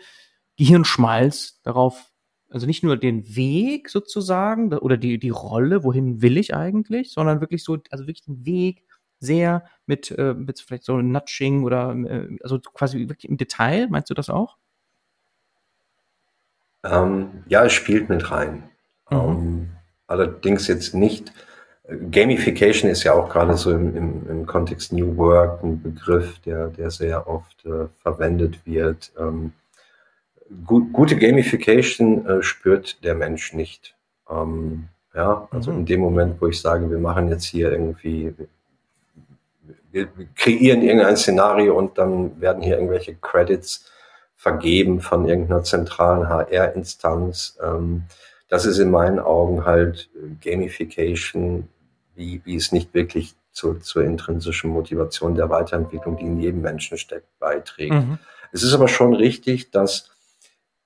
Gehirnschmalz 0.58 1.60
darauf, 1.62 2.10
also 2.50 2.66
nicht 2.66 2.82
nur 2.82 2.96
den 2.96 3.34
Weg 3.36 3.88
sozusagen 3.88 4.72
oder 4.72 4.96
die, 4.96 5.18
die 5.18 5.30
Rolle, 5.30 5.84
wohin 5.84 6.20
will 6.20 6.36
ich 6.36 6.54
eigentlich, 6.54 7.12
sondern 7.12 7.40
wirklich 7.40 7.64
so, 7.64 7.78
also 7.90 8.06
wirklich 8.06 8.24
den 8.24 8.44
Weg 8.44 8.84
sehr 9.20 9.64
mit, 9.86 10.10
äh, 10.10 10.34
mit 10.34 10.60
vielleicht 10.60 10.84
so 10.84 11.00
Nudging 11.00 11.64
oder 11.64 11.94
äh, 11.94 12.36
also 12.42 12.58
quasi 12.60 13.08
wirklich 13.08 13.28
im 13.28 13.36
Detail. 13.36 13.88
Meinst 13.88 14.10
du 14.10 14.14
das 14.14 14.30
auch? 14.30 14.56
Ähm, 16.84 17.44
ja, 17.48 17.64
es 17.64 17.72
spielt 17.72 18.08
mit 18.08 18.30
rein. 18.30 18.64
Mhm. 19.10 19.18
Ähm, 19.18 19.68
allerdings 20.06 20.68
jetzt 20.68 20.94
nicht 20.94 21.32
Gamification 22.10 22.90
ist 22.90 23.02
ja 23.04 23.14
auch 23.14 23.30
gerade 23.30 23.56
so 23.56 23.72
im, 23.72 23.96
im, 23.96 24.28
im 24.28 24.46
Kontext 24.46 24.92
New 24.92 25.16
Work 25.16 25.62
ein 25.62 25.82
Begriff, 25.82 26.38
der, 26.40 26.68
der 26.68 26.90
sehr 26.90 27.26
oft 27.26 27.64
äh, 27.64 27.86
verwendet 28.02 28.66
wird. 28.66 29.10
Ähm, 29.18 29.52
gut, 30.66 30.92
gute 30.92 31.16
Gamification 31.16 32.26
äh, 32.26 32.42
spürt 32.42 33.02
der 33.04 33.14
Mensch 33.14 33.52
nicht. 33.52 33.94
Ähm, 34.30 34.88
ja, 35.14 35.48
also 35.50 35.72
mhm. 35.72 35.78
in 35.78 35.86
dem 35.86 36.00
Moment, 36.00 36.40
wo 36.40 36.46
ich 36.46 36.60
sage, 36.60 36.90
wir 36.90 36.98
machen 36.98 37.28
jetzt 37.28 37.44
hier 37.44 37.72
irgendwie, 37.72 38.34
wir, 39.90 40.08
wir 40.16 40.26
kreieren 40.34 40.82
irgendein 40.82 41.16
Szenario 41.16 41.76
und 41.76 41.98
dann 41.98 42.40
werden 42.40 42.62
hier 42.62 42.76
irgendwelche 42.76 43.14
Credits 43.14 43.90
vergeben 44.36 45.00
von 45.00 45.26
irgendeiner 45.26 45.64
zentralen 45.64 46.28
HR-Instanz. 46.28 47.58
Ähm, 47.62 48.04
das 48.48 48.64
ist 48.64 48.78
in 48.78 48.90
meinen 48.90 49.18
Augen 49.18 49.64
halt 49.64 50.08
Gamification, 50.42 51.68
wie, 52.14 52.40
wie 52.44 52.56
es 52.56 52.72
nicht 52.72 52.94
wirklich 52.94 53.34
zur, 53.52 53.80
zur 53.80 54.04
intrinsischen 54.04 54.70
Motivation 54.70 55.34
der 55.34 55.50
Weiterentwicklung, 55.50 56.16
die 56.16 56.26
in 56.26 56.40
jedem 56.40 56.62
Menschen 56.62 56.96
steckt, 56.96 57.26
beiträgt. 57.40 57.92
Mhm. 57.92 58.18
Es 58.52 58.62
ist 58.62 58.72
aber 58.72 58.88
schon 58.88 59.14
richtig, 59.14 59.70
dass 59.70 60.10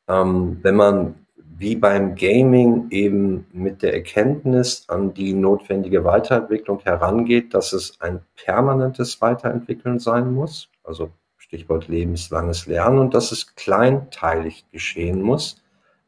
ähm, 0.08 0.58
wenn 0.62 0.76
man 0.76 1.14
wie 1.62 1.76
beim 1.76 2.16
Gaming 2.16 2.88
eben 2.90 3.46
mit 3.52 3.82
der 3.82 3.94
Erkenntnis 3.94 4.84
an 4.88 5.14
die 5.14 5.32
notwendige 5.32 6.04
Weiterentwicklung 6.04 6.80
herangeht, 6.80 7.54
dass 7.54 7.72
es 7.72 8.00
ein 8.00 8.20
permanentes 8.34 9.20
Weiterentwickeln 9.20 10.00
sein 10.00 10.32
muss, 10.32 10.68
also 10.82 11.10
Stichwort 11.36 11.86
lebenslanges 11.86 12.66
Lernen, 12.66 12.98
und 12.98 13.14
dass 13.14 13.30
es 13.30 13.54
kleinteilig 13.54 14.64
geschehen 14.72 15.22
muss, 15.22 15.62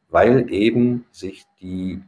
weil 0.09 0.51
eben 0.51 1.05
sich 1.11 1.45
die 1.61 2.01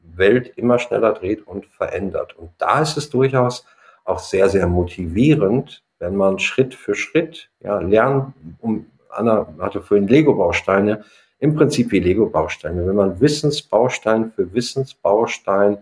Welt 0.00 0.52
immer 0.56 0.78
schneller 0.78 1.14
dreht 1.14 1.46
und 1.46 1.64
verändert. 1.66 2.36
Und 2.36 2.50
da 2.58 2.82
ist 2.82 2.96
es 2.96 3.08
durchaus 3.08 3.64
auch 4.04 4.18
sehr, 4.18 4.48
sehr 4.48 4.66
motivierend, 4.66 5.82
wenn 5.98 6.16
man 6.16 6.38
Schritt 6.38 6.74
für 6.74 6.94
Schritt 6.94 7.50
ja, 7.60 7.78
lernen, 7.78 8.34
um, 8.60 8.86
Anna 9.12 9.46
hatte 9.58 9.82
vorhin 9.82 10.08
Lego-Bausteine, 10.08 11.04
im 11.38 11.54
Prinzip 11.54 11.90
wie 11.90 11.98
Lego-Bausteine. 11.98 12.86
Wenn 12.86 12.94
man 12.96 13.20
Wissensbaustein 13.20 14.30
für 14.32 14.52
Wissensbaustein 14.54 15.78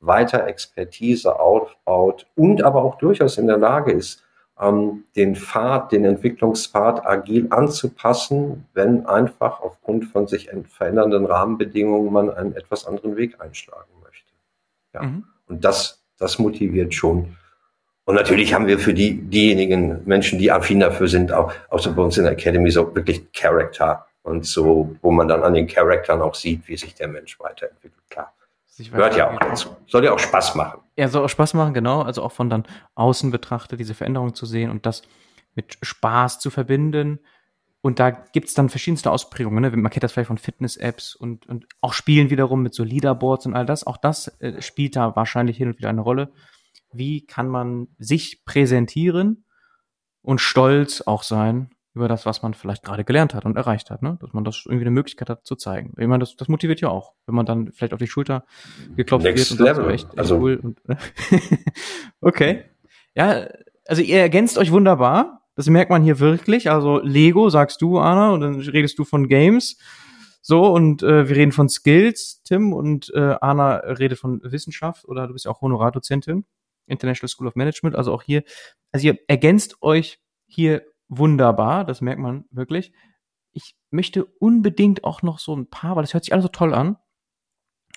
weiter 0.00 0.46
Expertise 0.46 1.38
aufbaut 1.38 2.26
und 2.34 2.62
aber 2.62 2.82
auch 2.82 2.96
durchaus 2.98 3.38
in 3.38 3.46
der 3.46 3.56
Lage 3.56 3.92
ist, 3.92 4.22
ähm, 4.58 5.04
den 5.14 5.36
Pfad, 5.36 5.92
den 5.92 6.04
Entwicklungspfad 6.04 7.06
agil 7.06 7.46
anzupassen, 7.50 8.66
wenn 8.74 9.06
einfach 9.06 9.60
aufgrund 9.60 10.06
von 10.06 10.26
sich 10.26 10.50
verändernden 10.68 11.26
Rahmenbedingungen 11.26 12.12
man 12.12 12.30
einen 12.30 12.54
etwas 12.54 12.86
anderen 12.86 13.16
Weg 13.16 13.40
einschlagen 13.40 13.92
möchte. 14.02 14.32
Ja. 14.94 15.02
Mhm. 15.02 15.24
Und 15.46 15.64
das, 15.64 16.02
das 16.18 16.38
motiviert 16.38 16.94
schon. 16.94 17.36
Und 18.06 18.14
natürlich 18.14 18.54
haben 18.54 18.68
wir 18.68 18.78
für 18.78 18.94
die, 18.94 19.20
diejenigen 19.20 20.02
Menschen, 20.04 20.38
die 20.38 20.52
affin 20.52 20.78
dafür 20.78 21.08
sind, 21.08 21.32
auch, 21.32 21.52
auch 21.70 21.80
so 21.80 21.92
bei 21.92 22.02
uns 22.02 22.16
in 22.16 22.22
der 22.22 22.34
Academy 22.34 22.70
so 22.70 22.94
wirklich 22.94 23.32
Character 23.32 24.06
und 24.22 24.46
so, 24.46 24.96
wo 25.02 25.10
man 25.10 25.26
dann 25.26 25.42
an 25.42 25.54
den 25.54 25.66
Charaktern 25.66 26.22
auch 26.22 26.36
sieht, 26.36 26.68
wie 26.68 26.76
sich 26.76 26.94
der 26.94 27.08
Mensch 27.08 27.38
weiterentwickelt. 27.40 28.08
Klar. 28.08 28.32
Gehört 28.78 29.16
ja 29.16 29.30
auch 29.30 29.38
dazu. 29.40 29.76
Soll 29.88 30.04
ja 30.04 30.12
auch 30.12 30.20
Spaß 30.20 30.54
machen. 30.54 30.80
Ja, 30.96 31.08
soll 31.08 31.24
auch 31.24 31.28
Spaß 31.28 31.54
machen, 31.54 31.74
genau. 31.74 32.02
Also 32.02 32.22
auch 32.22 32.30
von 32.30 32.48
dann 32.48 32.64
außen 32.94 33.32
betrachtet, 33.32 33.80
diese 33.80 33.94
Veränderung 33.94 34.36
zu 34.36 34.46
sehen 34.46 34.70
und 34.70 34.86
das 34.86 35.02
mit 35.56 35.76
Spaß 35.82 36.38
zu 36.38 36.50
verbinden. 36.50 37.18
Und 37.80 37.98
da 37.98 38.10
gibt's 38.10 38.54
dann 38.54 38.68
verschiedenste 38.68 39.10
Ausprägungen. 39.10 39.62
Ne? 39.62 39.70
Man 39.76 39.90
kennt 39.90 40.04
das 40.04 40.12
vielleicht 40.12 40.28
von 40.28 40.38
Fitness-Apps 40.38 41.16
und, 41.16 41.48
und 41.48 41.66
auch 41.80 41.92
Spielen 41.92 42.30
wiederum 42.30 42.62
mit 42.62 42.74
so 42.74 42.84
Leaderboards 42.84 43.46
und 43.46 43.54
all 43.54 43.66
das. 43.66 43.84
Auch 43.84 43.96
das 43.96 44.28
äh, 44.40 44.62
spielt 44.62 44.94
da 44.94 45.16
wahrscheinlich 45.16 45.56
hin 45.56 45.68
und 45.68 45.78
wieder 45.78 45.88
eine 45.88 46.02
Rolle. 46.02 46.30
Wie 46.96 47.26
kann 47.26 47.48
man 47.48 47.88
sich 47.98 48.44
präsentieren 48.44 49.44
und 50.22 50.40
stolz 50.40 51.02
auch 51.02 51.22
sein 51.22 51.70
über 51.94 52.08
das, 52.08 52.26
was 52.26 52.42
man 52.42 52.52
vielleicht 52.52 52.84
gerade 52.84 53.04
gelernt 53.04 53.32
hat 53.32 53.46
und 53.46 53.56
erreicht 53.56 53.90
hat, 53.90 54.02
ne? 54.02 54.18
Dass 54.20 54.34
man 54.34 54.44
das 54.44 54.64
irgendwie 54.66 54.82
eine 54.82 54.90
Möglichkeit 54.90 55.30
hat 55.30 55.46
zu 55.46 55.56
zeigen. 55.56 55.94
Ich 55.96 56.06
meine, 56.06 56.18
das, 56.20 56.36
das 56.36 56.46
motiviert 56.46 56.82
ja 56.82 56.90
auch, 56.90 57.14
wenn 57.24 57.34
man 57.34 57.46
dann 57.46 57.72
vielleicht 57.72 57.94
auf 57.94 57.98
die 57.98 58.06
Schulter 58.06 58.44
geklopft 58.96 59.24
Next 59.24 59.50
wird 59.52 59.60
und 59.60 59.66
Level. 59.66 59.84
so 59.84 59.90
echt, 59.90 60.08
echt 60.10 60.18
also. 60.18 60.36
cool. 60.36 60.60
Und, 60.62 60.82
okay. 62.20 62.64
Ja, 63.14 63.46
also 63.86 64.02
ihr 64.02 64.18
ergänzt 64.18 64.58
euch 64.58 64.70
wunderbar. 64.72 65.40
Das 65.54 65.70
merkt 65.70 65.90
man 65.90 66.02
hier 66.02 66.18
wirklich. 66.20 66.70
Also 66.70 67.00
Lego 67.00 67.48
sagst 67.48 67.80
du, 67.80 67.98
Anna, 67.98 68.30
und 68.30 68.42
dann 68.42 68.60
redest 68.60 68.98
du 68.98 69.04
von 69.04 69.26
Games. 69.26 69.78
So, 70.42 70.66
und 70.66 71.02
äh, 71.02 71.28
wir 71.28 71.34
reden 71.34 71.50
von 71.50 71.70
Skills, 71.70 72.42
Tim, 72.44 72.74
und 72.74 73.10
äh, 73.14 73.36
Anna 73.40 73.76
redet 73.76 74.18
von 74.18 74.40
Wissenschaft 74.44 75.04
oder 75.08 75.26
du 75.26 75.32
bist 75.32 75.46
ja 75.46 75.50
auch 75.50 75.62
Honorardozentin, 75.62 76.44
International 76.86 77.28
School 77.28 77.46
of 77.46 77.54
Management. 77.54 77.96
Also 77.96 78.12
auch 78.12 78.22
hier, 78.22 78.44
also 78.92 79.06
ihr 79.06 79.18
ergänzt 79.28 79.82
euch 79.82 80.20
hier 80.46 80.84
wunderbar, 81.08 81.84
das 81.84 82.00
merkt 82.00 82.20
man 82.20 82.44
wirklich. 82.50 82.92
Ich 83.52 83.74
möchte 83.90 84.24
unbedingt 84.24 85.04
auch 85.04 85.22
noch 85.22 85.38
so 85.38 85.54
ein 85.54 85.68
paar, 85.68 85.96
weil 85.96 86.02
das 86.02 86.14
hört 86.14 86.24
sich 86.24 86.32
alles 86.32 86.44
so 86.44 86.48
toll 86.48 86.74
an, 86.74 86.96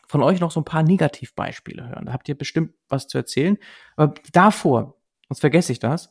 von 0.08 0.24
euch 0.24 0.40
noch 0.40 0.52
so 0.52 0.62
ein 0.62 0.66
paar 0.66 0.84
Negativbeispiele 0.84 1.88
hören. 1.88 2.06
Da 2.06 2.14
habt 2.14 2.28
ihr 2.30 2.38
bestimmt 2.38 2.74
was 2.88 3.08
zu 3.08 3.18
erzählen. 3.18 3.58
Aber 3.96 4.16
davor, 4.32 4.98
sonst 5.28 5.40
vergesse 5.40 5.72
ich 5.72 5.80
das, 5.80 6.10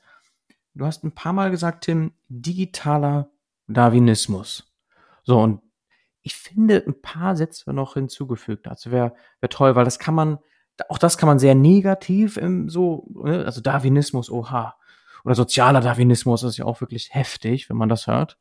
du 0.75 0.87
hast 0.87 1.03
ein 1.03 1.15
paar 1.15 1.33
Mal 1.33 1.51
gesagt, 1.51 1.85
Tim, 1.85 2.13
digitaler 2.29 3.31
Darwinismus. 3.67 4.73
So, 5.25 5.41
und 5.41 5.63
ich 6.23 6.37
finde 6.37 6.85
ein 6.87 7.01
paar 7.01 7.37
Sätze 7.37 7.73
noch 7.73 7.95
hinzugefügt 7.95 8.67
dazu 8.67 8.91
wäre 8.91 9.15
wär 9.41 9.49
toll, 9.49 9.75
weil 9.75 9.85
das 9.85 9.99
kann 9.99 10.15
man, 10.15 10.39
auch 10.89 10.99
das 10.99 11.19
kann 11.19 11.29
man 11.29 11.39
sehr 11.39 11.55
negativ 11.55 12.37
im 12.37 12.69
so, 12.69 13.07
ne, 13.25 13.45
also 13.45 13.61
Darwinismus, 13.61 14.31
oha, 14.31 14.77
oder 15.25 15.35
sozialer 15.35 15.81
Darwinismus 15.81 16.43
ist 16.43 16.57
ja 16.57 16.65
auch 16.65 16.81
wirklich 16.81 17.09
heftig, 17.13 17.69
wenn 17.69 17.77
man 17.77 17.89
das 17.89 18.07
hört. 18.07 18.39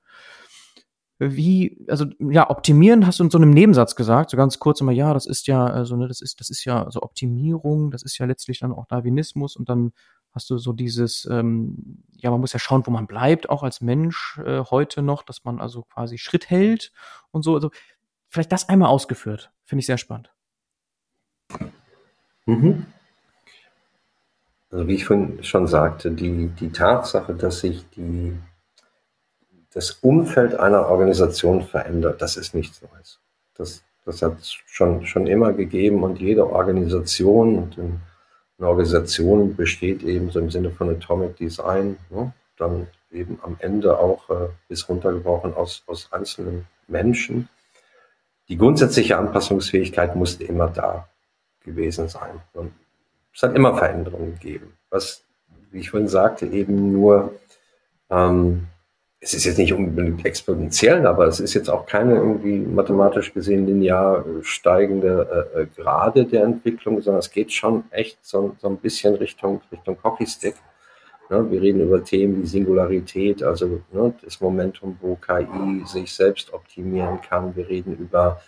Wie, 1.19 1.83
also 1.89 2.05
ja, 2.19 2.47
optimieren 2.51 3.07
hast 3.07 3.19
du 3.19 3.23
in 3.23 3.31
so 3.31 3.39
einem 3.39 3.49
Nebensatz 3.49 3.95
gesagt, 3.95 4.29
so 4.29 4.37
ganz 4.37 4.59
kurz 4.59 4.81
immer, 4.81 4.91
ja, 4.91 5.15
das 5.15 5.25
ist 5.25 5.47
ja, 5.47 5.65
also, 5.65 5.95
ne, 5.95 6.07
das 6.07 6.21
ist, 6.21 6.39
das 6.39 6.51
ist 6.51 6.63
ja 6.63 6.85
so 6.91 7.01
Optimierung, 7.01 7.89
das 7.89 8.03
ist 8.03 8.19
ja 8.19 8.27
letztlich 8.27 8.59
dann 8.59 8.71
auch 8.71 8.85
Darwinismus 8.85 9.55
und 9.55 9.67
dann 9.67 9.93
hast 10.31 10.51
du 10.51 10.59
so 10.59 10.73
dieses, 10.73 11.27
ähm, 11.31 12.03
ja, 12.17 12.29
man 12.29 12.39
muss 12.39 12.53
ja 12.53 12.59
schauen, 12.59 12.85
wo 12.85 12.91
man 12.91 13.07
bleibt, 13.07 13.49
auch 13.49 13.63
als 13.63 13.81
Mensch 13.81 14.39
äh, 14.45 14.63
heute 14.69 15.01
noch, 15.01 15.23
dass 15.23 15.43
man 15.43 15.59
also 15.59 15.83
quasi 15.83 16.19
Schritt 16.19 16.51
hält 16.51 16.91
und 17.31 17.41
so. 17.41 17.55
Also 17.55 17.71
vielleicht 18.29 18.51
das 18.51 18.69
einmal 18.69 18.89
ausgeführt, 18.89 19.51
finde 19.65 19.79
ich 19.79 19.87
sehr 19.87 19.97
spannend. 19.97 20.31
Mhm. 22.47 22.85
Also 24.71 24.87
wie 24.87 24.95
ich 24.95 25.05
vorhin 25.05 25.43
schon 25.43 25.67
sagte, 25.67 26.11
die, 26.11 26.47
die 26.47 26.71
Tatsache, 26.71 27.33
dass 27.33 27.59
sich 27.59 27.87
die, 27.91 28.37
das 29.73 29.91
Umfeld 29.91 30.55
einer 30.55 30.87
Organisation 30.87 31.61
verändert, 31.61 32.21
das 32.21 32.35
ist 32.35 32.53
nichts 32.53 32.81
Neues. 32.81 33.19
Das, 33.55 33.83
das 34.05 34.21
hat 34.21 34.39
es 34.39 34.51
schon, 34.65 35.05
schon 35.05 35.27
immer 35.27 35.53
gegeben 35.53 36.03
und 36.03 36.19
jede 36.19 36.49
Organisation 36.49 37.57
und 37.59 37.77
eine 37.77 38.67
Organisation 38.67 39.55
besteht 39.55 40.03
eben 40.03 40.31
so 40.31 40.39
im 40.39 40.49
Sinne 40.49 40.71
von 40.71 40.89
Atomic 40.89 41.35
Design, 41.37 41.97
ne, 42.09 42.33
dann 42.57 42.87
eben 43.11 43.39
am 43.43 43.55
Ende 43.59 43.99
auch 43.99 44.29
äh, 44.29 44.49
bis 44.67 44.89
runtergebrochen 44.89 45.53
aus, 45.53 45.83
aus 45.85 46.11
einzelnen 46.11 46.65
Menschen. 46.87 47.49
Die 48.49 48.57
grundsätzliche 48.57 49.17
Anpassungsfähigkeit 49.17 50.15
musste 50.15 50.43
immer 50.43 50.69
da 50.69 51.07
gewesen 51.67 52.07
sein. 52.07 52.41
Und 52.53 52.71
es 53.33 53.43
hat 53.43 53.55
immer 53.55 53.77
Veränderungen 53.77 54.33
gegeben. 54.33 54.73
Was, 54.89 55.23
wie 55.71 55.79
ich 55.79 55.91
vorhin 55.91 56.07
sagte, 56.07 56.47
eben 56.47 56.91
nur, 56.91 57.35
ähm, 58.09 58.67
es 59.19 59.33
ist 59.33 59.45
jetzt 59.45 59.57
nicht 59.57 59.73
unbedingt 59.73 60.25
exponentiell, 60.25 61.05
aber 61.05 61.25
es 61.25 61.39
ist 61.39 61.53
jetzt 61.53 61.69
auch 61.69 61.85
keine 61.85 62.15
irgendwie 62.15 62.59
mathematisch 62.59 63.33
gesehen 63.33 63.67
linear 63.67 64.23
steigende 64.41 65.49
äh, 65.53 65.61
äh 65.61 65.67
Grade 65.75 66.25
der 66.25 66.43
Entwicklung, 66.43 67.01
sondern 67.01 67.19
es 67.19 67.31
geht 67.31 67.51
schon 67.51 67.83
echt 67.91 68.17
so, 68.21 68.55
so 68.59 68.69
ein 68.69 68.77
bisschen 68.77 69.15
Richtung, 69.15 69.61
Richtung 69.71 69.97
Hockeystick. 70.03 70.55
Ne? 71.29 71.51
Wir 71.51 71.61
reden 71.61 71.81
über 71.81 72.03
Themen 72.03 72.41
wie 72.41 72.47
Singularität, 72.47 73.43
also 73.43 73.81
ne, 73.91 74.13
das 74.23 74.39
Momentum, 74.39 74.97
wo 75.01 75.15
KI 75.15 75.83
sich 75.85 76.13
selbst 76.13 76.53
optimieren 76.53 77.19
kann. 77.21 77.55
Wir 77.55 77.67
reden 77.67 77.97
über 77.97 78.39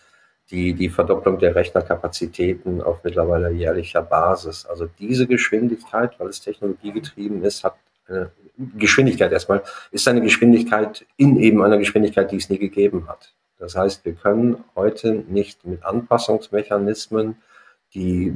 die, 0.52 0.74
die 0.74 0.90
Verdopplung 0.90 1.38
der 1.38 1.56
Rechnerkapazitäten 1.56 2.82
auf 2.82 3.04
mittlerweile 3.04 3.52
jährlicher 3.52 4.02
Basis. 4.02 4.66
Also 4.66 4.88
diese 5.00 5.28
Geschwindigkeit, 5.28 6.20
weil 6.20 6.30
es 6.30 6.42
technologiegetrieben 6.42 7.44
ist, 7.44 7.64
hat 7.64 7.76
eine 8.08 8.32
Geschwindigkeit 8.78 9.32
erstmal, 9.32 9.64
ist 9.92 10.08
eine 10.08 10.22
Geschwindigkeit 10.22 11.06
in 11.18 11.38
eben 11.38 11.62
einer 11.62 11.78
Geschwindigkeit, 11.78 12.32
die 12.32 12.38
es 12.38 12.50
nie 12.50 12.58
gegeben 12.58 13.08
hat. 13.08 13.34
Das 13.60 13.76
heißt, 13.76 14.06
wir 14.06 14.14
können 14.14 14.64
heute 14.76 15.24
nicht 15.28 15.66
mit 15.66 15.84
Anpassungsmechanismen, 15.84 17.36
die 17.94 18.36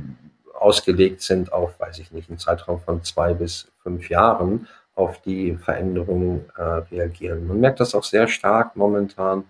ausgelegt 0.54 1.22
sind 1.22 1.52
auf, 1.52 1.80
weiß 1.80 2.00
ich 2.00 2.12
nicht, 2.12 2.30
einen 2.30 2.40
Zeitraum 2.40 2.80
von 2.80 3.04
zwei 3.04 3.34
bis 3.34 3.72
fünf 3.82 4.10
Jahren, 4.10 4.68
auf 4.96 5.22
die 5.22 5.56
Veränderungen 5.56 6.46
äh, 6.56 6.62
reagieren. 6.62 7.48
Man 7.48 7.60
merkt 7.60 7.80
das 7.80 7.96
auch 7.96 8.04
sehr 8.04 8.28
stark 8.28 8.76
momentan 8.76 9.46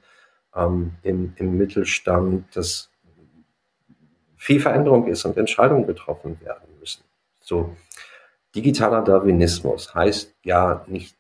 ähm, 0.56 0.94
im, 1.04 1.34
im 1.38 1.58
Mittelstand, 1.58 2.56
dass 2.56 2.90
viel 4.38 4.60
Veränderung 4.60 5.08
ist 5.08 5.26
und 5.26 5.38
Entscheidungen 5.38 5.88
getroffen 5.88 6.38
werden 6.42 6.68
müssen. 6.80 7.04
So, 7.42 7.76
digitaler 8.56 9.02
Darwinismus 9.02 9.94
heißt 9.96 10.34
ja 10.44 10.84
nicht 10.88 11.16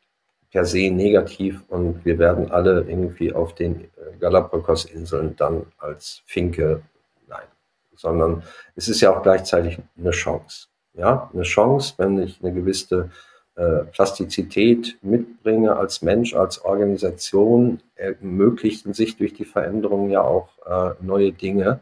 per 0.51 0.65
se 0.65 0.91
negativ 0.91 1.63
und 1.67 2.05
wir 2.05 2.19
werden 2.19 2.51
alle 2.51 2.81
irgendwie 2.81 3.33
auf 3.33 3.55
den 3.55 3.85
äh, 3.85 4.17
Galapagos-Inseln 4.19 5.35
dann 5.35 5.65
als 5.79 6.21
Finke, 6.25 6.83
nein, 7.27 7.47
sondern 7.95 8.43
es 8.75 8.87
ist 8.87 9.01
ja 9.01 9.15
auch 9.15 9.23
gleichzeitig 9.23 9.79
eine 9.97 10.11
Chance. 10.11 10.67
Ja, 10.93 11.31
eine 11.33 11.41
Chance, 11.41 11.95
wenn 11.97 12.19
ich 12.19 12.39
eine 12.43 12.53
gewisse 12.53 13.09
äh, 13.55 13.83
Plastizität 13.91 14.97
mitbringe 15.03 15.75
als 15.75 16.01
Mensch, 16.01 16.33
als 16.33 16.65
Organisation, 16.65 17.81
ermöglichten 17.93 18.93
sich 18.93 19.15
durch 19.17 19.35
die 19.35 19.45
Veränderungen 19.45 20.09
ja 20.09 20.21
auch 20.21 20.49
äh, 20.65 20.95
neue 21.03 21.31
Dinge. 21.31 21.79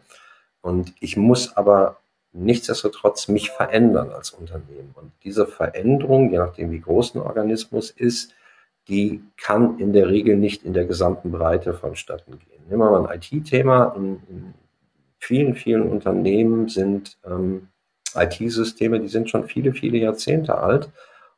Und 0.62 0.94
ich 1.00 1.16
muss 1.16 1.56
aber 1.56 2.02
nichtsdestotrotz 2.34 3.30
mich 3.30 3.52
verändern 3.52 4.10
als 4.10 4.32
Unternehmen. 4.32 4.94
Und 4.96 5.12
diese 5.24 5.46
Veränderung, 5.48 6.32
je 6.32 6.40
nachdem 6.40 6.72
wie 6.72 6.82
groß 6.82 7.16
ein 7.16 7.22
Organismus 7.22 7.90
ist, 7.90 8.34
die 8.90 9.24
kann 9.38 9.80
in 9.80 9.94
der 9.94 10.10
Regel 10.10 10.36
nicht 10.36 10.66
in 10.66 10.74
der 10.74 10.86
gesamten 10.86 11.32
Breite 11.32 11.74
vonstatten 11.74 12.32
gehen. 12.32 12.64
Nehmen 12.68 12.82
wir 12.82 12.92
mal 12.92 13.08
ein 13.08 13.18
IT-Thema. 13.18 13.94
In, 13.96 14.20
in, 14.28 14.54
vielen, 15.20 15.56
vielen 15.56 15.84
Unternehmen 15.84 16.68
sind 16.68 17.18
ähm, 17.26 17.70
IT-Systeme, 18.14 19.00
die 19.00 19.08
sind 19.08 19.30
schon 19.30 19.46
viele, 19.46 19.72
viele 19.72 20.00
Jahrzehnte 20.00 20.58
alt 20.58 20.90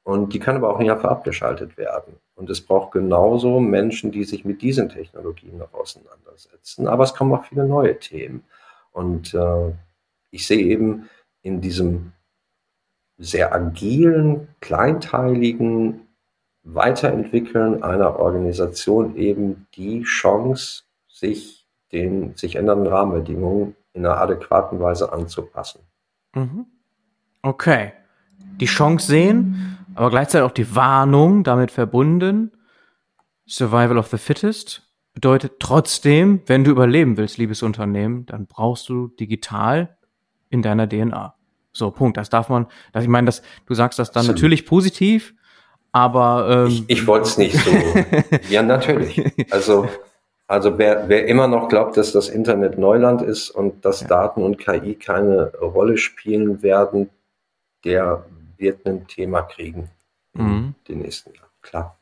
und 0.03 0.33
die 0.33 0.39
kann 0.39 0.57
aber 0.57 0.69
auch 0.69 0.79
nicht 0.79 0.91
einfach 0.91 1.09
abgeschaltet 1.09 1.77
werden. 1.77 2.15
Und 2.35 2.49
es 2.49 2.61
braucht 2.61 2.91
genauso 2.91 3.59
Menschen, 3.59 4.11
die 4.11 4.25
sich 4.25 4.43
mit 4.43 4.61
diesen 4.61 4.89
Technologien 4.89 5.57
noch 5.57 5.73
auseinandersetzen. 5.73 6.87
Aber 6.87 7.03
es 7.03 7.13
kommen 7.13 7.33
auch 7.33 7.45
viele 7.45 7.65
neue 7.65 7.97
Themen. 7.99 8.43
Und 8.91 9.33
äh, 9.33 9.71
ich 10.31 10.45
sehe 10.45 10.65
eben 10.65 11.09
in 11.41 11.61
diesem 11.61 12.11
sehr 13.17 13.53
agilen, 13.53 14.49
kleinteiligen 14.59 16.07
Weiterentwickeln 16.63 17.83
einer 17.83 18.19
Organisation 18.19 19.15
eben 19.15 19.67
die 19.75 20.03
Chance, 20.03 20.83
sich 21.07 21.65
den 21.91 22.35
sich 22.35 22.55
ändernden 22.55 22.87
Rahmenbedingungen 22.87 23.75
in 23.93 24.05
einer 24.05 24.17
adäquaten 24.17 24.79
Weise 24.79 25.13
anzupassen. 25.13 25.81
Mhm. 26.33 26.65
Okay. 27.43 27.93
Die 28.59 28.65
Chance 28.65 29.07
sehen, 29.07 29.72
aber 29.95 30.09
gleichzeitig 30.09 30.45
auch 30.45 30.53
die 30.53 30.75
Warnung 30.75 31.43
damit 31.43 31.71
verbunden. 31.71 32.51
Survival 33.47 33.97
of 33.97 34.07
the 34.07 34.17
Fittest 34.17 34.89
bedeutet 35.13 35.53
trotzdem, 35.59 36.41
wenn 36.47 36.63
du 36.63 36.71
überleben 36.71 37.17
willst, 37.17 37.37
liebes 37.37 37.61
Unternehmen, 37.61 38.25
dann 38.25 38.47
brauchst 38.47 38.89
du 38.89 39.09
digital 39.09 39.97
in 40.49 40.61
deiner 40.61 40.87
DNA. 40.87 41.35
So, 41.71 41.91
Punkt. 41.91 42.17
Das 42.17 42.29
darf 42.29 42.49
man, 42.49 42.67
dass 42.91 43.03
ich 43.03 43.09
meine, 43.09 43.25
dass 43.25 43.41
du 43.65 43.73
sagst 43.73 43.99
das 43.99 44.11
dann 44.11 44.21
Absolut. 44.21 44.37
natürlich 44.37 44.65
positiv, 44.65 45.33
aber 45.91 46.65
ähm, 46.65 46.67
ich, 46.67 46.83
ich 46.87 47.07
wollte 47.07 47.27
es 47.27 47.37
nicht 47.37 47.57
so. 47.57 47.71
ja, 48.49 48.61
natürlich. 48.61 49.21
Also 49.51 49.87
also 50.47 50.77
wer, 50.77 51.07
wer 51.07 51.25
immer 51.27 51.47
noch 51.47 51.69
glaubt, 51.69 51.97
dass 51.97 52.11
das 52.11 52.29
Internet 52.29 52.77
Neuland 52.77 53.21
ist 53.21 53.49
und 53.49 53.85
dass 53.85 54.01
ja. 54.01 54.07
Daten 54.07 54.43
und 54.43 54.57
KI 54.57 54.95
keine 54.95 55.51
Rolle 55.59 55.97
spielen 55.97 56.61
werden, 56.61 57.09
der 57.85 58.25
wird 58.57 58.85
ein 58.85 59.07
Thema 59.07 59.41
kriegen 59.43 59.89
mhm. 60.33 60.75
in 60.87 60.95
den 60.95 60.99
nächsten 60.99 61.33
Jahren. 61.33 61.49
Klar. 61.61 61.97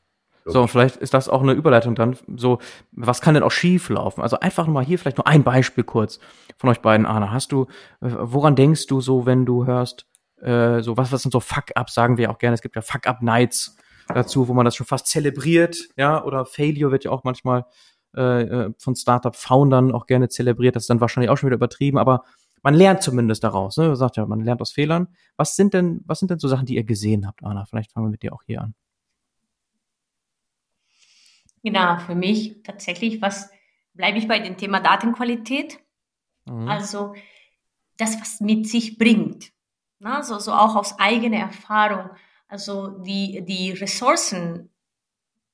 So, 0.45 0.66
vielleicht 0.66 0.97
ist 0.97 1.14
das 1.14 1.30
auch 1.30 1.43
eine 1.43 1.54
Überleitung 1.54 1.93
dann. 1.93 2.18
So, 2.36 2.60
was 2.91 3.22
kann 3.22 3.36
denn 3.36 3.43
auch 3.43 3.52
schief 3.52 3.89
laufen? 3.89 4.22
Also 4.22 4.39
einfach 4.39 4.66
nur 4.66 4.74
mal 4.74 4.86
hier 4.86 4.97
vielleicht 4.97 5.18
nur 5.18 5.28
ein 5.28 5.43
Beispiel 5.43 5.84
kurz 5.84 6.20
von 6.58 6.70
euch 6.70 6.82
beiden, 6.82 7.06
Anna. 7.06 7.32
Hast 7.32 7.52
du, 7.52 7.68
äh, 8.02 8.10
woran 8.20 8.56
denkst 8.56 8.88
du 8.88 9.02
so, 9.02 9.26
wenn 9.26 9.45
du 9.45 9.66
hörst, 9.68 10.08
äh, 10.41 10.82
so 10.82 10.97
was, 10.97 11.12
was 11.12 11.22
sind 11.22 11.32
so 11.32 11.39
Fuck-Ups, 11.39 11.93
sagen 11.93 12.18
wir 12.18 12.32
auch 12.32 12.39
gerne. 12.39 12.56
Es 12.56 12.62
gibt 12.62 12.76
ja 12.76 12.82
Fuck-Up-Nights 12.82 13.78
dazu, 14.08 14.47
wo 14.47 14.54
man 14.54 14.66
das 14.66 14.76
schon 14.76 14.88
fast 14.88 15.08
zelebriert, 15.08 15.89
ja, 15.95 16.24
oder 16.24 16.45
Failure 16.45 16.91
wird 16.91 17.04
ja 17.04 17.12
auch 17.12 17.24
manchmal 17.24 17.66
äh, 18.16 18.41
äh 18.41 18.74
von 18.78 18.95
Startup-Foundern 18.95 19.91
auch 19.91 20.08
gerne 20.08 20.28
zelebriert. 20.28 20.76
Das 20.76 20.84
ist 20.84 20.89
dann 20.89 21.02
wahrscheinlich 21.02 21.30
auch 21.30 21.38
schon 21.38 21.47
wieder 21.47 21.56
übertrieben, 21.56 21.97
aber 21.97 22.24
man 22.64 22.74
lernt 22.74 23.01
zumindest 23.01 23.43
daraus. 23.43 23.78
Ne? 23.78 23.88
Du 23.88 23.95
sagst 23.95 24.18
ja, 24.18 24.26
man 24.26 24.41
lernt 24.41 24.62
aus 24.62 24.72
Fehlern. 24.72 25.07
Was 25.38 25.55
sind 25.55 25.74
denn, 25.74 26.01
was 26.05 26.20
sind 26.20 26.32
denn 26.32 26.39
so 26.39 26.47
Sachen, 26.47 26.66
die 26.66 26.76
ihr 26.76 26.84
gesehen 26.84 27.26
habt, 27.28 27.43
Anna? 27.43 27.66
Vielleicht 27.66 27.91
fangen 27.91 28.07
wir 28.07 28.12
mit 28.12 28.24
dir 28.24 28.34
auch 28.34 28.43
hier 28.45 28.62
an. 28.62 28.76
Genau, 31.64 31.99
für 31.99 32.16
mich 32.16 32.64
tatsächlich, 32.64 33.22
was 33.22 33.49
bleibe 33.93 34.18
ich 34.18 34.28
bei 34.28 34.39
dem 34.39 34.57
Thema 34.57 34.80
Datenqualität. 34.80 35.80
Mhm. 36.45 36.68
Also 36.68 37.14
das, 37.97 38.20
was 38.20 38.39
mit 38.41 38.68
sich 38.68 38.97
bringt. 38.97 39.51
Na, 39.99 40.24
so, 40.24 40.39
so 40.39 40.53
auch 40.53 40.76
aus 40.76 40.97
eigener 40.99 41.38
Erfahrung. 41.38 42.09
Also 42.47 42.88
die, 42.88 43.45
die 43.45 43.72
Ressourcen, 43.72 44.70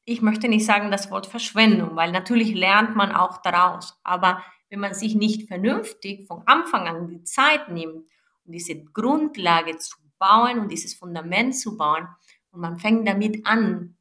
ich 0.05 0.21
möchte 0.21 0.47
nicht 0.47 0.65
sagen 0.65 0.89
das 0.89 1.11
Wort 1.11 1.27
Verschwendung, 1.27 1.95
weil 1.97 2.11
natürlich 2.11 2.53
lernt 2.53 2.95
man 2.95 3.11
auch 3.11 3.41
daraus. 3.41 3.99
Aber 4.03 4.41
wenn 4.69 4.79
man 4.79 4.93
sich 4.93 5.15
nicht 5.15 5.47
vernünftig 5.47 6.27
von 6.27 6.43
Anfang 6.45 6.87
an 6.87 7.07
die 7.07 7.23
Zeit 7.23 7.69
nimmt, 7.69 8.07
um 8.45 8.51
diese 8.51 8.83
Grundlage 8.83 9.77
zu 9.77 9.97
bauen 10.19 10.59
und 10.59 10.71
dieses 10.71 10.93
Fundament 10.93 11.55
zu 11.55 11.77
bauen, 11.77 12.07
und 12.51 12.61
man 12.61 12.79
fängt 12.79 13.07
damit 13.07 13.45
an, 13.45 13.97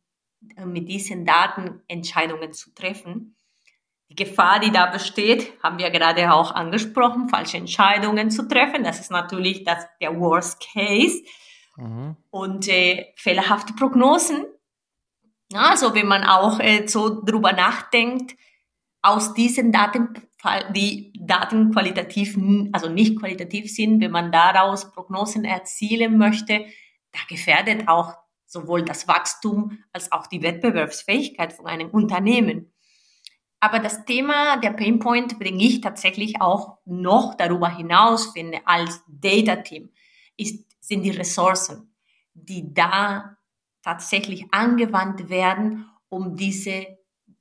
äh, 0.57 0.65
mit 0.65 0.89
diesen 0.89 1.25
Daten 1.25 1.83
Entscheidungen 1.89 2.53
zu 2.53 2.75
treffen. 2.75 3.37
Die 4.09 4.15
Gefahr, 4.15 4.61
die 4.61 4.71
da 4.71 4.87
besteht, 4.87 5.53
haben 5.63 5.79
wir 5.79 5.91
gerade 5.91 6.33
auch 6.33 6.53
angesprochen, 6.53 7.29
falsche 7.29 7.57
Entscheidungen 7.57 8.31
zu 8.31 8.47
treffen. 8.47 8.85
Das 8.85 9.01
ist 9.01 9.11
natürlich 9.11 9.65
das, 9.65 9.85
der 10.01 10.19
Worst 10.19 10.65
Case. 10.73 11.23
Mhm. 11.77 12.17
Und 12.31 12.69
äh, 12.69 13.13
fehlerhafte 13.17 13.73
Prognosen. 13.75 14.47
Also 15.53 15.95
wenn 15.95 16.07
man 16.07 16.25
auch 16.25 16.61
äh, 16.61 16.87
so 16.87 17.23
drüber 17.23 17.53
nachdenkt, 17.53 18.37
aus 19.03 19.35
diesen 19.35 19.71
Daten, 19.73 20.15
die 20.75 21.13
Daten 21.19 21.73
qualitativ, 21.73 22.39
also 22.73 22.89
nicht 22.89 23.19
qualitativ 23.19 23.73
sind, 23.73 24.01
wenn 24.01 24.11
man 24.11 24.33
daraus 24.33 24.93
Prognosen 24.93 25.45
erzielen 25.45 26.19
möchte, 26.19 26.67
da 27.13 27.21
gefährdet 27.29 27.89
auch 27.89 28.15
sowohl 28.47 28.85
das 28.85 29.09
Wachstum 29.09 29.79
als 29.93 30.13
auch 30.13 30.27
die 30.27 30.43
Wettbewerbsfähigkeit 30.43 31.53
von 31.53 31.67
einem 31.67 31.91
Unternehmen. 31.91 32.73
Aber 33.61 33.79
das 33.79 34.05
Thema 34.05 34.59
der 34.59 34.71
Painpoint 34.71 35.39
bringe 35.39 35.65
ich 35.65 35.81
tatsächlich 35.81 36.41
auch 36.41 36.79
noch 36.85 37.35
darüber 37.35 37.69
hinaus, 37.69 38.33
finde, 38.33 38.61
als 38.65 39.03
Data 39.09 39.57
Team, 39.57 39.91
ist, 40.37 40.65
sind 40.81 41.03
die 41.03 41.11
Ressourcen, 41.11 41.95
die 42.35 42.73
da 42.73 43.37
tatsächlich 43.83 44.47
angewandt 44.53 45.29
werden, 45.31 45.89
um 46.09 46.37
diese, 46.37 46.96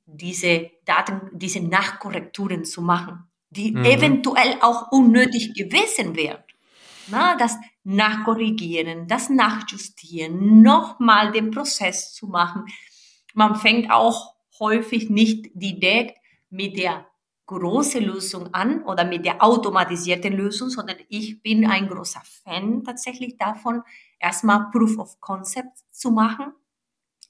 diese 0.06 0.70
Daten, 0.84 1.20
diese 1.32 1.60
Nachkorrekturen 1.60 2.64
zu 2.64 2.80
machen, 2.80 3.24
die 3.50 3.72
mhm. 3.72 3.84
eventuell 3.84 4.56
auch 4.60 4.90
unnötig 4.92 5.54
gewesen 5.54 6.16
wären. 6.16 6.42
Na, 7.08 7.36
das 7.36 7.56
Nachkorrigieren, 7.84 9.06
das 9.06 9.28
Nachjustieren, 9.30 10.62
nochmal 10.62 11.30
den 11.30 11.50
Prozess 11.50 12.12
zu 12.12 12.26
machen. 12.26 12.66
Man 13.34 13.54
fängt 13.54 13.90
auch 13.90 14.34
häufig 14.58 15.10
nicht 15.10 15.50
direkt 15.54 16.18
mit 16.50 16.78
der 16.78 17.06
großen 17.46 18.02
Lösung 18.02 18.52
an 18.52 18.82
oder 18.82 19.04
mit 19.04 19.24
der 19.24 19.42
automatisierten 19.42 20.32
Lösung, 20.32 20.68
sondern 20.68 20.96
ich 21.08 21.42
bin 21.42 21.66
ein 21.66 21.88
großer 21.88 22.22
Fan 22.24 22.82
tatsächlich 22.82 23.36
davon, 23.36 23.82
erstmal 24.18 24.70
Proof 24.70 24.98
of 24.98 25.20
Concept 25.20 25.78
zu 25.90 26.10
machen, 26.10 26.52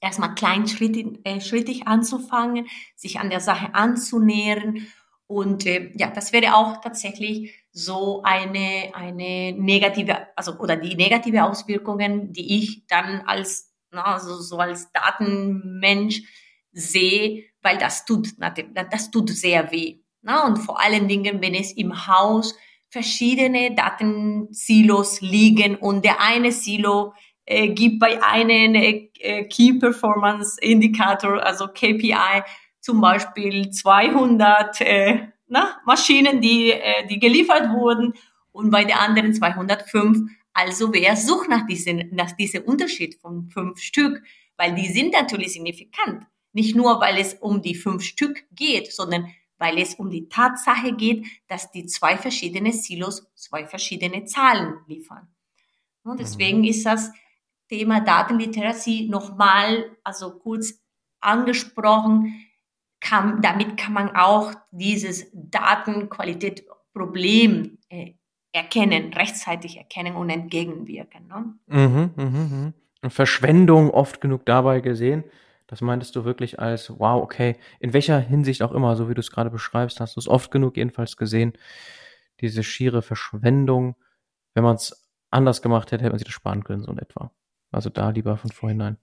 erstmal 0.01 0.35
kleinschrittig 0.35 1.19
äh, 1.23 1.41
schrittig 1.41 1.87
anzufangen, 1.87 2.67
sich 2.95 3.19
an 3.19 3.29
der 3.29 3.39
Sache 3.39 3.73
anzunähern 3.73 4.87
und 5.27 5.65
äh, 5.65 5.91
ja, 5.95 6.09
das 6.09 6.31
wäre 6.31 6.55
auch 6.55 6.81
tatsächlich 6.81 7.53
so 7.71 8.23
eine, 8.23 8.91
eine 8.93 9.51
negative, 9.51 10.27
also 10.35 10.57
oder 10.57 10.77
die 10.77 10.95
negative 10.95 11.43
Auswirkungen, 11.43 12.31
die 12.31 12.57
ich 12.57 12.87
dann 12.87 13.21
als, 13.27 13.73
na, 13.91 14.03
also 14.05 14.37
so 14.37 14.57
als 14.57 14.91
Datenmensch 14.93 16.23
sehe, 16.71 17.43
weil 17.61 17.77
das 17.77 18.05
tut, 18.05 18.29
das 18.37 19.11
tut 19.11 19.29
sehr 19.29 19.71
weh. 19.71 19.99
Na, 20.21 20.45
und 20.45 20.57
vor 20.57 20.79
allen 20.79 21.09
Dingen, 21.09 21.41
wenn 21.41 21.53
es 21.53 21.73
im 21.73 22.07
Haus 22.07 22.55
verschiedene 22.89 23.75
Datensilos 23.75 25.19
liegen 25.19 25.75
und 25.75 26.05
der 26.05 26.21
eine 26.21 26.53
Silo 26.53 27.13
äh, 27.47 27.69
gibt 27.69 27.99
bei 27.99 28.21
einem 28.21 28.75
äh, 28.75 29.43
Key 29.45 29.79
Performance 29.79 30.59
Indicator, 30.61 31.41
also 31.41 31.67
KPI, 31.67 32.43
zum 32.81 33.01
Beispiel 33.01 33.71
200 33.71 34.81
äh, 34.81 35.27
na, 35.47 35.79
Maschinen, 35.85 36.41
die, 36.41 36.71
äh, 36.71 37.07
die 37.07 37.19
geliefert 37.19 37.69
wurden 37.71 38.13
und 38.51 38.69
bei 38.69 38.83
der 38.83 38.99
anderen 38.99 39.33
205. 39.33 40.29
Also 40.53 40.93
wer 40.93 41.15
sucht 41.15 41.49
nach 41.49 41.65
diesem, 41.65 42.09
nach 42.11 42.33
diesem 42.33 42.63
Unterschied 42.63 43.15
von 43.21 43.49
fünf 43.49 43.79
Stück? 43.79 44.21
Weil 44.57 44.75
die 44.75 44.87
sind 44.87 45.13
natürlich 45.13 45.53
signifikant. 45.53 46.25
Nicht 46.51 46.75
nur, 46.75 46.99
weil 46.99 47.17
es 47.17 47.35
um 47.35 47.61
die 47.61 47.75
fünf 47.75 48.03
Stück 48.03 48.43
geht, 48.51 48.91
sondern 48.91 49.31
weil 49.57 49.77
es 49.79 49.95
um 49.95 50.09
die 50.09 50.27
Tatsache 50.27 50.93
geht, 50.93 51.25
dass 51.47 51.71
die 51.71 51.85
zwei 51.85 52.17
verschiedene 52.17 52.73
Silos 52.73 53.25
zwei 53.35 53.65
verschiedene 53.67 54.25
Zahlen 54.25 54.79
liefern. 54.87 55.27
Und 56.03 56.19
deswegen 56.19 56.59
mhm. 56.59 56.65
ist 56.65 56.85
das 56.85 57.11
Thema 57.69 58.01
Datenliteracy 58.01 59.07
nochmal, 59.09 59.85
also 60.03 60.37
kurz 60.39 60.73
angesprochen, 61.19 62.33
kann, 62.99 63.41
damit 63.41 63.77
kann 63.77 63.93
man 63.93 64.15
auch 64.15 64.53
dieses 64.71 65.27
Datenqualitätsproblem 65.33 67.77
äh, 67.89 68.13
erkennen, 68.51 69.13
rechtzeitig 69.13 69.77
erkennen 69.77 70.15
und 70.15 70.29
entgegenwirken. 70.29 71.27
Ne? 71.27 71.53
Mhm, 71.67 72.11
mh, 72.15 72.25
mh. 72.25 72.73
Verschwendung 73.09 73.91
oft 73.91 74.21
genug 74.21 74.45
dabei 74.45 74.81
gesehen. 74.81 75.23
Das 75.67 75.81
meintest 75.81 76.15
du 76.15 76.25
wirklich 76.25 76.59
als, 76.59 76.89
wow, 76.97 77.21
okay, 77.21 77.57
in 77.79 77.93
welcher 77.93 78.19
Hinsicht 78.19 78.63
auch 78.63 78.71
immer, 78.71 78.95
so 78.95 79.09
wie 79.09 79.13
du 79.13 79.19
es 79.19 79.31
gerade 79.31 79.49
beschreibst, 79.49 79.99
hast 79.99 80.15
du 80.15 80.19
es 80.19 80.27
oft 80.27 80.49
genug 80.49 80.77
jedenfalls 80.77 81.17
gesehen, 81.17 81.53
diese 82.39 82.63
schiere 82.63 83.01
Verschwendung. 83.01 83.95
Wenn 84.53 84.63
man 84.63 84.75
es 84.75 85.09
anders 85.29 85.61
gemacht 85.61 85.91
hätte, 85.91 86.03
hätte 86.03 86.13
man 86.13 86.19
sich 86.19 86.27
das 86.27 86.33
sparen 86.33 86.63
können, 86.63 86.83
so 86.83 86.91
in 86.91 86.97
etwa. 86.97 87.31
Also 87.71 87.89
da 87.89 88.09
lieber 88.09 88.37
von 88.37 88.51
vorhinein. 88.51 88.97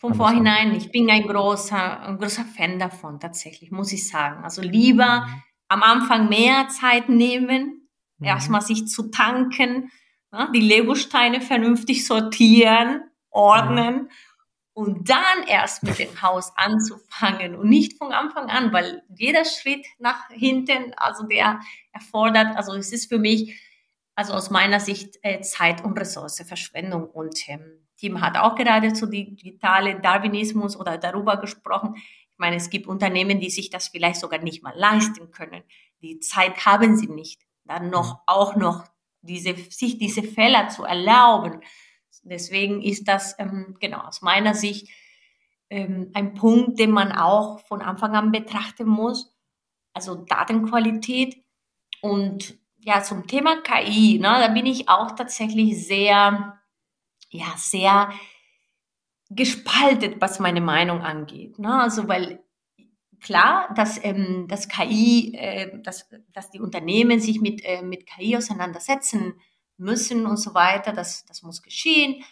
Von 0.00 0.14
vorhinein, 0.14 0.74
ich 0.74 0.90
bin 0.90 1.10
ein 1.10 1.26
großer, 1.26 2.00
ein 2.00 2.16
großer 2.16 2.44
Fan 2.44 2.78
davon, 2.78 3.20
tatsächlich, 3.20 3.70
muss 3.70 3.92
ich 3.92 4.08
sagen. 4.08 4.42
Also 4.42 4.62
lieber 4.62 5.26
mhm. 5.26 5.42
am 5.68 5.82
Anfang 5.82 6.30
mehr 6.30 6.68
Zeit 6.68 7.10
nehmen, 7.10 7.86
mhm. 8.16 8.26
erstmal 8.26 8.62
sich 8.62 8.86
zu 8.86 9.10
tanken, 9.10 9.90
ne, 10.32 10.48
die 10.54 10.60
Lego-Steine 10.60 11.42
vernünftig 11.42 12.06
sortieren, 12.06 13.02
ordnen 13.28 13.94
mhm. 13.94 14.08
und 14.72 15.10
dann 15.10 15.42
erst 15.46 15.82
mit 15.82 15.98
dem 15.98 16.08
Haus 16.22 16.50
anzufangen 16.56 17.54
und 17.54 17.68
nicht 17.68 17.98
von 17.98 18.12
Anfang 18.12 18.48
an, 18.48 18.72
weil 18.72 19.02
jeder 19.14 19.44
Schritt 19.44 19.84
nach 19.98 20.30
hinten, 20.30 20.94
also 20.96 21.26
der 21.26 21.60
erfordert, 21.92 22.56
also 22.56 22.74
es 22.74 22.90
ist 22.90 23.10
für 23.10 23.18
mich, 23.18 23.60
also 24.14 24.32
aus 24.34 24.50
meiner 24.50 24.80
Sicht 24.80 25.18
äh, 25.22 25.40
Zeit 25.40 25.84
und 25.84 25.98
Ressourceverschwendung 25.98 27.08
und 27.08 27.48
ähm, 27.48 27.86
Tim 27.96 28.20
hat 28.20 28.38
auch 28.38 28.54
gerade 28.54 28.92
zu 28.92 29.06
digitalen 29.06 30.00
Darwinismus 30.02 30.76
oder 30.76 30.96
darüber 30.96 31.36
gesprochen. 31.36 31.96
Ich 31.96 32.38
meine, 32.38 32.56
es 32.56 32.70
gibt 32.70 32.86
Unternehmen, 32.86 33.40
die 33.40 33.50
sich 33.50 33.68
das 33.68 33.88
vielleicht 33.88 34.20
sogar 34.20 34.40
nicht 34.40 34.62
mal 34.62 34.74
leisten 34.74 35.30
können. 35.30 35.62
Die 36.00 36.18
Zeit 36.20 36.64
haben 36.64 36.96
sie 36.96 37.08
nicht, 37.08 37.42
dann 37.64 37.90
noch 37.90 38.14
mhm. 38.14 38.20
auch 38.26 38.56
noch 38.56 38.84
diese, 39.22 39.54
sich 39.54 39.98
diese 39.98 40.22
Fehler 40.22 40.68
zu 40.68 40.84
erlauben. 40.84 41.60
Deswegen 42.22 42.82
ist 42.82 43.08
das 43.08 43.38
ähm, 43.38 43.76
genau 43.80 44.00
aus 44.00 44.22
meiner 44.22 44.54
Sicht 44.54 44.88
ähm, 45.68 46.10
ein 46.14 46.34
Punkt, 46.34 46.78
den 46.78 46.90
man 46.90 47.12
auch 47.12 47.60
von 47.60 47.82
Anfang 47.82 48.14
an 48.14 48.32
betrachten 48.32 48.88
muss. 48.88 49.34
Also 49.92 50.14
Datenqualität 50.14 51.42
und 52.00 52.58
ja 52.80 53.02
zum 53.02 53.26
Thema 53.26 53.62
KI. 53.62 54.18
Ne, 54.18 54.28
da 54.28 54.48
bin 54.48 54.66
ich 54.66 54.88
auch 54.88 55.12
tatsächlich 55.12 55.86
sehr 55.86 56.60
ja, 57.30 57.54
sehr 57.56 58.12
gespalten, 59.30 60.16
was 60.20 60.40
meine 60.40 60.60
Meinung 60.60 61.00
angeht. 61.02 61.58
Ne? 61.58 61.72
Also, 61.72 62.08
weil 62.08 62.42
klar, 63.20 63.72
dass 63.74 64.02
ähm, 64.04 64.46
das 64.48 64.68
KI, 64.68 65.34
äh, 65.34 65.80
dass, 65.82 66.08
dass 66.32 66.50
die 66.50 66.60
Unternehmen 66.60 67.20
sich 67.20 67.40
mit, 67.40 67.64
äh, 67.64 67.82
mit 67.82 68.06
KI 68.06 68.36
auseinandersetzen 68.36 69.34
müssen 69.76 70.26
und 70.26 70.36
so 70.36 70.54
weiter, 70.54 70.92
das, 70.92 71.24
das 71.26 71.42
muss 71.42 71.62
geschehen. 71.62 72.24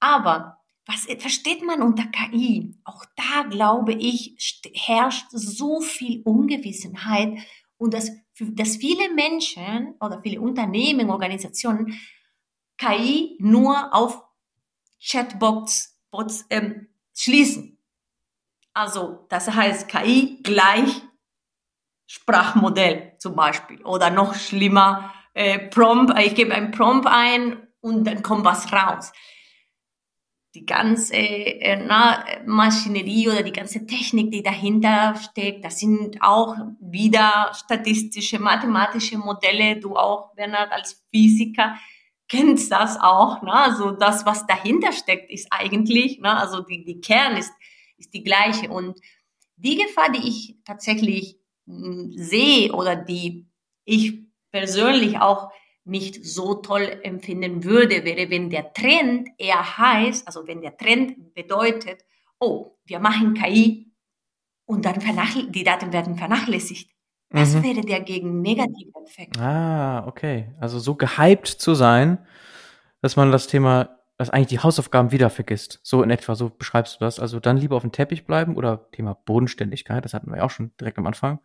Aber 0.00 0.58
was 0.86 1.04
versteht 1.04 1.62
man 1.62 1.82
unter 1.82 2.06
KI? 2.06 2.74
Auch 2.84 3.04
da, 3.14 3.42
glaube 3.48 3.92
ich, 3.92 4.34
herrscht 4.74 5.26
so 5.30 5.80
viel 5.80 6.22
Ungewissenheit 6.24 7.38
und 7.80 7.94
dass, 7.94 8.10
dass 8.38 8.76
viele 8.76 9.12
Menschen 9.14 9.94
oder 10.00 10.20
viele 10.22 10.40
Unternehmen, 10.40 11.10
Organisationen 11.10 11.98
KI 12.76 13.36
nur 13.40 13.92
auf 13.94 14.22
Chatbots 15.02 15.90
Bots, 16.10 16.44
ähm, 16.50 16.88
schließen. 17.16 17.78
Also 18.74 19.26
das 19.28 19.50
heißt 19.50 19.88
KI 19.88 20.40
gleich 20.42 21.02
Sprachmodell 22.06 23.14
zum 23.18 23.36
Beispiel 23.36 23.82
oder 23.84 24.10
noch 24.10 24.34
schlimmer 24.34 25.12
äh, 25.34 25.58
Prompt. 25.68 26.18
Ich 26.18 26.34
gebe 26.34 26.52
ein 26.54 26.72
Prompt 26.72 27.06
ein 27.06 27.68
und 27.80 28.04
dann 28.04 28.22
kommt 28.22 28.44
was 28.44 28.72
raus. 28.72 29.12
Die 30.54 30.66
ganze 30.66 31.14
äh, 31.14 31.76
na, 31.76 32.24
Maschinerie 32.44 33.28
oder 33.28 33.42
die 33.42 33.52
ganze 33.52 33.86
Technik, 33.86 34.32
die 34.32 34.42
dahinter 34.42 35.14
steckt, 35.14 35.64
das 35.64 35.78
sind 35.78 36.20
auch 36.20 36.56
wieder 36.80 37.52
statistische, 37.54 38.40
mathematische 38.40 39.16
Modelle. 39.16 39.78
Du 39.78 39.96
auch, 39.96 40.34
Bernhard, 40.34 40.72
als 40.72 41.04
Physiker 41.12 41.76
kennst 42.28 42.72
das 42.72 42.98
auch. 43.00 43.42
Ne? 43.42 43.52
Also 43.52 43.90
das, 43.90 44.24
was 44.24 44.46
dahinter 44.46 44.92
steckt, 44.92 45.30
ist 45.30 45.48
eigentlich, 45.50 46.20
ne? 46.20 46.36
also 46.36 46.62
die, 46.62 46.84
die 46.84 47.00
Kern 47.00 47.36
ist, 47.36 47.52
ist 47.98 48.14
die 48.14 48.22
gleiche. 48.22 48.70
Und 48.70 48.98
die 49.56 49.76
Gefahr, 49.76 50.10
die 50.10 50.26
ich 50.26 50.56
tatsächlich 50.64 51.38
hm, 51.66 52.12
sehe 52.16 52.72
oder 52.72 52.96
die 52.96 53.46
ich 53.84 54.20
persönlich 54.50 55.18
auch 55.18 55.50
nicht 55.90 56.24
so 56.24 56.54
toll 56.54 57.00
empfinden 57.02 57.64
würde, 57.64 58.04
wäre, 58.04 58.30
wenn 58.30 58.48
der 58.48 58.72
Trend 58.72 59.28
eher 59.38 59.78
heißt, 59.78 60.26
also 60.26 60.46
wenn 60.46 60.60
der 60.60 60.76
Trend 60.76 61.34
bedeutet, 61.34 62.04
oh, 62.38 62.76
wir 62.84 63.00
machen 63.00 63.34
KI 63.34 63.92
und 64.64 64.84
dann 64.84 65.00
die 65.50 65.64
Daten 65.64 65.92
werden 65.92 66.16
vernachlässigt. 66.16 66.90
Das 67.30 67.54
mhm. 67.54 67.62
wäre 67.62 67.80
der 67.82 68.00
gegen 68.00 68.40
Negativeffekt. 68.40 69.38
Ah, 69.38 70.06
okay. 70.06 70.52
Also 70.58 70.78
so 70.78 70.94
gehypt 70.96 71.46
zu 71.46 71.74
sein, 71.74 72.18
dass 73.02 73.16
man 73.16 73.30
das 73.30 73.46
Thema, 73.46 73.98
dass 74.16 74.30
eigentlich 74.30 74.48
die 74.48 74.58
Hausaufgaben 74.58 75.12
wieder 75.12 75.30
vergisst. 75.30 75.80
So 75.82 76.02
in 76.02 76.10
etwa, 76.10 76.34
so 76.34 76.50
beschreibst 76.50 76.96
du 76.96 77.04
das. 77.04 77.20
Also 77.20 77.38
dann 77.38 77.56
lieber 77.56 77.76
auf 77.76 77.82
dem 77.82 77.92
Teppich 77.92 78.26
bleiben 78.26 78.56
oder 78.56 78.90
Thema 78.90 79.14
Bodenständigkeit, 79.14 80.04
das 80.04 80.14
hatten 80.14 80.30
wir 80.30 80.38
ja 80.38 80.44
auch 80.44 80.50
schon 80.50 80.72
direkt 80.80 80.98
am 80.98 81.06
Anfang. 81.06 81.40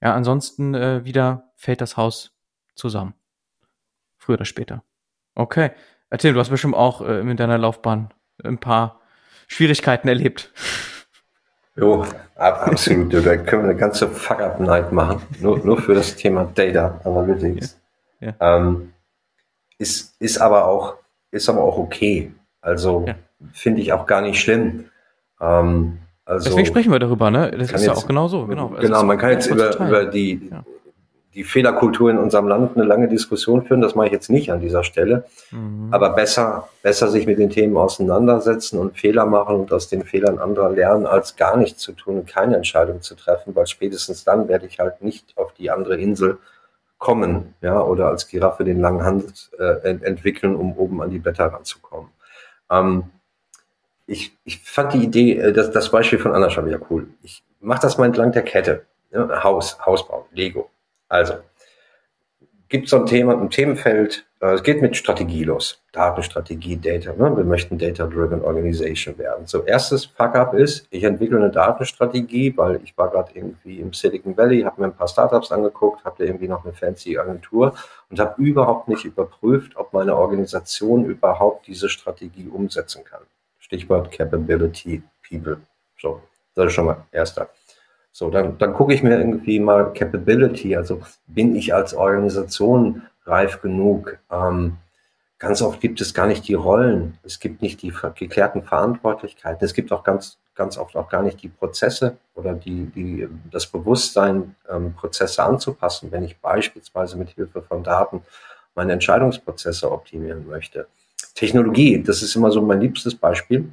Ja, 0.00 0.14
ansonsten 0.14 0.74
äh, 0.74 1.04
wieder 1.04 1.52
fällt 1.56 1.80
das 1.80 1.96
Haus 1.96 2.32
zusammen. 2.74 3.14
Früher 4.22 4.34
oder 4.34 4.44
später. 4.44 4.84
Okay. 5.34 5.72
Erzähl, 6.08 6.32
du 6.32 6.38
hast 6.38 6.50
bestimmt 6.50 6.76
auch 6.76 7.00
äh, 7.00 7.18
in 7.20 7.36
deiner 7.36 7.58
Laufbahn 7.58 8.14
ein 8.44 8.58
paar 8.58 9.00
Schwierigkeiten 9.48 10.08
erlebt. 10.08 10.52
Jo, 11.74 12.04
absolut. 12.36 13.14
Da 13.14 13.34
können 13.38 13.62
wir 13.62 13.70
eine 13.70 13.76
ganze 13.76 14.06
Fuck-Up-Night 14.06 14.92
machen. 14.92 15.22
Nur, 15.40 15.56
nur 15.64 15.80
für 15.80 15.94
das 15.94 16.16
Thema 16.16 16.44
Data 16.54 17.00
Analytics. 17.02 17.80
Ja. 18.20 18.34
Ja. 18.38 18.58
Ähm, 18.58 18.92
ist, 19.78 20.14
ist 20.20 20.36
aber 20.36 20.68
auch, 20.68 20.96
ist 21.30 21.48
aber 21.48 21.62
auch 21.62 21.78
okay. 21.78 22.30
Also 22.60 23.06
ja. 23.06 23.14
finde 23.54 23.80
ich 23.80 23.94
auch 23.94 24.04
gar 24.04 24.20
nicht 24.20 24.38
schlimm. 24.38 24.90
Ähm, 25.40 25.96
also, 26.26 26.50
Deswegen 26.50 26.66
sprechen 26.66 26.92
wir 26.92 26.98
darüber, 26.98 27.30
ne? 27.30 27.50
Das 27.52 27.72
ist 27.72 27.86
ja 27.86 27.94
auch 27.94 28.06
genau 28.06 28.28
so. 28.28 28.46
Genau, 28.46 28.68
genau 28.68 29.02
man 29.04 29.16
kann 29.16 29.30
jetzt 29.30 29.46
über, 29.46 29.74
über 29.80 30.04
die, 30.04 30.50
die 31.34 31.44
Fehlerkultur 31.44 32.10
in 32.10 32.18
unserem 32.18 32.46
Land 32.46 32.76
eine 32.76 32.84
lange 32.84 33.08
Diskussion 33.08 33.64
führen. 33.64 33.80
Das 33.80 33.94
mache 33.94 34.06
ich 34.06 34.12
jetzt 34.12 34.30
nicht 34.30 34.52
an 34.52 34.60
dieser 34.60 34.84
Stelle. 34.84 35.24
Mhm. 35.50 35.88
Aber 35.90 36.10
besser, 36.10 36.68
besser 36.82 37.08
sich 37.08 37.26
mit 37.26 37.38
den 37.38 37.50
Themen 37.50 37.76
auseinandersetzen 37.76 38.78
und 38.78 38.98
Fehler 38.98 39.24
machen 39.24 39.56
und 39.56 39.72
aus 39.72 39.88
den 39.88 40.04
Fehlern 40.04 40.38
anderer 40.38 40.70
lernen, 40.70 41.06
als 41.06 41.36
gar 41.36 41.56
nichts 41.56 41.80
zu 41.80 41.92
tun 41.92 42.18
und 42.18 42.26
keine 42.26 42.56
Entscheidung 42.56 43.00
zu 43.00 43.14
treffen, 43.14 43.54
weil 43.54 43.66
spätestens 43.66 44.24
dann 44.24 44.48
werde 44.48 44.66
ich 44.66 44.78
halt 44.78 45.02
nicht 45.02 45.36
auf 45.36 45.52
die 45.54 45.70
andere 45.70 45.96
Insel 45.96 46.38
kommen, 46.98 47.54
ja, 47.62 47.82
oder 47.82 48.08
als 48.08 48.28
Giraffe 48.28 48.62
den 48.62 48.80
langen 48.80 49.04
Hand 49.04 49.50
äh, 49.58 49.88
entwickeln, 49.88 50.54
um 50.54 50.76
oben 50.76 51.02
an 51.02 51.10
die 51.10 51.18
Blätter 51.18 51.46
ranzukommen. 51.46 52.10
Ähm, 52.70 53.04
ich, 54.06 54.36
ich 54.44 54.60
fand 54.60 54.92
die 54.92 55.02
Idee, 55.02 55.38
äh, 55.38 55.52
das, 55.52 55.72
das 55.72 55.90
Beispiel 55.90 56.20
von 56.20 56.32
Anna 56.32 56.48
schon 56.50 56.66
wieder 56.66 56.80
cool. 56.90 57.08
Ich 57.22 57.42
mache 57.60 57.82
das 57.82 57.98
mal 57.98 58.06
entlang 58.06 58.30
der 58.30 58.42
Kette. 58.42 58.84
Ja, 59.10 59.42
Haus, 59.42 59.78
Hausbau, 59.84 60.26
Lego. 60.32 60.70
Also, 61.12 61.34
gibt 62.70 62.88
so 62.88 62.96
ein 62.96 63.04
Thema, 63.04 63.38
ein 63.38 63.50
Themenfeld, 63.50 64.24
äh, 64.40 64.54
es 64.54 64.62
geht 64.62 64.80
mit 64.80 64.96
Strategie 64.96 65.44
los. 65.44 65.82
Datenstrategie, 65.92 66.78
Data. 66.78 67.12
Ne? 67.12 67.36
Wir 67.36 67.44
möchten 67.44 67.76
Data-Driven 67.76 68.40
Organization 68.40 69.18
werden. 69.18 69.46
So, 69.46 69.62
erstes 69.64 70.06
Fuck-up 70.06 70.54
ist, 70.54 70.86
ich 70.88 71.04
entwickle 71.04 71.36
eine 71.36 71.50
Datenstrategie, 71.50 72.56
weil 72.56 72.80
ich 72.82 72.96
war 72.96 73.10
gerade 73.10 73.30
irgendwie 73.34 73.78
im 73.78 73.92
Silicon 73.92 74.34
Valley, 74.34 74.62
habe 74.62 74.80
mir 74.80 74.86
ein 74.86 74.96
paar 74.96 75.06
Startups 75.06 75.52
angeguckt, 75.52 76.02
habe 76.06 76.16
da 76.16 76.24
irgendwie 76.24 76.48
noch 76.48 76.64
eine 76.64 76.72
fancy 76.72 77.18
Agentur 77.18 77.74
und 78.08 78.18
habe 78.18 78.42
überhaupt 78.42 78.88
nicht 78.88 79.04
überprüft, 79.04 79.76
ob 79.76 79.92
meine 79.92 80.16
Organisation 80.16 81.04
überhaupt 81.04 81.66
diese 81.66 81.90
Strategie 81.90 82.48
umsetzen 82.48 83.04
kann. 83.04 83.20
Stichwort 83.58 84.10
Capability 84.10 85.02
People. 85.28 85.58
So, 86.00 86.22
das 86.54 86.68
ist 86.68 86.72
schon 86.72 86.86
mal 86.86 87.04
erster. 87.12 87.50
So, 88.12 88.30
dann, 88.30 88.58
dann 88.58 88.74
gucke 88.74 88.94
ich 88.94 89.02
mir 89.02 89.18
irgendwie 89.18 89.58
mal 89.58 89.92
Capability, 89.92 90.76
also 90.76 91.00
bin 91.26 91.56
ich 91.56 91.74
als 91.74 91.94
Organisation 91.94 93.02
reif 93.24 93.62
genug? 93.62 94.18
Ähm, 94.30 94.76
ganz 95.38 95.62
oft 95.62 95.80
gibt 95.80 96.00
es 96.00 96.12
gar 96.12 96.26
nicht 96.26 96.46
die 96.46 96.54
Rollen, 96.54 97.18
es 97.24 97.40
gibt 97.40 97.62
nicht 97.62 97.82
die 97.82 97.92
geklärten 98.14 98.62
Verantwortlichkeiten, 98.62 99.64
es 99.64 99.74
gibt 99.74 99.92
auch 99.92 100.04
ganz 100.04 100.38
ganz 100.54 100.76
oft 100.76 100.96
auch 100.96 101.08
gar 101.08 101.22
nicht 101.22 101.42
die 101.42 101.48
Prozesse 101.48 102.18
oder 102.34 102.54
die, 102.54 102.86
die, 102.86 103.28
das 103.50 103.66
Bewusstsein, 103.66 104.54
ähm, 104.68 104.94
Prozesse 104.94 105.42
anzupassen, 105.42 106.12
wenn 106.12 106.24
ich 106.24 106.38
beispielsweise 106.38 107.16
mit 107.16 107.30
Hilfe 107.30 107.62
von 107.62 107.82
Daten 107.82 108.22
meine 108.74 108.92
Entscheidungsprozesse 108.92 109.90
optimieren 109.90 110.46
möchte. 110.46 110.86
Technologie, 111.34 112.02
das 112.02 112.22
ist 112.22 112.36
immer 112.36 112.50
so 112.50 112.60
mein 112.62 112.80
liebstes 112.80 113.14
Beispiel. 113.14 113.68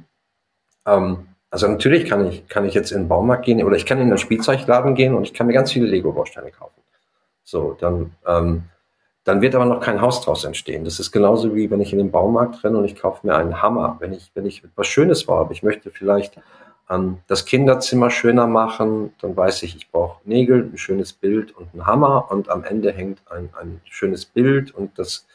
Ähm, 0.86 1.28
also 1.50 1.66
natürlich 1.66 2.08
kann 2.08 2.26
ich, 2.26 2.46
kann 2.48 2.64
ich 2.64 2.74
jetzt 2.74 2.92
in 2.92 3.02
den 3.02 3.08
Baumarkt 3.08 3.44
gehen 3.44 3.62
oder 3.64 3.76
ich 3.76 3.86
kann 3.86 4.00
in 4.00 4.08
den 4.08 4.18
Spielzeugladen 4.18 4.94
gehen 4.94 5.14
und 5.14 5.24
ich 5.24 5.34
kann 5.34 5.46
mir 5.48 5.52
ganz 5.52 5.72
viele 5.72 5.86
Lego-Bausteine 5.86 6.52
kaufen. 6.52 6.80
So, 7.42 7.76
dann, 7.80 8.12
ähm, 8.26 8.64
dann 9.24 9.40
wird 9.40 9.56
aber 9.56 9.64
noch 9.64 9.80
kein 9.80 10.00
Haus 10.00 10.22
draus 10.22 10.44
entstehen. 10.44 10.84
Das 10.84 11.00
ist 11.00 11.10
genauso 11.10 11.54
wie 11.54 11.70
wenn 11.70 11.80
ich 11.80 11.92
in 11.92 11.98
den 11.98 12.12
Baumarkt 12.12 12.62
renne 12.62 12.78
und 12.78 12.84
ich 12.84 12.94
kaufe 12.94 13.26
mir 13.26 13.34
einen 13.34 13.60
Hammer. 13.60 13.96
Wenn 13.98 14.12
ich, 14.12 14.30
wenn 14.34 14.46
ich 14.46 14.62
etwas 14.62 14.86
Schönes 14.86 15.24
vorhabe, 15.24 15.52
ich 15.52 15.64
möchte 15.64 15.90
vielleicht 15.90 16.38
ähm, 16.88 17.18
das 17.26 17.44
Kinderzimmer 17.44 18.10
schöner 18.10 18.46
machen, 18.46 19.12
dann 19.20 19.36
weiß 19.36 19.64
ich, 19.64 19.74
ich 19.74 19.90
brauche 19.90 20.20
Nägel, 20.24 20.70
ein 20.72 20.78
schönes 20.78 21.12
Bild 21.12 21.56
und 21.56 21.72
einen 21.72 21.86
Hammer 21.86 22.30
und 22.30 22.48
am 22.48 22.62
Ende 22.62 22.92
hängt 22.92 23.22
ein, 23.30 23.50
ein 23.60 23.80
schönes 23.84 24.24
Bild 24.24 24.72
und 24.72 24.98
das, 24.98 25.26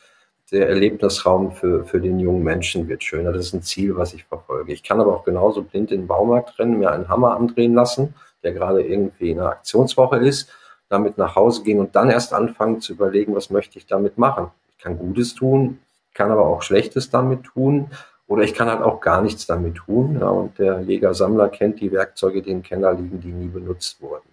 der 0.51 0.69
Erlebnisraum 0.69 1.51
für, 1.51 1.85
für 1.85 1.99
den 1.99 2.19
jungen 2.19 2.43
Menschen 2.43 2.87
wird 2.87 3.03
schöner. 3.03 3.31
Das 3.31 3.47
ist 3.47 3.53
ein 3.53 3.63
Ziel, 3.63 3.97
was 3.97 4.13
ich 4.13 4.25
verfolge. 4.25 4.73
Ich 4.73 4.83
kann 4.83 5.01
aber 5.01 5.15
auch 5.15 5.23
genauso 5.23 5.63
blind 5.63 5.91
in 5.91 6.01
den 6.01 6.07
Baumarkt 6.07 6.59
rennen, 6.59 6.79
mir 6.79 6.91
einen 6.91 7.09
Hammer 7.09 7.35
andrehen 7.35 7.73
lassen, 7.73 8.13
der 8.43 8.53
gerade 8.53 8.83
irgendwie 8.83 9.31
in 9.31 9.39
einer 9.39 9.49
Aktionswoche 9.49 10.17
ist, 10.17 10.49
damit 10.87 11.17
nach 11.17 11.35
Hause 11.35 11.63
gehen 11.63 11.79
und 11.79 11.95
dann 11.95 12.09
erst 12.11 12.33
anfangen 12.33 12.79
zu 12.79 12.93
überlegen, 12.93 13.35
was 13.35 13.49
möchte 13.49 13.79
ich 13.79 13.87
damit 13.87 14.17
machen. 14.17 14.51
Ich 14.69 14.77
kann 14.77 14.99
Gutes 14.99 15.33
tun, 15.33 15.79
kann 16.13 16.31
aber 16.31 16.45
auch 16.45 16.61
Schlechtes 16.61 17.09
damit 17.09 17.43
tun 17.43 17.89
oder 18.27 18.43
ich 18.43 18.53
kann 18.53 18.69
halt 18.69 18.81
auch 18.81 19.01
gar 19.01 19.21
nichts 19.21 19.47
damit 19.47 19.75
tun. 19.75 20.17
Ja, 20.19 20.29
und 20.29 20.59
der 20.59 20.81
Jäger-Sammler 20.81 21.49
kennt 21.49 21.81
die 21.81 21.91
Werkzeuge, 21.91 22.43
die 22.43 22.51
im 22.51 22.61
Keller 22.61 22.93
liegen, 22.93 23.19
die 23.19 23.31
nie 23.31 23.47
benutzt 23.47 23.99
wurden. 23.99 24.29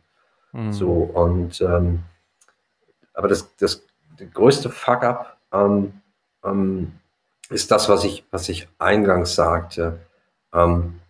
Mhm. 0.53 0.73
So, 0.73 0.91
und 0.91 1.61
ähm, 1.63 2.01
aber 3.15 3.29
das, 3.29 3.55
das 3.57 3.83
der 4.19 4.27
größte 4.27 4.69
Fuck-up 4.69 5.39
ähm, 5.53 5.95
ähm, 6.45 6.93
ist 7.51 7.71
das, 7.71 7.89
was 7.89 8.05
ich, 8.05 8.25
was 8.31 8.49
ich 8.49 8.69
eingangs 8.79 9.35
sagte. 9.35 10.01
Ähm, 10.55 11.01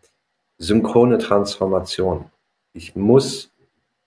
synchrone 0.58 1.18
Transformation. 1.18 2.26
Ich 2.72 2.96
muss, 2.96 3.50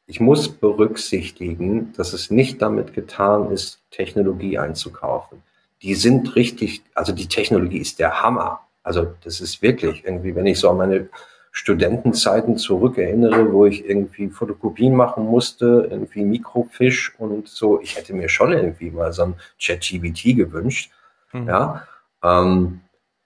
ich 0.08 0.20
muss 0.20 0.50
berücksichtigen, 0.50 1.94
dass 1.94 2.14
es 2.14 2.32
nicht 2.32 2.62
damit 2.62 2.94
getan 2.94 3.52
ist, 3.52 3.82
Technologie 3.92 4.58
einzukaufen. 4.58 5.44
Die 5.82 5.96
sind 5.96 6.36
richtig, 6.36 6.82
also 6.94 7.12
die 7.12 7.28
Technologie 7.28 7.80
ist 7.80 8.00
der 8.00 8.22
Hammer. 8.22 8.62
Also 8.84 9.14
das 9.24 9.42
ist 9.42 9.62
wirklich 9.62 10.04
irgendwie, 10.06 10.36
wenn 10.36 10.46
ich 10.46 10.60
so 10.60 10.70
an 10.70 10.78
meine 10.78 11.10
Studentenzeiten 11.52 12.58
zurückerinnere, 12.58 13.52
wo 13.54 13.66
ich 13.66 13.86
irgendwie 13.86 14.30
Fotokopien 14.30 14.94
machen 14.94 15.26
musste, 15.26 15.88
irgendwie 15.90 16.26
Mikrofisch 16.26 17.14
und 17.18 17.48
so, 17.48 17.80
ich 17.80 17.96
hätte 17.96 18.14
mir 18.14 18.28
schon 18.28 18.52
irgendwie 18.52 18.92
mal 18.92 19.14
so 19.14 19.24
ein 19.24 19.36
ChatGBT 19.62 20.36
gewünscht. 20.36 20.92
Mhm. 21.36 21.48
Ja, 21.48 21.88
ähm, 22.24 22.82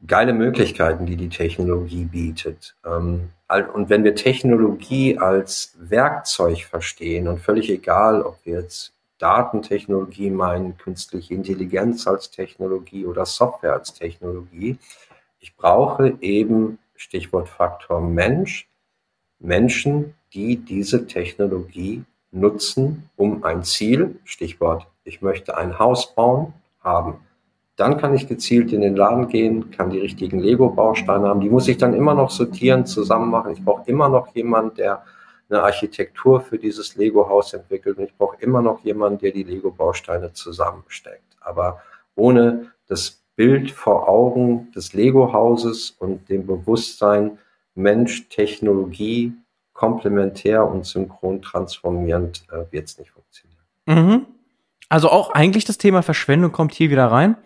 geile 0.06 0.34
Möglichkeiten, 0.34 1.06
die 1.06 1.16
die 1.16 1.30
Technologie 1.30 2.06
bietet. 2.06 2.76
Ähm, 2.86 3.30
und 3.74 3.90
wenn 3.90 4.04
wir 4.04 4.16
Technologie 4.16 5.18
als 5.18 5.76
Werkzeug 5.80 6.64
verstehen 6.64 7.28
und 7.28 7.40
völlig 7.40 7.70
egal, 7.70 8.22
ob 8.22 8.38
wir 8.46 8.62
jetzt 8.62 8.94
Datentechnologie 9.18 10.30
meinen, 10.30 10.78
künstliche 10.78 11.34
Intelligenz 11.34 12.08
als 12.08 12.32
Technologie 12.32 13.06
oder 13.06 13.26
Software 13.26 13.74
als 13.74 13.94
Technologie, 13.94 14.78
ich 15.40 15.56
brauche 15.56 16.14
eben, 16.22 16.80
Stichwort 16.96 17.48
Faktor 17.48 18.02
Mensch, 18.02 18.68
Menschen, 19.40 20.16
die 20.34 20.58
diese 20.58 21.08
Technologie 21.08 22.04
nutzen, 22.32 23.10
um 23.16 23.44
ein 23.44 23.64
Ziel, 23.64 24.20
Stichwort, 24.26 24.88
ich 25.04 25.22
möchte 25.22 25.58
ein 25.58 25.80
Haus 25.80 26.14
bauen, 26.14 26.54
haben. 26.84 27.20
Dann 27.80 27.98
kann 27.98 28.14
ich 28.14 28.28
gezielt 28.28 28.74
in 28.74 28.82
den 28.82 28.98
Laden 28.98 29.30
gehen, 29.30 29.72
kann 29.72 29.90
die 29.90 30.00
richtigen 30.00 30.40
Lego-Bausteine 30.40 31.30
haben. 31.30 31.40
Die 31.40 31.50
muss 31.50 31.70
ich 31.70 31.78
dann 31.78 31.94
immer 31.94 32.14
noch 32.14 32.30
sortieren, 32.30 32.86
zusammen 32.86 33.32
machen. 33.32 33.54
Ich 33.54 33.64
brauche 33.64 33.90
immer 33.90 34.10
noch 34.10 34.36
jemanden, 34.36 34.76
der 34.76 35.04
eine 35.50 35.64
Architektur 35.64 36.42
für 36.42 36.58
dieses 36.58 36.98
Lego-Haus 36.98 37.54
entwickelt. 37.54 37.98
Und 37.98 38.04
ich 38.04 38.18
brauche 38.18 38.36
immer 38.42 38.62
noch 38.62 38.82
jemanden, 38.82 39.20
der 39.20 39.32
die 39.32 39.44
Lego-Bausteine 39.44 40.34
zusammensteckt. 40.34 41.38
Aber 41.40 41.82
ohne 42.16 42.66
das 42.90 43.22
Bild 43.38 43.72
vor 43.72 44.10
Augen 44.10 44.70
des 44.76 44.92
Lego-Hauses 44.92 45.96
und 46.00 46.28
dem 46.28 46.46
Bewusstsein 46.46 47.38
Mensch, 47.76 48.28
Technologie, 48.28 49.32
komplementär 49.72 50.68
und 50.68 50.86
synchron 50.86 51.42
transformierend 51.42 52.44
äh, 52.52 52.70
wird 52.74 52.90
es 52.90 53.00
nicht 53.00 53.12
funktionieren. 53.12 53.64
Mhm. 53.86 54.26
Also 54.90 55.10
auch 55.10 55.32
eigentlich 55.32 55.64
das 55.64 55.78
Thema 55.78 56.02
Verschwendung 56.02 56.52
kommt 56.52 56.74
hier 56.74 56.90
wieder 56.90 57.06
rein. 57.06 57.38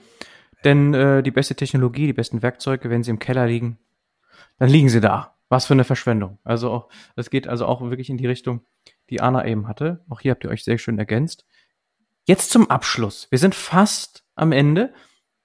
Denn 0.64 0.93
äh, 0.93 1.24
die 1.24 1.32
beste 1.32 1.55
Technologie, 1.55 2.07
die 2.07 2.14
besten 2.14 2.41
Werkzeuge, 2.41 2.89
wenn 2.89 3.03
sie 3.03 3.11
im 3.11 3.20
Keller 3.20 3.47
liegen, 3.47 3.78
dann 4.59 4.70
liegen 4.70 4.89
sie 4.89 5.01
da. 5.01 5.36
Was 5.49 5.66
für 5.68 5.74
eine 5.74 5.84
Verschwendung. 5.84 6.39
Also 6.43 6.72
auch, 6.72 6.89
das 7.16 7.30
geht 7.30 7.47
also 7.47 7.66
auch 7.68 7.82
wirklich 7.82 8.09
in 8.09 8.18
die 8.18 8.26
Richtung, 8.26 8.61
die 9.09 9.22
Anna 9.22 9.45
eben 9.45 9.68
hatte. 9.68 10.03
Auch 10.09 10.20
hier 10.20 10.32
habt 10.32 10.43
ihr 10.43 10.49
euch 10.49 10.64
sehr 10.64 10.78
schön 10.78 10.97
ergänzt. 10.97 11.45
Jetzt 12.26 12.49
zum 12.49 12.70
Abschluss. 12.72 13.28
Wir 13.30 13.38
sind 13.38 13.53
fast 13.53 14.24
am 14.36 14.51
Ende. 14.51 14.93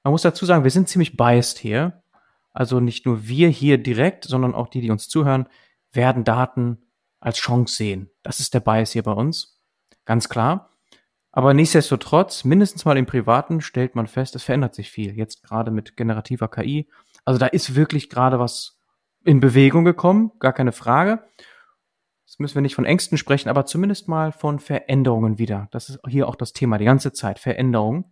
Man 0.05 0.13
muss 0.13 0.23
dazu 0.23 0.47
sagen, 0.47 0.65
wir 0.65 0.71
sind 0.71 0.89
ziemlich 0.89 1.17
biased 1.17 1.59
hier. 1.59 2.03
Also 2.53 2.81
nicht 2.81 3.05
nur 3.05 3.29
wir 3.29 3.49
hier 3.49 3.79
direkt, 3.79 4.25
sondern 4.25 4.55
auch 4.55 4.69
die, 4.69 4.81
die 4.81 4.91
uns 4.91 5.09
zuhören, 5.09 5.47
werden 5.93 6.25
Daten 6.25 6.79
als 7.21 7.39
Chance 7.39 7.75
sehen. 7.75 8.11
Das 8.23 8.41
ist 8.41 8.55
der 8.55 8.61
Bias 8.61 8.93
hier 8.93 9.03
bei 9.03 9.13
uns. 9.13 9.61
Ganz 10.05 10.29
klar. 10.29 10.71
Aber 11.31 11.55
nichtsdestotrotz, 11.55 12.45
mindestens 12.45 12.85
mal 12.85 12.97
im 12.97 13.07
Privaten 13.07 13.61
stellt 13.61 13.95
man 13.95 14.07
fest, 14.07 14.35
es 14.35 14.43
verändert 14.43 14.75
sich 14.75 14.91
viel. 14.91 15.17
Jetzt 15.17 15.43
gerade 15.43 15.71
mit 15.71 15.97
generativer 15.97 16.49
KI. 16.49 16.89
Also 17.25 17.39
da 17.39 17.47
ist 17.47 17.75
wirklich 17.75 18.09
gerade 18.09 18.39
was 18.39 18.81
in 19.25 19.41
Bewegung 19.41 19.85
gekommen, 19.85 20.33
gar 20.39 20.53
keine 20.53 20.73
Frage. 20.73 21.25
Jetzt 22.27 22.41
müssen 22.41 22.55
wir 22.55 22.63
nicht 22.63 22.75
von 22.75 22.87
Ängsten 22.87 23.19
sprechen, 23.19 23.49
aber 23.49 23.67
zumindest 23.67 24.09
mal 24.09 24.33
von 24.33 24.59
Veränderungen 24.59 25.39
wieder. 25.39 25.69
Das 25.71 25.91
ist 25.91 26.01
hier 26.09 26.29
auch 26.29 26.37
das 26.37 26.53
Thema 26.53 26.79
die 26.79 26.85
ganze 26.85 27.13
Zeit, 27.13 27.39
Veränderungen 27.39 28.05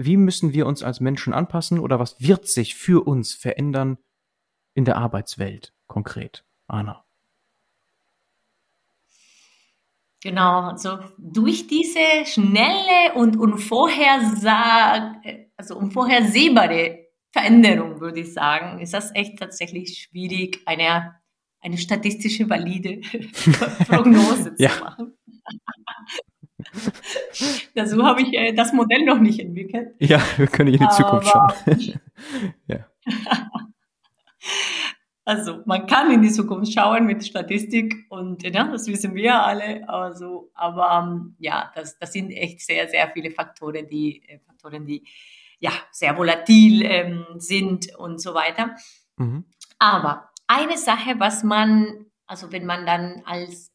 wie 0.00 0.16
müssen 0.16 0.52
wir 0.52 0.66
uns 0.66 0.84
als 0.84 1.00
Menschen 1.00 1.34
anpassen 1.34 1.80
oder 1.80 1.98
was 1.98 2.20
wird 2.20 2.46
sich 2.46 2.76
für 2.76 3.04
uns 3.04 3.34
verändern 3.34 3.98
in 4.74 4.84
der 4.84 4.96
Arbeitswelt 4.96 5.74
konkret? 5.88 6.44
Anna. 6.68 7.07
Genau, 10.22 10.62
also 10.70 10.98
durch 11.16 11.68
diese 11.68 12.26
schnelle 12.26 13.14
und 13.14 13.36
unvorhersag 13.36 15.16
also 15.58 15.76
unvorhersehbare 15.76 17.08
Veränderung, 17.32 18.00
würde 18.00 18.20
ich 18.20 18.32
sagen, 18.32 18.80
ist 18.80 18.94
das 18.94 19.14
echt 19.14 19.38
tatsächlich 19.38 19.98
schwierig, 19.98 20.62
eine, 20.64 21.16
eine 21.60 21.76
statistische 21.76 22.48
valide 22.48 23.00
Prognose 23.88 24.54
zu 24.54 24.68
machen. 24.80 25.18
Dazu 27.74 28.02
habe 28.04 28.22
ich 28.22 28.32
äh, 28.34 28.52
das 28.52 28.72
Modell 28.72 29.04
noch 29.04 29.18
nicht 29.18 29.40
entwickelt. 29.40 29.94
Ja, 29.98 30.22
wir 30.36 30.46
können 30.46 30.72
in 30.72 30.80
die 30.80 30.88
Zukunft 30.88 31.28
schauen. 31.28 31.52
ja. 32.66 32.86
Also 35.28 35.60
man 35.66 35.86
kann 35.86 36.10
in 36.10 36.22
die 36.22 36.32
Zukunft 36.32 36.72
schauen 36.72 37.04
mit 37.04 37.22
Statistik 37.22 38.06
und 38.08 38.42
ja, 38.44 38.64
das 38.64 38.86
wissen 38.86 39.14
wir 39.14 39.42
alle. 39.42 39.86
Also, 39.86 40.50
aber 40.54 41.04
ähm, 41.04 41.36
ja, 41.38 41.70
das, 41.74 41.98
das 41.98 42.14
sind 42.14 42.30
echt 42.30 42.62
sehr, 42.62 42.88
sehr 42.88 43.10
viele 43.10 43.30
Faktoren, 43.30 43.86
die 43.86 44.26
äh, 44.26 44.38
Faktoren, 44.38 44.86
die 44.86 45.06
ja 45.58 45.70
sehr 45.90 46.16
volatil 46.16 46.82
ähm, 46.82 47.26
sind 47.36 47.94
und 47.98 48.22
so 48.22 48.32
weiter. 48.32 48.74
Mhm. 49.18 49.44
Aber 49.78 50.30
eine 50.46 50.78
Sache, 50.78 51.20
was 51.20 51.44
man, 51.44 52.06
also 52.26 52.50
wenn 52.50 52.64
man 52.64 52.86
dann 52.86 53.20
als 53.26 53.70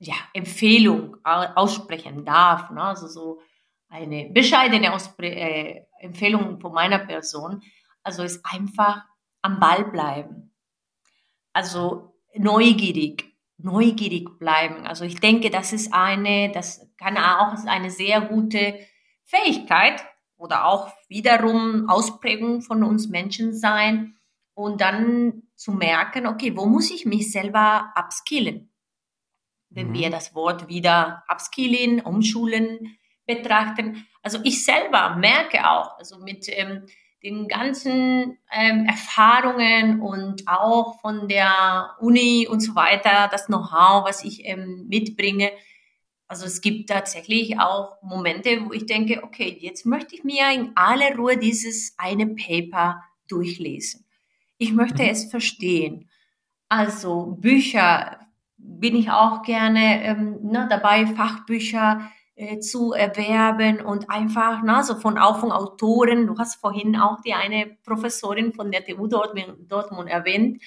ja, 0.00 0.16
Empfehlung 0.34 1.16
aussprechen 1.24 2.26
darf. 2.26 2.68
Ne? 2.68 2.82
Also 2.82 3.06
so 3.06 3.40
eine 3.88 4.28
bescheidene 4.34 4.92
Auspre 4.92 5.28
äh, 5.28 5.86
Empfehlung 5.98 6.60
von 6.60 6.74
meiner 6.74 6.98
Person. 6.98 7.62
Also 8.02 8.22
ist 8.22 8.44
einfach 8.44 9.02
am 9.40 9.58
Ball 9.58 9.86
bleiben. 9.86 10.43
Also 11.54 12.14
neugierig, 12.36 13.24
neugierig 13.56 14.38
bleiben. 14.38 14.86
Also 14.86 15.06
ich 15.06 15.18
denke, 15.20 15.48
das 15.48 15.72
ist 15.72 15.94
eine, 15.94 16.52
das 16.52 16.86
kann 16.98 17.16
auch 17.16 17.54
eine 17.64 17.90
sehr 17.90 18.20
gute 18.20 18.78
Fähigkeit 19.24 20.04
oder 20.36 20.66
auch 20.66 20.92
wiederum 21.08 21.88
Ausprägung 21.88 22.60
von 22.60 22.84
uns 22.84 23.08
Menschen 23.08 23.54
sein 23.54 24.16
und 24.52 24.82
dann 24.82 25.44
zu 25.54 25.72
merken, 25.72 26.26
okay, 26.26 26.54
wo 26.54 26.66
muss 26.66 26.90
ich 26.90 27.06
mich 27.06 27.32
selber 27.32 27.94
upskillen? 27.96 28.70
wenn 29.74 29.88
mhm. 29.88 29.94
wir 29.94 30.10
das 30.10 30.34
Wort 30.34 30.68
wieder 30.68 31.24
upskillen, 31.30 32.00
umschulen 32.00 32.96
betrachten. 33.26 34.06
Also 34.22 34.38
ich 34.44 34.64
selber 34.64 35.16
merke 35.16 35.68
auch, 35.68 35.98
also 35.98 36.18
mit 36.18 36.46
ähm, 36.48 36.86
den 37.24 37.48
ganzen 37.48 38.36
ähm, 38.52 38.84
Erfahrungen 38.86 40.00
und 40.02 40.46
auch 40.46 41.00
von 41.00 41.26
der 41.26 41.96
Uni 41.98 42.46
und 42.46 42.60
so 42.60 42.74
weiter, 42.74 43.28
das 43.30 43.46
Know-how, 43.46 44.04
was 44.04 44.24
ich 44.24 44.44
ähm, 44.44 44.84
mitbringe. 44.88 45.50
Also 46.28 46.44
es 46.44 46.60
gibt 46.60 46.90
tatsächlich 46.90 47.58
auch 47.58 47.96
Momente, 48.02 48.66
wo 48.66 48.72
ich 48.72 48.84
denke, 48.84 49.22
okay, 49.24 49.56
jetzt 49.58 49.86
möchte 49.86 50.14
ich 50.14 50.24
mir 50.24 50.52
in 50.52 50.72
aller 50.74 51.16
Ruhe 51.16 51.38
dieses 51.38 51.94
eine 51.96 52.26
Paper 52.26 53.02
durchlesen. 53.28 54.04
Ich 54.58 54.72
möchte 54.72 55.02
mhm. 55.02 55.08
es 55.08 55.24
verstehen. 55.24 56.10
Also 56.68 57.36
Bücher 57.40 58.18
bin 58.58 58.96
ich 58.96 59.10
auch 59.10 59.42
gerne 59.42 60.04
ähm, 60.04 60.38
ne, 60.42 60.66
dabei, 60.68 61.06
Fachbücher 61.06 62.10
äh, 62.36 62.58
zu 62.58 62.92
erwerben 62.92 63.80
und 63.80 64.10
einfach, 64.10 64.60
na, 64.64 64.82
so 64.82 64.96
von 64.96 65.18
auch 65.18 65.38
von 65.38 65.52
Autoren. 65.52 66.26
Du 66.26 66.36
hast 66.38 66.56
vorhin 66.56 66.96
auch 66.96 67.20
die 67.20 67.34
eine 67.34 67.76
Professorin 67.84 68.52
von 68.52 68.72
der 68.72 68.84
TU 68.84 69.06
Dortmund, 69.06 69.70
Dortmund 69.70 70.08
erwähnt, 70.08 70.60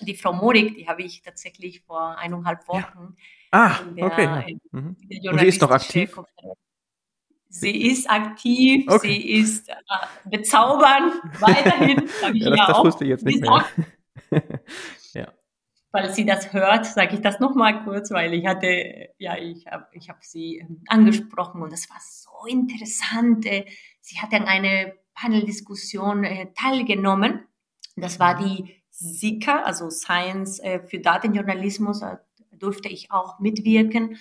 die 0.00 0.14
Frau 0.14 0.32
Morik, 0.32 0.74
die 0.74 0.88
habe 0.88 1.02
ich 1.02 1.22
tatsächlich 1.22 1.82
vor 1.82 2.16
eineinhalb 2.18 2.66
Wochen. 2.68 3.16
Ja. 3.52 3.52
Ah, 3.52 3.78
der, 3.96 4.04
okay. 4.04 4.58
Mhm. 4.72 4.96
Und 5.30 5.40
sie 5.40 5.46
ist 5.46 5.60
noch 5.60 5.70
aktiv? 5.70 6.20
Sie 7.48 7.88
ist 7.88 8.08
aktiv, 8.08 8.84
okay. 8.88 9.08
sie 9.08 9.30
ist 9.40 9.68
äh, 9.68 9.74
bezaubernd, 10.24 11.14
weiterhin. 11.40 12.08
ja, 12.34 12.50
das, 12.50 12.66
das 12.68 12.78
wusste 12.78 13.04
ich 13.04 13.10
jetzt 13.10 13.24
nicht 13.24 13.40
mehr. 13.40 13.64
falls 15.90 16.16
sie 16.16 16.24
das 16.24 16.52
hört, 16.52 16.86
sage 16.86 17.14
ich 17.14 17.20
das 17.20 17.40
nochmal 17.40 17.84
kurz, 17.84 18.10
weil 18.10 18.34
ich 18.34 18.46
hatte, 18.46 19.10
ja, 19.18 19.36
ich 19.36 19.66
habe 19.66 19.86
ich 19.92 20.08
hab 20.08 20.22
sie 20.24 20.58
ähm, 20.58 20.82
angesprochen 20.86 21.62
und 21.62 21.72
das 21.72 21.88
war 21.90 21.98
so 22.00 22.46
interessant. 22.46 23.46
Äh, 23.46 23.66
sie 24.00 24.18
hat 24.20 24.32
an 24.32 24.44
einer 24.44 24.92
Paneldiskussion 25.14 26.24
äh, 26.24 26.46
teilgenommen. 26.54 27.46
Das 27.96 28.18
war 28.18 28.36
die 28.36 28.82
SICA, 28.90 29.62
also 29.62 29.90
Science 29.90 30.60
äh, 30.60 30.80
für 30.80 31.00
Datenjournalismus, 31.00 32.00
da 32.00 32.20
durfte 32.52 32.88
ich 32.88 33.10
auch 33.10 33.38
mitwirken. 33.40 34.18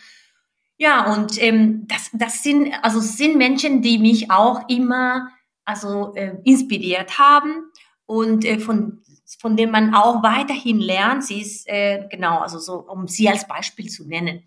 Ja, 0.78 1.14
und 1.14 1.42
ähm, 1.42 1.88
das, 1.88 2.10
das 2.14 2.42
sind, 2.42 2.74
also 2.82 3.02
sind 3.02 3.38
Menschen, 3.38 3.82
die 3.82 4.00
mich 4.00 4.32
auch 4.32 4.70
immer 4.70 5.30
also 5.66 6.16
äh, 6.16 6.38
inspiriert 6.46 7.20
haben 7.20 7.70
und 8.06 8.44
äh, 8.46 8.60
von 8.60 9.04
von 9.40 9.56
dem 9.56 9.72
man 9.72 9.94
auch 9.94 10.24
weiterhin 10.24 10.80
lernt. 10.80 11.24
Sie 11.24 11.42
ist, 11.42 11.68
äh, 11.68 12.08
genau, 12.10 12.40
also 12.40 12.60
so, 12.60 12.76
um 12.76 13.08
sie 13.08 13.30
als 13.30 13.48
Beispiel 13.48 13.90
zu 13.90 14.08
nennen, 14.08 14.44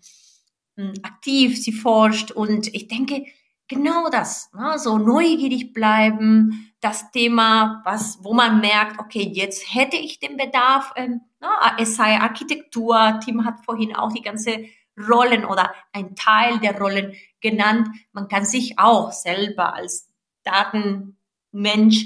hm, 0.75 0.93
aktiv, 1.03 1.61
sie 1.61 1.71
forscht 1.71 2.31
und 2.31 2.67
ich 2.73 2.87
denke, 2.87 3.25
genau 3.67 4.09
das, 4.09 4.51
ne, 4.53 4.77
so 4.77 4.97
neugierig 4.97 5.73
bleiben, 5.73 6.73
das 6.81 7.11
Thema, 7.11 7.81
was, 7.85 8.19
wo 8.21 8.33
man 8.33 8.59
merkt, 8.59 8.99
okay, 8.99 9.29
jetzt 9.33 9.73
hätte 9.73 9.97
ich 9.97 10.19
den 10.19 10.37
Bedarf, 10.37 10.91
ähm, 10.95 11.21
ne, 11.39 11.47
es 11.77 11.95
sei 11.95 12.19
Architektur, 12.19 13.19
Tim 13.23 13.45
hat 13.45 13.63
vorhin 13.65 13.95
auch 13.95 14.11
die 14.11 14.21
ganze 14.21 14.65
Rollen 14.97 15.45
oder 15.45 15.73
ein 15.91 16.15
Teil 16.15 16.59
der 16.59 16.77
Rollen 16.77 17.15
genannt. 17.41 17.87
Man 18.11 18.27
kann 18.27 18.45
sich 18.45 18.77
auch 18.77 19.11
selber 19.11 19.73
als 19.73 20.07
Datenmensch 20.43 22.05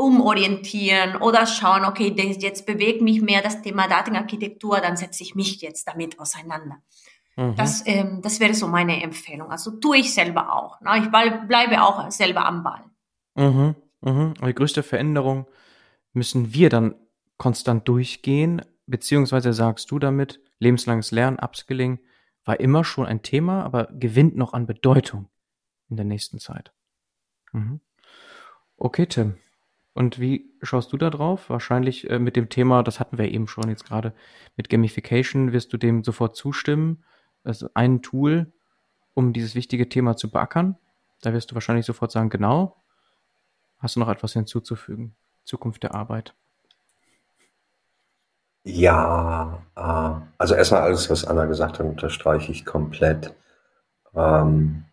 umorientieren 0.00 1.16
oder 1.16 1.46
schauen, 1.46 1.84
okay, 1.84 2.14
das 2.14 2.42
jetzt 2.42 2.66
bewegt 2.66 3.02
mich 3.02 3.20
mehr 3.20 3.42
das 3.42 3.62
Thema 3.62 3.86
Datenarchitektur, 3.86 4.80
dann 4.80 4.96
setze 4.96 5.22
ich 5.22 5.34
mich 5.34 5.60
jetzt 5.60 5.86
damit 5.86 6.18
auseinander. 6.18 6.78
Mhm. 7.36 7.54
Das, 7.56 7.86
ähm, 7.86 8.20
das 8.22 8.40
wäre 8.40 8.54
so 8.54 8.66
meine 8.66 9.02
Empfehlung. 9.02 9.50
Also 9.50 9.72
tue 9.72 9.98
ich 9.98 10.12
selber 10.14 10.54
auch. 10.54 10.80
Ne? 10.80 10.98
Ich 10.98 11.10
bleibe 11.10 11.82
auch 11.82 12.10
selber 12.10 12.44
am 12.44 12.62
Ball. 12.62 12.84
Mhm. 13.36 13.76
Mhm. 14.02 14.34
die 14.44 14.54
größte 14.54 14.82
Veränderung 14.82 15.46
müssen 16.12 16.54
wir 16.54 16.70
dann 16.70 16.94
konstant 17.36 17.86
durchgehen, 17.86 18.62
beziehungsweise 18.86 19.52
sagst 19.52 19.90
du 19.90 19.98
damit, 19.98 20.40
lebenslanges 20.58 21.10
Lernen, 21.10 21.38
Upskilling 21.38 22.00
war 22.44 22.60
immer 22.60 22.82
schon 22.82 23.06
ein 23.06 23.22
Thema, 23.22 23.62
aber 23.62 23.88
gewinnt 23.92 24.36
noch 24.36 24.52
an 24.52 24.66
Bedeutung 24.66 25.28
in 25.88 25.96
der 25.96 26.06
nächsten 26.06 26.38
Zeit. 26.38 26.72
Mhm. 27.52 27.80
Okay, 28.76 29.06
Tim. 29.06 29.36
Und 30.00 30.18
wie 30.18 30.50
schaust 30.62 30.94
du 30.94 30.96
da 30.96 31.10
drauf? 31.10 31.50
Wahrscheinlich 31.50 32.08
äh, 32.08 32.18
mit 32.18 32.34
dem 32.34 32.48
Thema, 32.48 32.82
das 32.82 33.00
hatten 33.00 33.18
wir 33.18 33.30
eben 33.30 33.46
schon 33.46 33.68
jetzt 33.68 33.84
gerade, 33.84 34.14
mit 34.56 34.70
Gamification 34.70 35.52
wirst 35.52 35.74
du 35.74 35.76
dem 35.76 36.04
sofort 36.04 36.36
zustimmen. 36.36 37.04
Also 37.44 37.68
ein 37.74 38.00
Tool, 38.00 38.50
um 39.12 39.34
dieses 39.34 39.54
wichtige 39.54 39.90
Thema 39.90 40.16
zu 40.16 40.30
beackern. 40.30 40.78
Da 41.20 41.34
wirst 41.34 41.50
du 41.50 41.54
wahrscheinlich 41.54 41.84
sofort 41.84 42.12
sagen, 42.12 42.30
genau. 42.30 42.82
Hast 43.76 43.96
du 43.96 44.00
noch 44.00 44.08
etwas 44.08 44.32
hinzuzufügen? 44.32 45.16
Zukunft 45.44 45.82
der 45.82 45.94
Arbeit. 45.94 46.34
Ja, 48.64 49.62
äh, 49.76 50.26
also 50.38 50.54
erstmal 50.54 50.80
alles, 50.80 51.10
was 51.10 51.26
Anna 51.26 51.44
gesagt 51.44 51.78
hat, 51.78 51.84
unterstreiche 51.84 52.52
ich 52.52 52.64
komplett. 52.64 53.34
Ähm, 54.14 54.86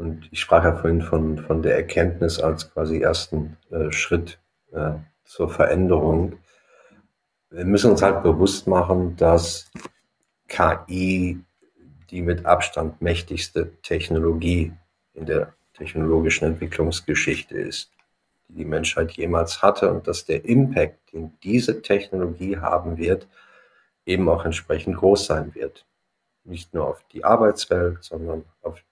und 0.00 0.28
ich 0.32 0.40
sprach 0.40 0.64
ja 0.64 0.74
vorhin 0.74 1.02
von, 1.02 1.38
von 1.38 1.62
der 1.62 1.76
Erkenntnis 1.76 2.40
als 2.40 2.72
quasi 2.72 3.00
ersten 3.00 3.58
äh, 3.70 3.92
Schritt 3.92 4.40
äh, 4.72 4.92
zur 5.24 5.50
Veränderung. 5.50 6.38
Wir 7.50 7.66
müssen 7.66 7.90
uns 7.90 8.00
halt 8.00 8.22
bewusst 8.22 8.66
machen, 8.66 9.16
dass 9.16 9.70
KI 10.48 11.38
die 12.10 12.22
mit 12.22 12.46
Abstand 12.46 13.00
mächtigste 13.02 13.72
Technologie 13.82 14.72
in 15.12 15.26
der 15.26 15.52
technologischen 15.74 16.46
Entwicklungsgeschichte 16.46 17.56
ist, 17.56 17.92
die 18.48 18.54
die 18.54 18.64
Menschheit 18.64 19.12
jemals 19.12 19.62
hatte 19.62 19.92
und 19.92 20.08
dass 20.08 20.24
der 20.24 20.44
Impact, 20.44 21.12
den 21.12 21.38
diese 21.42 21.82
Technologie 21.82 22.56
haben 22.56 22.96
wird, 22.96 23.28
eben 24.06 24.28
auch 24.28 24.44
entsprechend 24.44 24.96
groß 24.96 25.26
sein 25.26 25.54
wird. 25.54 25.86
Nicht 26.44 26.72
nur 26.72 26.88
auf 26.88 27.04
die 27.12 27.22
Arbeitswelt, 27.22 28.02
sondern 28.02 28.44
auf 28.62 28.82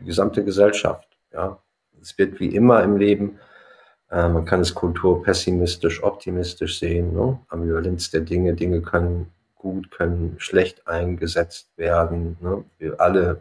die 0.00 0.06
gesamte 0.06 0.44
Gesellschaft. 0.44 1.08
Ja, 1.32 1.58
es 2.00 2.16
wird 2.18 2.40
wie 2.40 2.54
immer 2.54 2.82
im 2.82 2.96
Leben, 2.96 3.38
äh, 4.10 4.28
man 4.28 4.44
kann 4.44 4.60
es 4.60 4.74
kulturpessimistisch, 4.74 6.02
optimistisch 6.02 6.78
sehen, 6.78 7.14
ne? 7.14 7.38
Ambivalenz 7.48 8.10
der 8.10 8.22
Dinge. 8.22 8.54
Dinge 8.54 8.82
können 8.82 9.30
gut, 9.54 9.90
können 9.90 10.34
schlecht 10.38 10.86
eingesetzt 10.88 11.68
werden. 11.76 12.36
Ne? 12.40 12.64
Wir 12.78 13.00
alle 13.00 13.40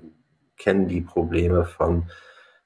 kennen 0.58 0.88
die 0.88 1.02
Probleme 1.02 1.66
von 1.66 2.04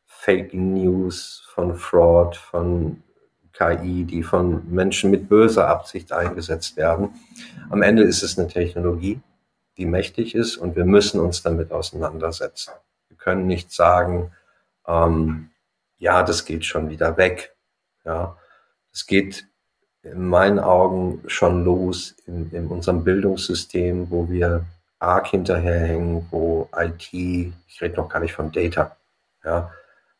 Fake 0.05 0.53
News, 0.53 1.47
von 1.53 1.75
Fraud, 1.75 2.35
von 2.35 3.03
KI, 3.53 4.03
die 4.05 4.23
von 4.23 4.63
Menschen 4.71 5.11
mit 5.11 5.29
böser 5.29 5.67
Absicht 5.67 6.11
eingesetzt 6.11 6.75
werden. 6.75 7.09
Am 7.69 7.83
Ende 7.83 8.03
ist 8.03 8.23
es 8.23 8.39
eine 8.39 8.47
Technologie, 8.47 9.21
die 9.77 9.85
mächtig 9.85 10.33
ist 10.33 10.57
und 10.57 10.75
wir 10.75 10.85
müssen 10.85 11.19
uns 11.19 11.43
damit 11.43 11.71
auseinandersetzen 11.71 12.71
können 13.24 13.47
nicht 13.47 13.71
sagen, 13.71 14.32
ähm, 14.88 15.49
ja, 15.97 16.24
das 16.24 16.45
geht 16.45 16.65
schon 16.65 16.89
wieder 16.89 17.17
weg. 17.17 17.55
Ja, 18.05 18.38
es 18.91 19.07
geht 19.07 19.47
in 20.03 20.28
meinen 20.28 20.59
Augen 20.59 21.24
schon 21.28 21.63
los 21.63 22.15
in, 22.28 22.51
in 22.51 22.67
unserem 22.67 23.03
Bildungssystem, 23.03 24.11
wo 24.11 24.30
wir 24.30 24.65
arg 24.99 25.28
hinterherhängen, 25.28 26.28
wo 26.32 26.67
IT, 26.75 27.13
ich 27.13 27.82
rede 27.82 27.95
noch 27.95 28.09
gar 28.09 28.20
nicht 28.20 28.33
von 28.33 28.51
Data, 28.51 28.95
ja, 29.43 29.71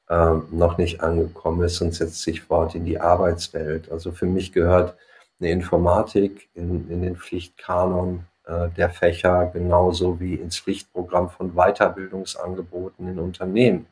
äh, 0.10 0.36
noch 0.52 0.78
nicht 0.78 1.02
angekommen 1.02 1.64
ist 1.64 1.82
und 1.82 1.94
setzt 1.94 2.22
sich 2.22 2.42
fort 2.42 2.76
in 2.76 2.86
die 2.86 3.00
Arbeitswelt. 3.00 3.92
Also 3.92 4.12
für 4.12 4.26
mich 4.26 4.54
gehört 4.54 4.96
eine 5.40 5.52
Informatik 5.52 6.50
in, 6.54 6.90
in 6.90 7.02
den 7.02 7.18
Pflichtkanon 7.18 8.26
der 8.46 8.90
Fächer 8.90 9.52
genauso 9.54 10.20
wie 10.20 10.36
ins 10.36 10.60
Pflichtprogramm 10.60 11.30
von 11.30 11.54
Weiterbildungsangeboten 11.54 13.08
in 13.08 13.20
Unternehmen. 13.20 13.88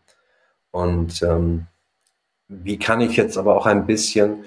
Und 0.72 1.22
ähm, 1.22 1.68
wie 2.48 2.78
kann 2.78 3.02
ich 3.02 3.16
jetzt 3.16 3.38
aber 3.38 3.56
auch 3.56 3.66
ein 3.66 3.86
bisschen 3.86 4.46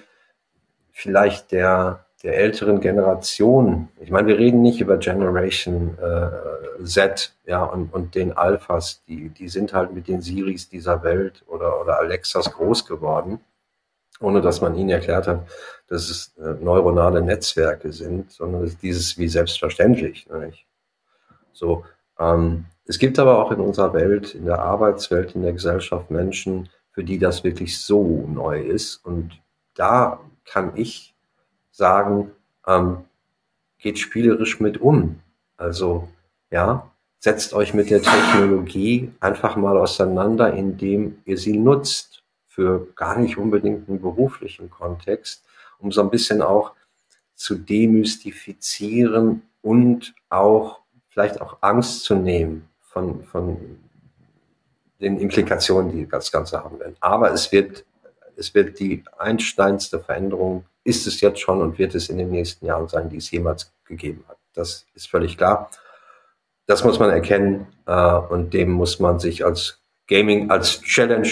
vielleicht 0.92 1.52
der, 1.52 2.04
der 2.22 2.36
älteren 2.36 2.80
Generation, 2.80 3.88
ich 4.00 4.10
meine, 4.10 4.28
wir 4.28 4.38
reden 4.38 4.62
nicht 4.62 4.80
über 4.80 4.98
Generation 4.98 5.96
äh, 5.98 6.84
Z 6.84 7.34
ja, 7.46 7.64
und, 7.64 7.92
und 7.92 8.14
den 8.14 8.36
Alphas, 8.36 9.02
die, 9.08 9.30
die 9.30 9.48
sind 9.48 9.72
halt 9.72 9.94
mit 9.94 10.08
den 10.08 10.20
Siris 10.20 10.68
dieser 10.68 11.02
Welt 11.02 11.44
oder, 11.46 11.80
oder 11.80 11.98
Alexas 11.98 12.52
groß 12.52 12.86
geworden 12.86 13.40
ohne 14.20 14.40
dass 14.40 14.60
man 14.60 14.76
ihnen 14.76 14.90
erklärt 14.90 15.26
hat, 15.26 15.46
dass 15.88 16.08
es 16.08 16.34
äh, 16.38 16.54
neuronale 16.62 17.22
Netzwerke 17.22 17.92
sind, 17.92 18.32
sondern 18.32 18.76
dieses 18.82 19.18
wie 19.18 19.28
selbstverständlich. 19.28 20.26
Nicht? 20.30 20.66
So, 21.52 21.84
ähm, 22.18 22.66
es 22.86 22.98
gibt 22.98 23.18
aber 23.18 23.38
auch 23.38 23.50
in 23.50 23.60
unserer 23.60 23.92
Welt, 23.94 24.34
in 24.34 24.44
der 24.44 24.60
Arbeitswelt, 24.60 25.34
in 25.34 25.42
der 25.42 25.52
Gesellschaft 25.52 26.10
Menschen, 26.10 26.68
für 26.92 27.04
die 27.04 27.18
das 27.18 27.44
wirklich 27.44 27.78
so 27.78 28.26
neu 28.28 28.60
ist. 28.60 29.04
Und 29.04 29.32
da 29.74 30.20
kann 30.44 30.72
ich 30.76 31.14
sagen, 31.70 32.30
ähm, 32.66 33.04
geht 33.78 33.98
spielerisch 33.98 34.60
mit 34.60 34.80
um. 34.80 35.20
Also, 35.56 36.08
ja, 36.50 36.90
setzt 37.18 37.54
euch 37.54 37.74
mit 37.74 37.90
der 37.90 38.02
Technologie 38.02 39.12
einfach 39.20 39.56
mal 39.56 39.76
auseinander, 39.76 40.52
indem 40.52 41.18
ihr 41.24 41.38
sie 41.38 41.58
nutzt 41.58 42.23
für 42.54 42.86
gar 42.94 43.18
nicht 43.18 43.36
unbedingt 43.36 43.88
einen 43.88 44.00
beruflichen 44.00 44.70
Kontext, 44.70 45.44
um 45.78 45.90
so 45.90 46.00
ein 46.02 46.10
bisschen 46.10 46.40
auch 46.40 46.72
zu 47.34 47.56
demystifizieren 47.56 49.42
und 49.60 50.14
auch 50.28 50.80
vielleicht 51.08 51.40
auch 51.40 51.58
Angst 51.62 52.04
zu 52.04 52.14
nehmen 52.14 52.68
von, 52.80 53.24
von 53.24 53.56
den 55.00 55.18
Implikationen, 55.18 55.90
die 55.90 56.08
das 56.08 56.30
Ganze 56.30 56.62
haben 56.62 56.78
werden. 56.78 56.96
Aber 57.00 57.32
es 57.32 57.50
wird, 57.50 57.84
es 58.36 58.54
wird 58.54 58.78
die 58.78 59.02
einsteinste 59.18 59.98
Veränderung, 59.98 60.64
ist 60.84 61.08
es 61.08 61.20
jetzt 61.20 61.40
schon 61.40 61.60
und 61.60 61.78
wird 61.78 61.94
es 61.96 62.08
in 62.08 62.18
den 62.18 62.30
nächsten 62.30 62.66
Jahren 62.66 62.88
sein, 62.88 63.08
die 63.08 63.16
es 63.16 63.30
jemals 63.32 63.72
gegeben 63.84 64.24
hat. 64.28 64.38
Das 64.52 64.86
ist 64.94 65.08
völlig 65.08 65.36
klar. 65.36 65.70
Das 66.66 66.84
muss 66.84 67.00
man 67.00 67.10
erkennen 67.10 67.66
äh, 67.86 68.14
und 68.14 68.54
dem 68.54 68.70
muss 68.70 69.00
man 69.00 69.18
sich 69.18 69.44
als 69.44 69.80
Gaming, 70.06 70.50
als 70.50 70.80
Challenge 70.82 71.28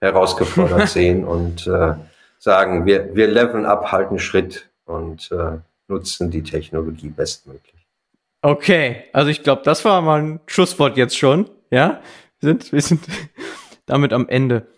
herausgefordert 0.00 0.88
sehen 0.88 1.24
und 1.24 1.66
äh, 1.66 1.94
sagen, 2.38 2.86
wir, 2.86 3.14
wir 3.14 3.26
leveln 3.28 3.66
ab, 3.66 3.92
halten 3.92 4.18
Schritt 4.18 4.68
und 4.84 5.30
äh, 5.32 5.58
nutzen 5.88 6.30
die 6.30 6.42
Technologie 6.42 7.08
bestmöglich. 7.08 7.86
Okay, 8.42 9.04
also 9.12 9.30
ich 9.30 9.42
glaube, 9.42 9.62
das 9.64 9.84
war 9.84 10.02
mal 10.02 10.22
ein 10.22 10.40
Schlusswort 10.46 10.96
jetzt 10.96 11.16
schon. 11.16 11.50
Ja, 11.70 12.00
wir 12.40 12.50
sind, 12.50 12.72
wir 12.72 12.82
sind 12.82 13.06
damit 13.86 14.12
am 14.12 14.28
Ende 14.28 14.68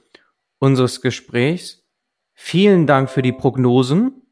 unseres 0.58 1.00
Gesprächs. 1.00 1.84
Vielen 2.34 2.86
Dank 2.86 3.10
für 3.10 3.22
die 3.22 3.32
Prognosen, 3.32 4.22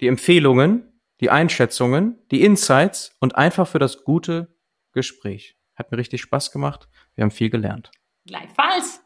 die 0.00 0.08
Empfehlungen, 0.08 0.92
die 1.20 1.30
Einschätzungen, 1.30 2.18
die 2.30 2.42
Insights 2.42 3.16
und 3.18 3.34
einfach 3.34 3.66
für 3.66 3.78
das 3.78 4.04
gute 4.04 4.54
Gespräch. 4.92 5.56
Hat 5.74 5.90
mir 5.90 5.98
richtig 5.98 6.20
Spaß 6.20 6.52
gemacht. 6.52 6.88
Wir 7.14 7.22
haben 7.22 7.30
viel 7.30 7.50
gelernt. 7.50 7.90
Gleichfalls. 8.26 9.03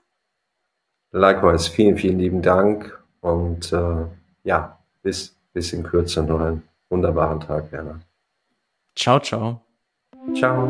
Likewise, 1.12 1.70
vielen, 1.70 1.96
vielen 1.96 2.18
lieben 2.18 2.42
Dank 2.42 2.98
und 3.20 3.72
äh, 3.72 4.04
ja, 4.44 4.78
bis, 5.02 5.34
bis 5.52 5.72
in 5.72 5.82
Kürze 5.82 6.22
noch 6.22 6.40
einen 6.40 6.62
wunderbaren 6.90 7.40
Tag, 7.40 7.72
Werner. 7.72 8.00
Ciao, 8.94 9.18
ciao. 9.20 9.60
Ciao. 10.34 10.68